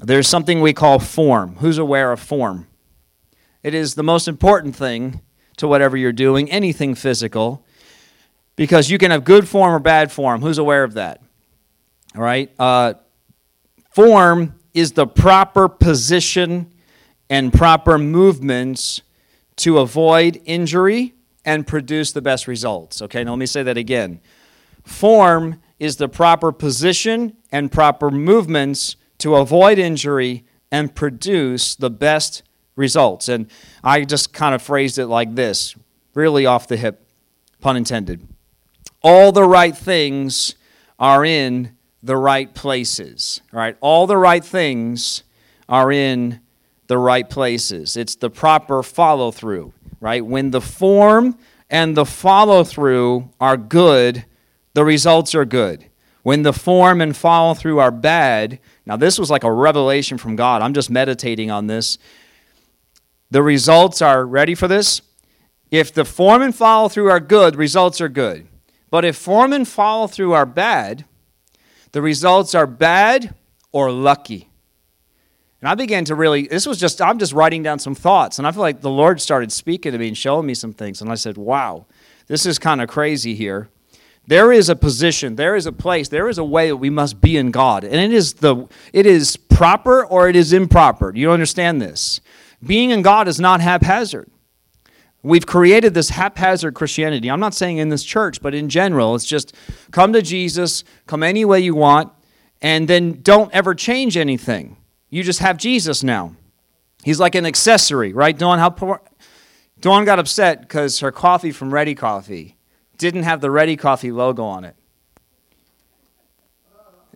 There's 0.00 0.26
something 0.26 0.60
we 0.60 0.72
call 0.72 0.98
form. 0.98 1.56
Who's 1.56 1.78
aware 1.78 2.12
of 2.12 2.20
form? 2.20 2.66
It 3.62 3.74
is 3.74 3.94
the 3.94 4.02
most 4.02 4.26
important 4.26 4.74
thing 4.74 5.20
to 5.58 5.68
whatever 5.68 5.96
you're 5.96 6.12
doing, 6.12 6.50
anything 6.50 6.94
physical, 6.94 7.64
because 8.56 8.90
you 8.90 8.98
can 8.98 9.10
have 9.12 9.22
good 9.24 9.46
form 9.46 9.72
or 9.72 9.78
bad 9.78 10.10
form. 10.10 10.40
Who's 10.40 10.58
aware 10.58 10.82
of 10.82 10.94
that? 10.94 11.22
All 12.16 12.22
right? 12.22 12.50
Uh, 12.58 12.94
form 13.94 14.58
is 14.74 14.92
the 14.92 15.06
proper 15.06 15.68
position 15.68 16.71
and 17.32 17.50
proper 17.50 17.96
movements 17.96 19.00
to 19.56 19.78
avoid 19.78 20.38
injury 20.44 21.14
and 21.46 21.66
produce 21.66 22.12
the 22.12 22.20
best 22.20 22.46
results. 22.46 23.00
Okay, 23.00 23.24
now 23.24 23.30
let 23.30 23.38
me 23.38 23.46
say 23.46 23.62
that 23.62 23.78
again. 23.78 24.20
Form 24.84 25.58
is 25.78 25.96
the 25.96 26.10
proper 26.10 26.52
position 26.52 27.34
and 27.50 27.72
proper 27.72 28.10
movements 28.10 28.96
to 29.16 29.36
avoid 29.36 29.78
injury 29.78 30.44
and 30.70 30.94
produce 30.94 31.74
the 31.74 31.88
best 31.88 32.42
results. 32.76 33.30
And 33.30 33.46
I 33.82 34.04
just 34.04 34.34
kind 34.34 34.54
of 34.54 34.60
phrased 34.60 34.98
it 34.98 35.06
like 35.06 35.34
this, 35.34 35.74
really 36.12 36.44
off 36.44 36.68
the 36.68 36.76
hip, 36.76 37.02
pun 37.62 37.78
intended. 37.78 38.28
All 39.00 39.32
the 39.32 39.44
right 39.44 39.74
things 39.74 40.54
are 40.98 41.24
in 41.24 41.78
the 42.02 42.18
right 42.18 42.54
places, 42.54 43.40
right? 43.52 43.78
All 43.80 44.06
the 44.06 44.18
right 44.18 44.44
things 44.44 45.22
are 45.66 45.90
in 45.90 46.41
the 46.92 46.98
right 46.98 47.30
places. 47.30 47.96
It's 47.96 48.16
the 48.16 48.28
proper 48.28 48.82
follow 48.82 49.30
through, 49.30 49.72
right? 49.98 50.22
When 50.22 50.50
the 50.50 50.60
form 50.60 51.38
and 51.70 51.96
the 51.96 52.04
follow 52.04 52.64
through 52.64 53.30
are 53.40 53.56
good, 53.56 54.26
the 54.74 54.84
results 54.84 55.34
are 55.34 55.46
good. 55.46 55.86
When 56.22 56.42
the 56.42 56.52
form 56.52 57.00
and 57.00 57.16
follow 57.16 57.54
through 57.54 57.78
are 57.78 57.90
bad, 57.90 58.58
now 58.84 58.98
this 58.98 59.18
was 59.18 59.30
like 59.30 59.42
a 59.42 59.50
revelation 59.50 60.18
from 60.18 60.36
God. 60.36 60.60
I'm 60.60 60.74
just 60.74 60.90
meditating 60.90 61.50
on 61.50 61.66
this. 61.66 61.96
The 63.30 63.42
results 63.42 64.02
are 64.02 64.26
ready 64.26 64.54
for 64.54 64.68
this? 64.68 65.00
If 65.70 65.94
the 65.94 66.04
form 66.04 66.42
and 66.42 66.54
follow 66.54 66.90
through 66.90 67.08
are 67.08 67.20
good, 67.20 67.56
results 67.56 68.02
are 68.02 68.10
good. 68.10 68.46
But 68.90 69.06
if 69.06 69.16
form 69.16 69.54
and 69.54 69.66
follow 69.66 70.08
through 70.08 70.34
are 70.34 70.44
bad, 70.44 71.06
the 71.92 72.02
results 72.02 72.54
are 72.54 72.66
bad 72.66 73.34
or 73.72 73.90
lucky. 73.90 74.50
And 75.62 75.68
I 75.68 75.76
began 75.76 76.04
to 76.06 76.16
really, 76.16 76.48
this 76.48 76.66
was 76.66 76.78
just, 76.78 77.00
I'm 77.00 77.20
just 77.20 77.32
writing 77.32 77.62
down 77.62 77.78
some 77.78 77.94
thoughts. 77.94 78.38
And 78.38 78.48
I 78.48 78.50
feel 78.50 78.62
like 78.62 78.80
the 78.80 78.90
Lord 78.90 79.20
started 79.20 79.52
speaking 79.52 79.92
to 79.92 79.98
me 79.98 80.08
and 80.08 80.18
showing 80.18 80.44
me 80.44 80.54
some 80.54 80.72
things. 80.72 81.00
And 81.00 81.10
I 81.10 81.14
said, 81.14 81.36
wow, 81.38 81.86
this 82.26 82.44
is 82.44 82.58
kind 82.58 82.82
of 82.82 82.88
crazy 82.88 83.36
here. 83.36 83.70
There 84.26 84.52
is 84.52 84.68
a 84.68 84.76
position, 84.76 85.36
there 85.36 85.54
is 85.54 85.66
a 85.66 85.72
place, 85.72 86.08
there 86.08 86.28
is 86.28 86.38
a 86.38 86.44
way 86.44 86.68
that 86.68 86.76
we 86.76 86.90
must 86.90 87.20
be 87.20 87.36
in 87.36 87.52
God. 87.52 87.84
And 87.84 87.94
it 87.94 88.12
is 88.12 88.34
the 88.34 88.68
it 88.92 89.04
is 89.04 89.36
proper 89.36 90.04
or 90.04 90.28
it 90.28 90.36
is 90.36 90.52
improper. 90.52 91.10
Do 91.10 91.20
you 91.20 91.32
understand 91.32 91.80
this? 91.80 92.20
Being 92.64 92.90
in 92.90 93.02
God 93.02 93.26
is 93.26 93.40
not 93.40 93.60
haphazard. 93.60 94.30
We've 95.24 95.46
created 95.46 95.94
this 95.94 96.10
haphazard 96.10 96.74
Christianity. 96.74 97.30
I'm 97.30 97.40
not 97.40 97.54
saying 97.54 97.78
in 97.78 97.88
this 97.88 98.04
church, 98.04 98.40
but 98.40 98.54
in 98.54 98.68
general, 98.68 99.14
it's 99.14 99.26
just 99.26 99.54
come 99.90 100.12
to 100.12 100.22
Jesus, 100.22 100.84
come 101.06 101.22
any 101.22 101.44
way 101.44 101.60
you 101.60 101.74
want, 101.74 102.12
and 102.60 102.86
then 102.86 103.22
don't 103.22 103.52
ever 103.52 103.74
change 103.74 104.16
anything. 104.16 104.76
You 105.12 105.22
just 105.22 105.38
have 105.40 105.58
Jesus 105.58 106.02
now. 106.02 106.34
He's 107.04 107.20
like 107.20 107.34
an 107.34 107.44
accessory, 107.44 108.14
right? 108.14 108.36
Dawn, 108.36 108.58
how 108.58 108.70
poor, 108.70 109.02
Dawn 109.78 110.06
got 110.06 110.18
upset 110.18 110.62
because 110.62 111.00
her 111.00 111.12
coffee 111.12 111.52
from 111.52 111.72
Ready 111.72 111.94
Coffee 111.94 112.56
didn't 112.96 113.24
have 113.24 113.42
the 113.42 113.50
Ready 113.50 113.76
Coffee 113.76 114.10
logo 114.10 114.42
on 114.42 114.64
it. 114.64 114.74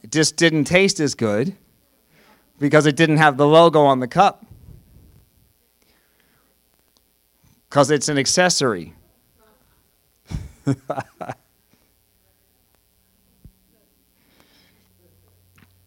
It 0.03 0.13
just 0.13 0.37
didn't 0.37 0.65
taste 0.65 1.01
as 1.01 1.15
good 1.15 1.57
because 2.59 2.85
it 2.85 2.97
didn't 2.97 3.17
have 3.17 3.39
the 3.39 3.47
logo 3.47 3.81
on 3.81 4.01
the 4.01 4.09
cup. 4.09 4.45
Because 7.71 7.91
it's 7.91 8.11
an 8.11 8.19
accessory. 8.19 8.93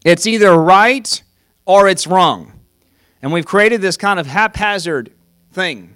it's 0.03 0.25
either 0.25 0.57
right 0.59 1.21
or 1.69 1.87
it's 1.87 2.07
wrong. 2.07 2.51
And 3.21 3.31
we've 3.31 3.45
created 3.45 3.79
this 3.79 3.95
kind 3.95 4.19
of 4.19 4.25
haphazard 4.25 5.11
thing. 5.51 5.95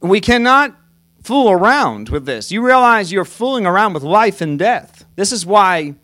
We 0.00 0.20
cannot 0.20 0.74
fool 1.22 1.48
around 1.48 2.08
with 2.08 2.26
this. 2.26 2.50
You 2.50 2.66
realize 2.66 3.12
you're 3.12 3.24
fooling 3.24 3.66
around 3.66 3.92
with 3.94 4.02
life 4.02 4.40
and 4.40 4.58
death. 4.58 5.04
This 5.14 5.30
is 5.30 5.46
why 5.46 5.94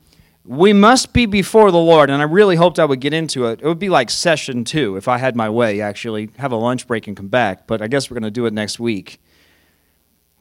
we 0.45 0.72
must 0.72 1.12
be 1.12 1.26
before 1.26 1.72
the 1.72 1.78
Lord, 1.78 2.11
and 2.11 2.22
I 2.22 2.26
really 2.26 2.55
hoped 2.55 2.78
I 2.78 2.84
would 2.84 3.01
get 3.01 3.12
into 3.12 3.47
it. 3.47 3.61
It 3.61 3.66
would 3.66 3.80
be 3.80 3.88
like 3.88 4.09
session 4.09 4.62
two 4.62 4.97
if 4.97 5.09
I 5.09 5.18
had 5.18 5.34
my 5.34 5.51
way, 5.51 5.80
actually, 5.80 6.30
have 6.38 6.53
a 6.53 6.57
lunch 6.57 6.86
break 6.86 7.09
and 7.09 7.16
come 7.16 7.26
back, 7.26 7.66
but 7.66 7.82
I 7.82 7.88
guess 7.88 8.09
we're 8.09 8.14
going 8.14 8.22
to 8.22 8.30
do 8.30 8.47
it 8.47 8.53
next 8.53 8.78
week. 8.78 9.20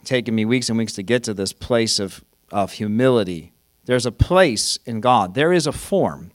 taking 0.03 0.35
me 0.35 0.45
weeks 0.45 0.69
and 0.69 0.77
weeks 0.77 0.93
to 0.93 1.03
get 1.03 1.23
to 1.23 1.33
this 1.33 1.51
place 1.51 1.99
of, 1.99 2.23
of 2.51 2.73
humility. 2.73 3.53
There's 3.85 4.05
a 4.05 4.11
place 4.11 4.77
in 4.85 5.01
God, 5.01 5.33
there 5.33 5.51
is 5.51 5.65
a 5.65 5.71
form. 5.71 6.31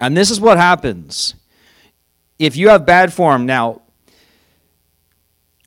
And 0.00 0.16
this 0.16 0.30
is 0.30 0.40
what 0.40 0.56
happens. 0.56 1.34
If 2.38 2.56
you 2.56 2.70
have 2.70 2.86
bad 2.86 3.12
form, 3.12 3.44
now, 3.44 3.82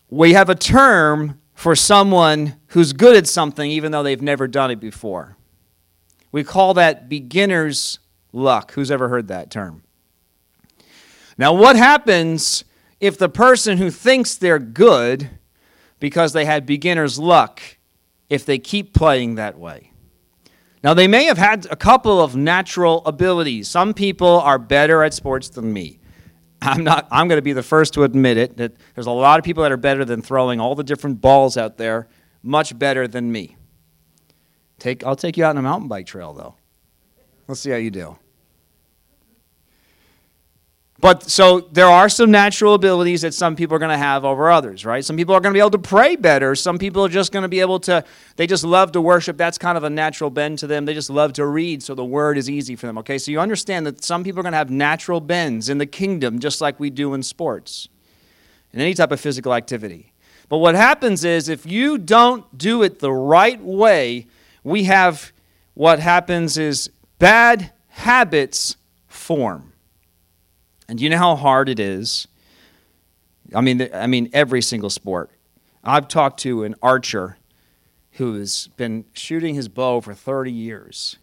we 0.09 0.33
have 0.33 0.49
a 0.49 0.55
term 0.55 1.39
for 1.53 1.75
someone 1.75 2.55
who's 2.67 2.93
good 2.93 3.15
at 3.15 3.27
something 3.27 3.69
even 3.69 3.91
though 3.91 4.03
they've 4.03 4.21
never 4.21 4.47
done 4.47 4.71
it 4.71 4.79
before. 4.79 5.37
We 6.31 6.43
call 6.43 6.73
that 6.73 7.07
beginner's 7.07 7.99
luck. 8.31 8.73
Who's 8.73 8.89
ever 8.89 9.07
heard 9.07 9.27
that 9.27 9.51
term? 9.51 9.83
Now, 11.37 11.53
what 11.53 11.75
happens 11.75 12.63
if 12.99 13.17
the 13.17 13.29
person 13.29 13.77
who 13.77 13.89
thinks 13.91 14.35
they're 14.35 14.59
good 14.59 15.29
because 15.99 16.33
they 16.33 16.45
had 16.45 16.65
beginner's 16.65 17.17
luck, 17.17 17.61
if 18.29 18.45
they 18.45 18.57
keep 18.59 18.93
playing 18.93 19.35
that 19.35 19.57
way? 19.57 19.92
Now, 20.83 20.93
they 20.93 21.07
may 21.07 21.25
have 21.25 21.37
had 21.37 21.65
a 21.71 21.75
couple 21.77 22.21
of 22.21 22.35
natural 22.35 23.05
abilities. 23.05 23.69
Some 23.69 23.93
people 23.93 24.41
are 24.41 24.59
better 24.59 25.01
at 25.03 25.13
sports 25.13 25.49
than 25.49 25.71
me. 25.71 25.99
I'm 26.61 26.83
not 26.83 27.07
I'm 27.11 27.27
going 27.27 27.37
to 27.37 27.43
be 27.43 27.53
the 27.53 27.63
first 27.63 27.93
to 27.95 28.03
admit 28.03 28.37
it 28.37 28.57
that 28.57 28.73
there's 28.95 29.07
a 29.07 29.11
lot 29.11 29.37
of 29.39 29.45
people 29.45 29.63
that 29.63 29.71
are 29.71 29.77
better 29.77 30.05
than 30.05 30.21
throwing 30.21 30.59
all 30.59 30.75
the 30.75 30.83
different 30.83 31.19
balls 31.21 31.57
out 31.57 31.77
there, 31.77 32.07
much 32.41 32.77
better 32.77 33.07
than 33.07 33.31
me. 33.31 33.57
Take 34.79 35.05
I'll 35.05 35.15
take 35.15 35.37
you 35.37 35.45
out 35.45 35.51
on 35.51 35.57
a 35.57 35.61
mountain 35.61 35.87
bike 35.89 36.05
trail 36.05 36.33
though. 36.33 36.55
Let's 37.47 37.59
see 37.59 37.71
how 37.71 37.77
you 37.77 37.91
do. 37.91 38.17
But 41.03 41.29
so 41.29 41.59
there 41.59 41.89
are 41.89 42.07
some 42.07 42.31
natural 42.31 42.75
abilities 42.75 43.23
that 43.23 43.33
some 43.33 43.57
people 43.57 43.75
are 43.75 43.79
going 43.79 43.91
to 43.91 43.97
have 43.97 44.23
over 44.23 44.49
others, 44.49 44.85
right? 44.85 45.03
Some 45.03 45.17
people 45.17 45.35
are 45.35 45.41
going 45.41 45.51
to 45.51 45.57
be 45.57 45.59
able 45.59 45.71
to 45.71 45.77
pray 45.77 46.15
better. 46.15 46.55
Some 46.55 46.77
people 46.77 47.03
are 47.03 47.09
just 47.09 47.33
going 47.33 47.43
to 47.43 47.49
be 47.49 47.59
able 47.59 47.81
to, 47.81 48.05
they 48.37 48.47
just 48.47 48.63
love 48.63 48.93
to 48.93 49.01
worship. 49.01 49.35
That's 49.35 49.57
kind 49.57 49.77
of 49.77 49.83
a 49.83 49.89
natural 49.89 50.29
bend 50.29 50.59
to 50.59 50.67
them. 50.67 50.85
They 50.85 50.93
just 50.93 51.09
love 51.09 51.33
to 51.33 51.45
read, 51.45 51.83
so 51.83 51.93
the 51.93 52.05
word 52.05 52.37
is 52.37 52.49
easy 52.49 52.77
for 52.77 52.85
them, 52.85 52.97
okay? 52.99 53.17
So 53.17 53.31
you 53.31 53.41
understand 53.41 53.85
that 53.85 54.01
some 54.01 54.23
people 54.23 54.39
are 54.39 54.43
going 54.43 54.53
to 54.53 54.57
have 54.57 54.69
natural 54.69 55.19
bends 55.19 55.67
in 55.67 55.77
the 55.77 55.85
kingdom, 55.85 56.39
just 56.39 56.61
like 56.61 56.79
we 56.79 56.89
do 56.89 57.13
in 57.13 57.21
sports, 57.21 57.89
in 58.71 58.79
any 58.79 58.93
type 58.93 59.11
of 59.11 59.19
physical 59.19 59.53
activity. 59.53 60.13
But 60.47 60.59
what 60.59 60.73
happens 60.73 61.25
is 61.25 61.49
if 61.49 61.65
you 61.65 61.97
don't 61.97 62.57
do 62.57 62.81
it 62.81 62.99
the 62.99 63.11
right 63.11 63.61
way, 63.61 64.27
we 64.63 64.85
have 64.85 65.33
what 65.73 65.99
happens 65.99 66.57
is 66.57 66.89
bad 67.19 67.73
habits 67.89 68.77
form. 69.09 69.72
And 70.93 71.01
you 71.01 71.09
know 71.09 71.17
how 71.17 71.35
hard 71.35 71.69
it 71.69 71.79
is? 71.79 72.27
I 73.55 73.61
mean, 73.61 73.89
I 73.95 74.05
mean 74.05 74.29
every 74.31 74.61
single 74.61 74.91
sport. 74.91 75.31
I've 75.83 76.07
talked 76.07 76.41
to 76.41 76.65
an 76.65 76.75
archer 76.83 77.39
who's 78.11 78.67
been 78.77 79.05
shooting 79.13 79.55
his 79.55 79.67
bow 79.67 80.01
for 80.01 80.13
30 80.13 80.51
years, 80.51 81.17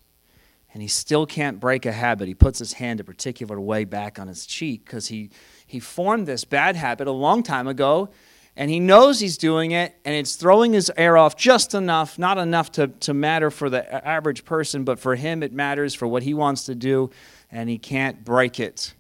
and 0.75 0.83
he 0.83 0.89
still 0.89 1.25
can't 1.25 1.61
break 1.61 1.87
a 1.87 1.93
habit. 1.93 2.27
He 2.27 2.35
puts 2.35 2.59
his 2.59 2.73
hand 2.73 2.99
a 2.99 3.05
particular 3.05 3.61
way 3.61 3.85
back 3.85 4.19
on 4.19 4.27
his 4.27 4.45
cheek 4.45 4.85
because 4.87 5.07
he, 5.07 5.31
he 5.65 5.79
formed 5.79 6.27
this 6.27 6.45
bad 6.45 6.75
habit 6.75 7.07
a 7.07 7.13
long 7.13 7.45
time 7.45 7.69
ago, 7.69 8.09
and 8.57 8.73
he 8.73 8.81
knows 8.81 9.21
he's 9.21 9.39
doing 9.39 9.71
it, 9.71 9.95
and 10.05 10.17
it's 10.17 10.35
throwing 10.35 10.73
his 10.73 10.91
air 10.97 11.17
off 11.17 11.37
just 11.37 11.75
enough, 11.75 12.19
not 12.19 12.39
enough 12.39 12.73
to, 12.73 12.89
to 12.89 13.15
matter 13.15 13.53
for 13.53 13.71
the 13.71 14.05
average 14.05 14.45
person, 14.45 14.83
but 14.83 14.99
for 14.99 15.15
him 15.15 15.45
it 15.45 15.53
matters 15.53 15.95
for 15.95 16.09
what 16.09 16.25
he 16.25 16.35
wants 16.35 16.65
to 16.65 16.75
do, 16.75 17.09
and 17.53 17.71
he 17.71 17.79
can't 17.79 18.25
break 18.25 18.59
it 18.59 18.95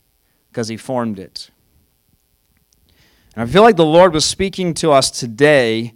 because 0.50 0.68
he 0.68 0.76
formed 0.76 1.18
it. 1.18 1.50
And 3.34 3.48
I 3.48 3.52
feel 3.52 3.62
like 3.62 3.76
the 3.76 3.84
Lord 3.84 4.12
was 4.12 4.24
speaking 4.24 4.74
to 4.74 4.92
us 4.92 5.10
today 5.10 5.94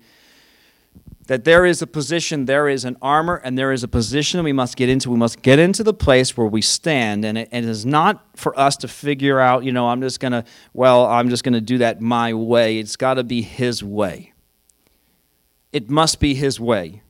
that 1.26 1.44
there 1.44 1.64
is 1.64 1.80
a 1.80 1.86
position, 1.86 2.44
there 2.44 2.68
is 2.68 2.84
an 2.84 2.96
armor, 3.00 3.36
and 3.36 3.56
there 3.56 3.72
is 3.72 3.82
a 3.82 3.88
position 3.88 4.38
that 4.38 4.44
we 4.44 4.52
must 4.52 4.76
get 4.76 4.90
into. 4.90 5.10
We 5.10 5.16
must 5.16 5.40
get 5.40 5.58
into 5.58 5.82
the 5.82 5.94
place 5.94 6.36
where 6.36 6.46
we 6.46 6.60
stand. 6.60 7.24
And 7.24 7.38
it, 7.38 7.48
and 7.50 7.64
it 7.64 7.68
is 7.68 7.86
not 7.86 8.24
for 8.36 8.58
us 8.58 8.76
to 8.78 8.88
figure 8.88 9.40
out, 9.40 9.64
you 9.64 9.72
know, 9.72 9.88
I'm 9.88 10.02
just 10.02 10.20
going 10.20 10.32
to, 10.32 10.44
well, 10.74 11.06
I'm 11.06 11.30
just 11.30 11.42
going 11.42 11.54
to 11.54 11.62
do 11.62 11.78
that 11.78 12.00
my 12.00 12.34
way. 12.34 12.78
It's 12.78 12.96
got 12.96 13.14
to 13.14 13.24
be 13.24 13.40
His 13.40 13.82
way. 13.82 14.32
It 15.72 15.88
must 15.88 16.20
be 16.20 16.34
His 16.34 16.60
way. 16.60 17.00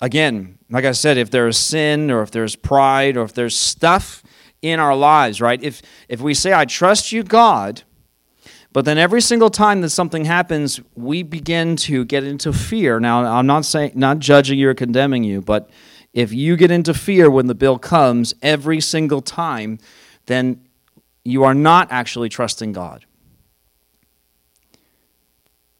Again, 0.00 0.58
like 0.70 0.84
I 0.84 0.92
said, 0.92 1.18
if 1.18 1.30
there's 1.30 1.58
sin 1.58 2.10
or 2.10 2.22
if 2.22 2.30
there's 2.30 2.56
pride 2.56 3.16
or 3.16 3.22
if 3.22 3.34
there's 3.34 3.56
stuff 3.56 4.22
in 4.62 4.80
our 4.80 4.96
lives, 4.96 5.40
right? 5.40 5.62
If, 5.62 5.82
if 6.08 6.20
we 6.20 6.34
say, 6.34 6.52
I 6.52 6.64
trust 6.64 7.12
you, 7.12 7.22
God, 7.22 7.82
but 8.72 8.84
then 8.84 8.98
every 8.98 9.22
single 9.22 9.48
time 9.48 9.80
that 9.80 9.90
something 9.90 10.26
happens, 10.26 10.80
we 10.94 11.22
begin 11.22 11.76
to 11.76 12.04
get 12.04 12.24
into 12.24 12.52
fear. 12.52 13.00
Now, 13.00 13.24
I'm 13.24 13.46
not 13.46 13.64
saying, 13.64 13.92
not 13.94 14.18
judging 14.18 14.58
you 14.58 14.68
or 14.68 14.74
condemning 14.74 15.24
you, 15.24 15.40
but 15.40 15.70
if 16.12 16.32
you 16.32 16.56
get 16.56 16.70
into 16.70 16.92
fear 16.92 17.30
when 17.30 17.46
the 17.46 17.54
bill 17.54 17.78
comes 17.78 18.34
every 18.42 18.80
single 18.80 19.22
time, 19.22 19.78
then 20.26 20.60
you 21.24 21.44
are 21.44 21.54
not 21.54 21.88
actually 21.90 22.28
trusting 22.28 22.72
God. 22.72 23.06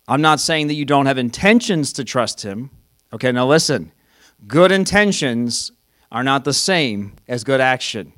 I'm 0.08 0.22
not 0.22 0.40
saying 0.40 0.68
that 0.68 0.74
you 0.74 0.84
don't 0.84 1.06
have 1.06 1.18
intentions 1.18 1.92
to 1.94 2.04
trust 2.04 2.42
Him. 2.42 2.70
Okay, 3.12 3.30
now 3.30 3.46
listen. 3.46 3.92
Good 4.46 4.72
intentions 4.72 5.70
are 6.10 6.22
not 6.22 6.44
the 6.44 6.52
same 6.54 7.16
as 7.28 7.44
good 7.44 7.60
action 7.60 8.12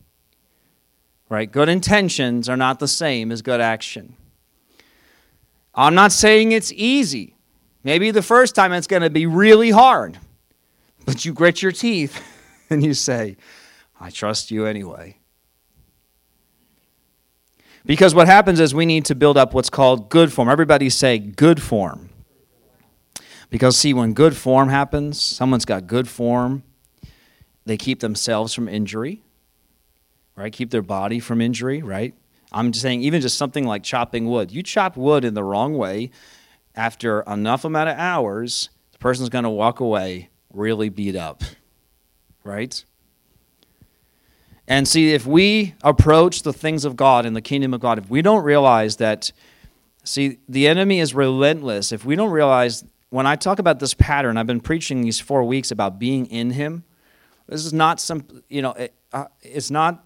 right? 1.29 1.51
Good 1.51 1.68
intentions 1.68 2.49
are 2.49 2.57
not 2.57 2.79
the 2.79 2.89
same 2.89 3.31
as 3.31 3.43
good 3.43 3.61
action. 3.61 4.16
I'm 5.74 5.95
not 5.95 6.12
saying 6.12 6.53
it's 6.53 6.72
easy. 6.72 7.37
Maybe 7.85 8.11
the 8.11 8.22
first 8.22 8.55
time 8.55 8.72
it's 8.72 8.87
going 8.87 9.03
to 9.03 9.11
be 9.11 9.26
really 9.26 9.70
hard, 9.70 10.18
but 11.05 11.24
you 11.24 11.33
grit 11.33 11.62
your 11.62 11.72
teeth 11.72 12.20
and 12.70 12.85
you 12.85 12.95
say, 12.95 13.37
I 14.01 14.11
trust 14.11 14.51
you 14.51 14.66
anyway. 14.66 15.18
Because 17.87 18.14
what 18.14 18.26
happens 18.26 18.61
is 18.61 18.74
we 18.74 18.85
need 18.85 19.07
to 19.07 19.14
build 19.14 19.39
up 19.39 19.55
what's 19.55 19.70
called 19.70 20.11
good 20.11 20.33
form. 20.33 20.49
Everybody 20.49 20.91
say 20.91 21.18
good 21.18 21.62
form. 21.62 22.11
Because, 23.51 23.79
see, 23.79 23.95
when 23.95 24.12
good 24.12 24.37
form 24.37 24.68
happens, 24.68 25.20
someone's 25.20 25.64
got 25.64 25.87
good 25.87 26.07
form, 26.07 26.64
they 27.64 27.79
keep 27.79 28.01
themselves 28.01 28.53
from 28.53 28.68
injury, 28.68 29.22
right? 30.39 30.53
Keep 30.53 30.70
their 30.70 30.82
body 30.82 31.18
from 31.18 31.41
injury, 31.41 31.82
right? 31.82 32.14
I'm 32.53 32.72
just 32.72 32.82
saying, 32.82 33.03
even 33.03 33.20
just 33.20 33.36
something 33.36 33.66
like 33.66 33.82
chopping 33.82 34.26
wood. 34.26 34.53
You 34.53 34.62
chop 34.62 34.97
wood 34.97 35.24
in 35.24 35.34
the 35.34 35.45
wrong 35.45 35.76
way, 35.76 36.11
after 36.74 37.22
enough 37.22 37.64
amount 37.64 37.91
of 37.91 37.99
hours, 37.99 38.70
the 38.93 38.99
person's 38.99 39.28
going 39.28 39.45
to 39.45 39.51
walk 39.51 39.80
away 39.80 40.30
really 40.53 40.89
beat 40.89 41.16
up, 41.16 41.43
right? 42.45 42.84
And 44.68 44.86
see, 44.86 45.12
if 45.12 45.26
we 45.26 45.74
approach 45.82 46.43
the 46.43 46.53
things 46.53 46.84
of 46.84 46.95
God 46.95 47.26
in 47.26 47.34
the 47.34 47.43
kingdom 47.43 47.74
of 47.74 47.80
God, 47.80 47.99
if 47.99 48.09
we 48.09 48.22
don't 48.22 48.45
realize 48.45 48.97
that, 48.97 49.32
see, 50.05 50.39
the 50.49 50.68
enemy 50.68 51.01
is 51.01 51.14
relentless, 51.14 51.91
if 51.91 52.05
we 52.05 52.14
don't 52.14 52.30
realize, 52.30 52.84
when 53.11 53.26
I 53.26 53.34
talk 53.34 53.59
about 53.59 53.80
this 53.80 53.93
pattern, 53.93 54.36
I've 54.36 54.47
been 54.47 54.61
preaching 54.61 55.01
these 55.03 55.18
four 55.18 55.43
weeks 55.43 55.70
about 55.70 55.99
being 55.99 56.26
in 56.26 56.51
Him. 56.51 56.84
This 57.49 57.64
is 57.64 57.72
not 57.72 57.99
some, 57.99 58.24
you 58.49 58.62
know, 58.62 58.72
it, 58.72 58.95
uh, 59.12 59.24
it's 59.43 59.70
not 59.70 60.05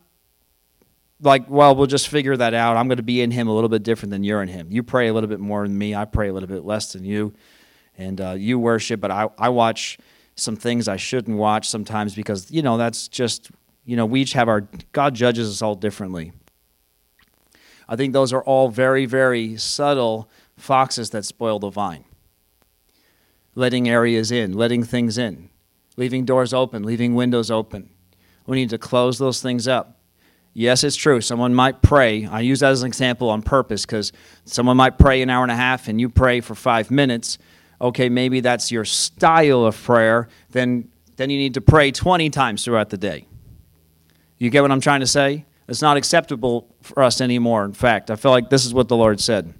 like, 1.22 1.48
well, 1.48 1.74
we'll 1.74 1.86
just 1.86 2.08
figure 2.08 2.36
that 2.36 2.52
out. 2.52 2.76
I'm 2.76 2.88
going 2.88 2.98
to 2.98 3.02
be 3.02 3.22
in 3.22 3.30
Him 3.30 3.48
a 3.48 3.54
little 3.54 3.70
bit 3.70 3.82
different 3.82 4.10
than 4.10 4.22
you're 4.24 4.42
in 4.42 4.48
Him. 4.48 4.68
You 4.70 4.82
pray 4.82 5.08
a 5.08 5.14
little 5.14 5.28
bit 5.28 5.40
more 5.40 5.66
than 5.66 5.76
me, 5.78 5.94
I 5.94 6.04
pray 6.04 6.28
a 6.28 6.32
little 6.32 6.48
bit 6.48 6.64
less 6.64 6.92
than 6.92 7.04
you. 7.04 7.32
And 7.96 8.20
uh, 8.20 8.32
you 8.32 8.58
worship, 8.58 9.00
but 9.00 9.10
I, 9.10 9.28
I 9.38 9.48
watch 9.48 9.98
some 10.34 10.56
things 10.56 10.88
I 10.88 10.96
shouldn't 10.96 11.36
watch 11.36 11.68
sometimes 11.68 12.14
because, 12.14 12.50
you 12.50 12.62
know, 12.62 12.76
that's 12.76 13.06
just 13.08 13.50
you 13.84 13.96
know, 13.96 14.06
we 14.06 14.20
each 14.20 14.32
have 14.34 14.48
our, 14.48 14.68
God 14.92 15.14
judges 15.14 15.48
us 15.48 15.62
all 15.62 15.74
differently. 15.74 16.32
I 17.88 17.96
think 17.96 18.12
those 18.12 18.32
are 18.32 18.42
all 18.42 18.68
very, 18.68 19.06
very 19.06 19.56
subtle 19.56 20.30
foxes 20.56 21.10
that 21.10 21.24
spoil 21.24 21.58
the 21.58 21.70
vine. 21.70 22.04
Letting 23.54 23.88
areas 23.88 24.30
in, 24.30 24.52
letting 24.52 24.84
things 24.84 25.18
in, 25.18 25.50
leaving 25.96 26.24
doors 26.24 26.54
open, 26.54 26.84
leaving 26.84 27.14
windows 27.14 27.50
open. 27.50 27.90
We 28.46 28.56
need 28.56 28.70
to 28.70 28.78
close 28.78 29.18
those 29.18 29.42
things 29.42 29.68
up. 29.68 29.98
Yes, 30.54 30.84
it's 30.84 30.96
true. 30.96 31.20
Someone 31.20 31.54
might 31.54 31.80
pray. 31.80 32.26
I 32.26 32.40
use 32.40 32.60
that 32.60 32.72
as 32.72 32.82
an 32.82 32.86
example 32.86 33.30
on 33.30 33.42
purpose 33.42 33.86
because 33.86 34.12
someone 34.44 34.76
might 34.76 34.98
pray 34.98 35.22
an 35.22 35.30
hour 35.30 35.42
and 35.42 35.52
a 35.52 35.56
half 35.56 35.88
and 35.88 36.00
you 36.00 36.10
pray 36.10 36.40
for 36.40 36.54
five 36.54 36.90
minutes. 36.90 37.38
Okay, 37.80 38.08
maybe 38.08 38.40
that's 38.40 38.70
your 38.70 38.84
style 38.84 39.64
of 39.64 39.82
prayer. 39.82 40.28
Then, 40.50 40.90
then 41.16 41.30
you 41.30 41.38
need 41.38 41.54
to 41.54 41.62
pray 41.62 41.90
20 41.90 42.28
times 42.30 42.64
throughout 42.64 42.90
the 42.90 42.98
day. 42.98 43.26
You 44.36 44.50
get 44.50 44.60
what 44.60 44.70
I'm 44.70 44.80
trying 44.80 45.00
to 45.00 45.06
say? 45.06 45.46
It's 45.68 45.80
not 45.80 45.96
acceptable 45.96 46.74
for 46.82 47.02
us 47.02 47.20
anymore. 47.20 47.64
In 47.64 47.72
fact, 47.72 48.10
I 48.10 48.16
feel 48.16 48.30
like 48.30 48.50
this 48.50 48.66
is 48.66 48.74
what 48.74 48.88
the 48.88 48.96
Lord 48.96 49.20
said. 49.20 49.54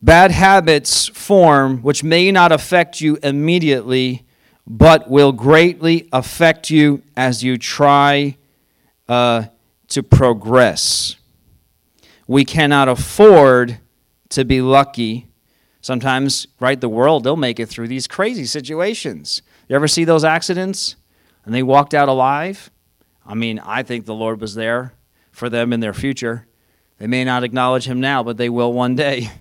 Bad 0.00 0.30
habits 0.30 1.08
form 1.08 1.78
which 1.78 2.04
may 2.04 2.30
not 2.30 2.52
affect 2.52 3.00
you 3.00 3.18
immediately, 3.22 4.24
but 4.66 5.10
will 5.10 5.32
greatly 5.32 6.08
affect 6.12 6.70
you 6.70 7.02
as 7.16 7.42
you 7.42 7.56
try 7.56 8.36
uh, 9.08 9.44
to 9.88 10.02
progress. 10.02 11.16
We 12.26 12.44
cannot 12.44 12.88
afford 12.88 13.78
to 14.30 14.44
be 14.44 14.60
lucky. 14.60 15.28
Sometimes, 15.80 16.46
right, 16.60 16.80
the 16.80 16.88
world, 16.88 17.24
they'll 17.24 17.36
make 17.36 17.60
it 17.60 17.66
through 17.66 17.88
these 17.88 18.06
crazy 18.06 18.46
situations. 18.46 19.42
You 19.68 19.76
ever 19.76 19.88
see 19.88 20.04
those 20.04 20.24
accidents? 20.24 20.96
and 21.44 21.54
they 21.54 21.62
walked 21.62 21.94
out 21.94 22.08
alive, 22.08 22.70
I 23.26 23.34
mean, 23.34 23.58
I 23.58 23.82
think 23.82 24.04
the 24.06 24.14
Lord 24.14 24.40
was 24.40 24.54
there 24.54 24.94
for 25.30 25.48
them 25.48 25.72
in 25.72 25.80
their 25.80 25.94
future. 25.94 26.46
They 26.98 27.06
may 27.06 27.24
not 27.24 27.44
acknowledge 27.44 27.86
him 27.86 28.00
now, 28.00 28.22
but 28.22 28.36
they 28.36 28.48
will 28.48 28.72
one 28.72 28.94
day. 28.94 29.30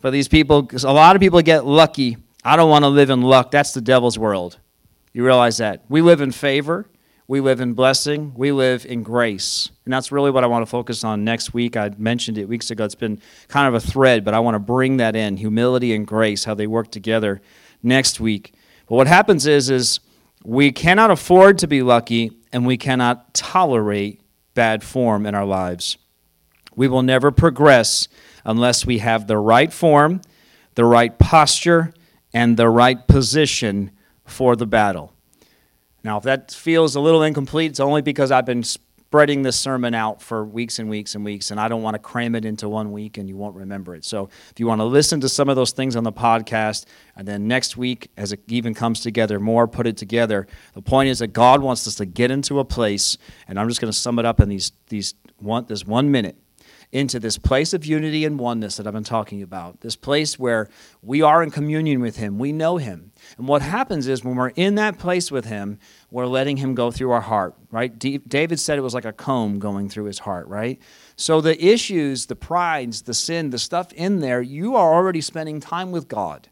But 0.00 0.10
these 0.10 0.28
people, 0.28 0.70
a 0.84 0.92
lot 0.92 1.16
of 1.16 1.20
people 1.20 1.42
get 1.42 1.66
lucky. 1.66 2.18
I 2.44 2.54
don't 2.54 2.70
want 2.70 2.84
to 2.84 2.88
live 2.88 3.10
in 3.10 3.20
luck. 3.20 3.50
That's 3.50 3.72
the 3.72 3.80
devil's 3.80 4.16
world. 4.16 4.56
You 5.12 5.24
realize 5.24 5.56
that. 5.56 5.82
We 5.88 6.02
live 6.02 6.20
in 6.20 6.30
favor, 6.30 6.86
we 7.28 7.40
live 7.40 7.60
in 7.60 7.74
blessing, 7.74 8.32
we 8.34 8.50
live 8.52 8.86
in 8.86 9.02
grace. 9.02 9.70
And 9.84 9.92
that's 9.92 10.10
really 10.10 10.30
what 10.30 10.44
I 10.44 10.46
want 10.46 10.62
to 10.62 10.66
focus 10.66 11.04
on 11.04 11.24
next 11.24 11.52
week. 11.52 11.76
I 11.76 11.90
mentioned 11.98 12.38
it 12.38 12.46
weeks 12.46 12.70
ago. 12.70 12.86
It's 12.86 12.94
been 12.94 13.20
kind 13.48 13.68
of 13.68 13.74
a 13.74 13.86
thread, 13.86 14.24
but 14.24 14.32
I 14.32 14.40
want 14.40 14.54
to 14.54 14.58
bring 14.58 14.96
that 14.96 15.14
in 15.14 15.36
humility 15.36 15.94
and 15.94 16.06
grace, 16.06 16.44
how 16.44 16.54
they 16.54 16.66
work 16.66 16.90
together 16.90 17.42
next 17.82 18.18
week. 18.18 18.54
But 18.88 18.94
what 18.94 19.06
happens 19.06 19.46
is, 19.46 19.68
is 19.68 20.00
we 20.42 20.72
cannot 20.72 21.10
afford 21.10 21.58
to 21.58 21.66
be 21.66 21.82
lucky, 21.82 22.32
and 22.50 22.66
we 22.66 22.78
cannot 22.78 23.34
tolerate 23.34 24.22
bad 24.54 24.82
form 24.82 25.26
in 25.26 25.34
our 25.34 25.44
lives. 25.44 25.98
We 26.74 26.88
will 26.88 27.02
never 27.02 27.30
progress 27.30 28.08
unless 28.42 28.86
we 28.86 28.98
have 28.98 29.26
the 29.26 29.36
right 29.36 29.70
form, 29.70 30.22
the 30.76 30.86
right 30.86 31.18
posture, 31.18 31.92
and 32.32 32.56
the 32.56 32.70
right 32.70 33.06
position 33.06 33.90
for 34.24 34.56
the 34.56 34.66
battle. 34.66 35.12
Now, 36.04 36.18
if 36.18 36.24
that 36.24 36.52
feels 36.52 36.94
a 36.94 37.00
little 37.00 37.22
incomplete, 37.22 37.70
it's 37.70 37.80
only 37.80 38.02
because 38.02 38.30
I've 38.30 38.46
been 38.46 38.62
spreading 39.08 39.42
this 39.42 39.58
sermon 39.58 39.94
out 39.94 40.20
for 40.20 40.44
weeks 40.44 40.78
and 40.78 40.90
weeks 40.90 41.14
and 41.14 41.24
weeks, 41.24 41.50
and 41.50 41.58
I 41.58 41.68
don't 41.68 41.82
want 41.82 41.94
to 41.94 41.98
cram 41.98 42.34
it 42.34 42.44
into 42.44 42.68
one 42.68 42.92
week 42.92 43.16
and 43.16 43.26
you 43.26 43.36
won't 43.36 43.56
remember 43.56 43.94
it. 43.94 44.04
So 44.04 44.28
if 44.50 44.60
you 44.60 44.66
want 44.66 44.80
to 44.80 44.84
listen 44.84 45.20
to 45.22 45.30
some 45.30 45.48
of 45.48 45.56
those 45.56 45.72
things 45.72 45.96
on 45.96 46.04
the 46.04 46.12
podcast, 46.12 46.84
and 47.16 47.26
then 47.26 47.48
next 47.48 47.76
week, 47.78 48.10
as 48.18 48.32
it 48.32 48.40
even 48.48 48.74
comes 48.74 49.00
together 49.00 49.40
more, 49.40 49.66
put 49.66 49.86
it 49.86 49.96
together. 49.96 50.46
The 50.74 50.82
point 50.82 51.08
is 51.08 51.20
that 51.20 51.28
God 51.28 51.62
wants 51.62 51.86
us 51.86 51.94
to 51.96 52.04
get 52.04 52.30
into 52.30 52.58
a 52.58 52.64
place, 52.66 53.16
and 53.48 53.58
I'm 53.58 53.68
just 53.68 53.80
going 53.80 53.90
to 53.90 53.98
sum 53.98 54.18
it 54.18 54.26
up 54.26 54.40
in 54.40 54.50
these 54.50 54.72
these 54.88 55.14
one 55.38 55.64
this 55.66 55.86
one 55.86 56.10
minute 56.10 56.36
into 56.90 57.20
this 57.20 57.36
place 57.36 57.74
of 57.74 57.84
unity 57.84 58.24
and 58.24 58.38
oneness 58.38 58.76
that 58.76 58.86
I've 58.86 58.94
been 58.94 59.04
talking 59.04 59.42
about. 59.42 59.80
This 59.80 59.96
place 59.96 60.38
where 60.38 60.68
we 61.02 61.20
are 61.20 61.42
in 61.42 61.50
communion 61.50 62.00
with 62.00 62.16
Him, 62.16 62.38
we 62.38 62.50
know 62.50 62.78
Him. 62.78 63.12
And 63.36 63.46
what 63.46 63.60
happens 63.60 64.08
is 64.08 64.24
when 64.24 64.36
we're 64.36 64.48
in 64.50 64.76
that 64.76 64.98
place 64.98 65.30
with 65.30 65.44
Him, 65.44 65.78
we're 66.10 66.26
letting 66.26 66.56
Him 66.56 66.74
go 66.74 66.90
through 66.90 67.10
our 67.10 67.20
heart, 67.20 67.54
right? 67.70 67.98
David 67.98 68.58
said 68.58 68.78
it 68.78 68.82
was 68.82 68.94
like 68.94 69.04
a 69.04 69.12
comb 69.12 69.58
going 69.58 69.88
through 69.88 70.04
his 70.04 70.20
heart, 70.20 70.48
right? 70.48 70.80
So 71.16 71.40
the 71.40 71.62
issues, 71.62 72.26
the 72.26 72.36
prides, 72.36 73.02
the 73.02 73.14
sin, 73.14 73.50
the 73.50 73.58
stuff 73.58 73.92
in 73.92 74.20
there, 74.20 74.40
you 74.40 74.74
are 74.76 74.94
already 74.94 75.20
spending 75.20 75.60
time 75.60 75.90
with 75.90 76.08
God. 76.08 76.48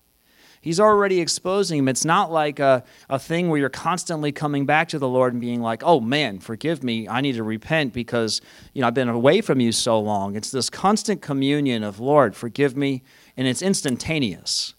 He's 0.67 0.81
already 0.81 1.21
exposing 1.21 1.79
him. 1.79 1.87
It's 1.87 2.05
not 2.05 2.33
like 2.33 2.59
a, 2.59 2.83
a 3.09 3.21
thing 3.21 3.49
where 3.49 3.61
you're 3.61 3.69
constantly 3.69 4.33
coming 4.33 4.67
back 4.67 4.89
to 4.89 4.99
the 4.99 5.07
Lord 5.07 5.33
and 5.33 5.41
being 5.41 5.63
like, 5.63 5.85
oh 5.85 6.01
man, 6.01 6.41
forgive 6.41 6.83
me. 6.83 7.07
I 7.09 7.21
need 7.21 7.37
to 7.37 7.45
repent 7.45 7.93
because 7.93 8.41
you 8.75 8.81
know 8.81 8.89
I've 8.89 8.95
been 8.95 9.09
away 9.09 9.43
from 9.43 9.61
you 9.61 9.71
so 9.71 10.01
long. 10.01 10.35
It's 10.35 10.51
this 10.51 10.69
constant 10.69 11.23
communion 11.23 11.85
of 11.85 12.01
Lord, 12.01 12.35
forgive 12.35 12.77
me, 12.77 13.05
and 13.37 13.47
it's 13.47 13.63
instantaneous. 13.63 14.75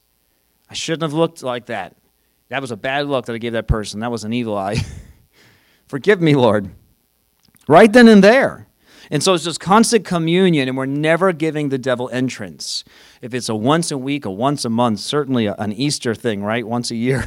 I 0.69 0.73
shouldn't 0.73 1.03
have 1.03 1.13
looked 1.13 1.41
like 1.41 1.67
that. 1.67 1.95
That 2.49 2.59
was 2.59 2.71
a 2.71 2.77
bad 2.77 3.07
look 3.07 3.27
that 3.27 3.33
I 3.33 3.37
gave 3.37 3.53
that 3.53 3.69
person. 3.69 4.01
That 4.01 4.11
was 4.11 4.25
an 4.25 4.33
evil 4.33 4.57
eye. 4.57 4.85
forgive 5.87 6.21
me, 6.21 6.35
Lord. 6.35 6.69
Right 7.65 7.93
then 7.93 8.09
and 8.09 8.21
there. 8.21 8.66
And 9.09 9.23
so 9.23 9.33
it's 9.33 9.43
just 9.43 9.59
constant 9.59 10.05
communion, 10.05 10.67
and 10.67 10.77
we're 10.77 10.85
never 10.85 11.31
giving 11.31 11.69
the 11.69 11.77
devil 11.77 12.09
entrance. 12.11 12.83
If 13.21 13.33
it's 13.33 13.49
a 13.49 13.55
once 13.55 13.91
a 13.91 13.97
week, 13.97 14.25
a 14.25 14.31
once 14.31 14.65
a 14.65 14.69
month, 14.69 14.99
certainly 14.99 15.47
an 15.47 15.71
Easter 15.73 16.13
thing, 16.13 16.43
right? 16.43 16.67
Once 16.67 16.91
a 16.91 16.95
year. 16.95 17.23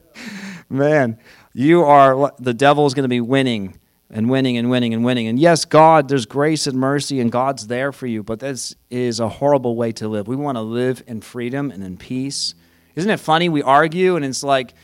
Man, 0.68 1.18
you 1.54 1.82
are, 1.82 2.32
the 2.38 2.54
devil 2.54 2.86
is 2.86 2.94
going 2.94 3.04
to 3.04 3.08
be 3.08 3.20
winning 3.20 3.78
and 4.10 4.30
winning 4.30 4.56
and 4.56 4.70
winning 4.70 4.94
and 4.94 5.04
winning. 5.04 5.26
And 5.26 5.38
yes, 5.38 5.64
God, 5.64 6.08
there's 6.08 6.26
grace 6.26 6.66
and 6.66 6.78
mercy, 6.78 7.20
and 7.20 7.32
God's 7.32 7.66
there 7.66 7.92
for 7.92 8.06
you, 8.06 8.22
but 8.22 8.40
this 8.40 8.74
is 8.90 9.20
a 9.20 9.28
horrible 9.28 9.76
way 9.76 9.92
to 9.92 10.08
live. 10.08 10.28
We 10.28 10.36
want 10.36 10.56
to 10.56 10.62
live 10.62 11.02
in 11.06 11.20
freedom 11.20 11.70
and 11.70 11.82
in 11.82 11.96
peace. 11.96 12.54
Isn't 12.94 13.10
it 13.10 13.20
funny? 13.20 13.48
We 13.48 13.62
argue, 13.62 14.16
and 14.16 14.24
it's 14.24 14.42
like 14.42 14.74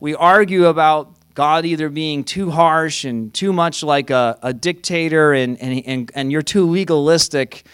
we 0.00 0.14
argue 0.14 0.66
about 0.66 1.16
God 1.34 1.66
either 1.66 1.88
being 1.88 2.22
too 2.22 2.50
harsh 2.50 3.04
and 3.04 3.34
too 3.34 3.52
much 3.52 3.82
like 3.82 4.10
a, 4.10 4.38
a 4.42 4.52
dictator 4.52 5.32
and, 5.32 5.60
and, 5.60 5.82
and, 5.84 6.12
and 6.14 6.32
you're 6.32 6.42
too 6.42 6.64
legalistic. 6.64 7.66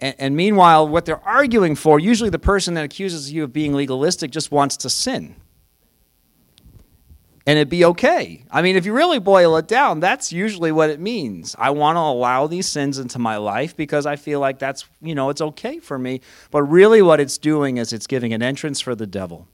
And, 0.00 0.14
and 0.18 0.36
meanwhile, 0.36 0.88
what 0.88 1.04
they're 1.04 1.22
arguing 1.22 1.76
for, 1.76 2.00
usually 2.00 2.30
the 2.30 2.38
person 2.38 2.74
that 2.74 2.84
accuses 2.84 3.30
you 3.30 3.44
of 3.44 3.52
being 3.52 3.74
legalistic 3.74 4.30
just 4.30 4.50
wants 4.50 4.78
to 4.78 4.90
sin. 4.90 5.36
And 7.46 7.58
it'd 7.58 7.68
be 7.68 7.84
okay. 7.84 8.46
I 8.50 8.62
mean, 8.62 8.74
if 8.74 8.86
you 8.86 8.94
really 8.94 9.18
boil 9.18 9.58
it 9.58 9.68
down, 9.68 10.00
that's 10.00 10.32
usually 10.32 10.72
what 10.72 10.88
it 10.88 10.98
means. 10.98 11.54
I 11.58 11.70
want 11.70 11.96
to 11.96 12.00
allow 12.00 12.46
these 12.46 12.66
sins 12.66 12.98
into 12.98 13.18
my 13.18 13.36
life 13.36 13.76
because 13.76 14.06
I 14.06 14.16
feel 14.16 14.40
like 14.40 14.58
that's, 14.58 14.86
you 15.02 15.14
know, 15.14 15.28
it's 15.28 15.42
okay 15.42 15.78
for 15.78 15.98
me. 15.98 16.22
But 16.50 16.62
really, 16.62 17.02
what 17.02 17.20
it's 17.20 17.36
doing 17.36 17.76
is 17.76 17.92
it's 17.92 18.06
giving 18.06 18.32
an 18.32 18.42
entrance 18.42 18.80
for 18.80 18.94
the 18.94 19.06
devil 19.06 19.46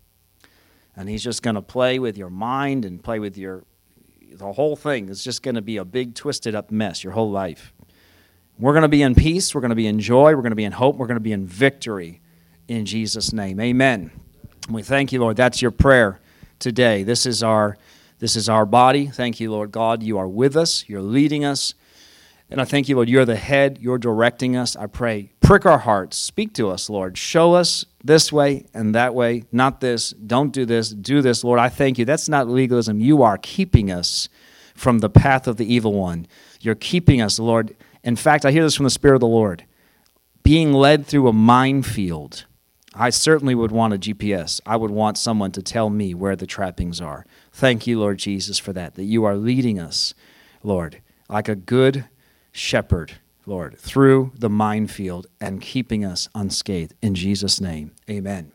and 0.97 1.09
he's 1.09 1.23
just 1.23 1.43
going 1.43 1.55
to 1.55 1.63
play 1.63 1.99
with 1.99 2.17
your 2.17 2.31
mind 2.31 2.85
and 2.85 3.03
play 3.03 3.19
with 3.19 3.37
your 3.37 3.65
the 4.33 4.53
whole 4.53 4.77
thing 4.77 5.09
is 5.09 5.25
just 5.25 5.43
going 5.43 5.57
to 5.57 5.63
be 5.63 5.77
a 5.77 5.85
big 5.85 6.15
twisted 6.15 6.55
up 6.55 6.71
mess 6.71 7.03
your 7.03 7.13
whole 7.13 7.31
life. 7.31 7.73
We're 8.59 8.73
going 8.73 8.83
to 8.83 8.89
be 8.89 9.03
in 9.03 9.15
peace 9.15 9.55
we're 9.55 9.61
going 9.61 9.71
to 9.71 9.77
be 9.77 9.87
in 9.87 10.01
joy 10.01 10.35
we're 10.35 10.43
going 10.43 10.51
to 10.51 10.57
be 10.57 10.65
in 10.65 10.73
hope 10.73 10.97
we're 10.97 11.07
going 11.07 11.17
to 11.17 11.21
be 11.21 11.33
in 11.33 11.47
victory 11.47 12.21
in 12.69 12.85
jesus 12.85 13.33
name. 13.33 13.61
Amen. 13.61 14.11
We 14.69 14.83
thank 14.83 15.13
you 15.13 15.21
lord. 15.21 15.37
That's 15.37 15.63
your 15.63 15.71
prayer 15.71 16.21
today. 16.59 17.03
This 17.03 17.27
is 17.27 17.43
our 17.43 17.77
this 18.19 18.37
is 18.37 18.49
our 18.49 18.67
body. 18.67 19.07
Thank 19.07 19.41
you 19.41 19.51
lord 19.51 19.73
god. 19.73 20.03
You 20.03 20.19
are 20.19 20.29
with 20.29 20.57
us. 20.57 20.89
You're 20.89 21.03
leading 21.03 21.45
us 21.45 21.75
And 22.51 22.61
I 22.61 22.65
thank 22.65 22.89
you, 22.89 22.97
Lord, 22.97 23.09
you're 23.09 23.25
the 23.25 23.37
head, 23.37 23.79
you're 23.81 23.99
directing 23.99 24.57
us. 24.57 24.75
I 24.75 24.87
pray, 24.87 25.33
prick 25.41 25.65
our 25.65 25.79
hearts, 25.79 26.17
speak 26.17 26.53
to 26.55 26.69
us, 26.69 26.91
Lord. 26.91 27.17
Show 27.17 27.55
us 27.55 27.85
this 28.03 28.33
way 28.33 28.67
and 28.75 28.95
that 28.95 29.15
way, 29.15 29.45
not 29.53 29.81
this, 29.81 30.11
don't 30.11 30.53
do 30.53 30.65
this, 30.65 30.91
do 30.91 31.23
this, 31.23 31.45
Lord. 31.45 31.61
I 31.61 31.69
thank 31.69 31.97
you. 31.97 32.05
That's 32.05 32.29
not 32.29 32.49
legalism. 32.49 32.99
You 32.99 33.23
are 33.23 33.39
keeping 33.39 33.91
us 33.91 34.29
from 34.75 34.99
the 34.99 35.11
path 35.11 35.47
of 35.47 35.59
the 35.59 35.73
evil 35.73 35.93
one. 35.93 36.27
You're 36.61 36.75
keeping 36.75 37.21
us, 37.21 37.39
Lord. 37.39 37.77
In 38.03 38.17
fact, 38.17 38.45
I 38.45 38.51
hear 38.51 38.65
this 38.65 38.75
from 38.75 38.85
the 38.85 38.91
Spirit 38.91 39.17
of 39.17 39.21
the 39.21 39.27
Lord 39.27 39.65
being 40.43 40.73
led 40.73 41.07
through 41.07 41.29
a 41.29 41.33
minefield. 41.33 42.47
I 42.95 43.11
certainly 43.11 43.55
would 43.55 43.71
want 43.71 43.95
a 43.95 43.99
GPS. 43.99 44.61
I 44.67 44.77
would 44.77 44.91
want 44.91 45.19
someone 45.19 45.53
to 45.53 45.63
tell 45.63 45.91
me 45.91 46.15
where 46.15 46.35
the 46.35 46.47
trappings 46.47 47.01
are. 47.01 47.25
Thank 47.53 47.87
you, 47.87 48.01
Lord 48.01 48.19
Jesus, 48.19 48.59
for 48.59 48.73
that, 48.73 48.95
that 48.95 49.05
you 49.05 49.25
are 49.25 49.37
leading 49.37 49.79
us, 49.79 50.13
Lord, 50.63 51.01
like 51.29 51.49
a 51.49 51.55
good 51.55 52.07
shepherd, 52.53 53.15
Lord, 53.47 53.79
through 53.79 54.33
the 54.37 54.51
minefield 54.51 55.27
and 55.41 55.61
keeping 55.61 56.05
us 56.05 56.29
unscathed. 56.35 56.95
In 57.03 57.15
Jesus' 57.15 57.61
name, 57.61 57.93
amen. 58.09 58.53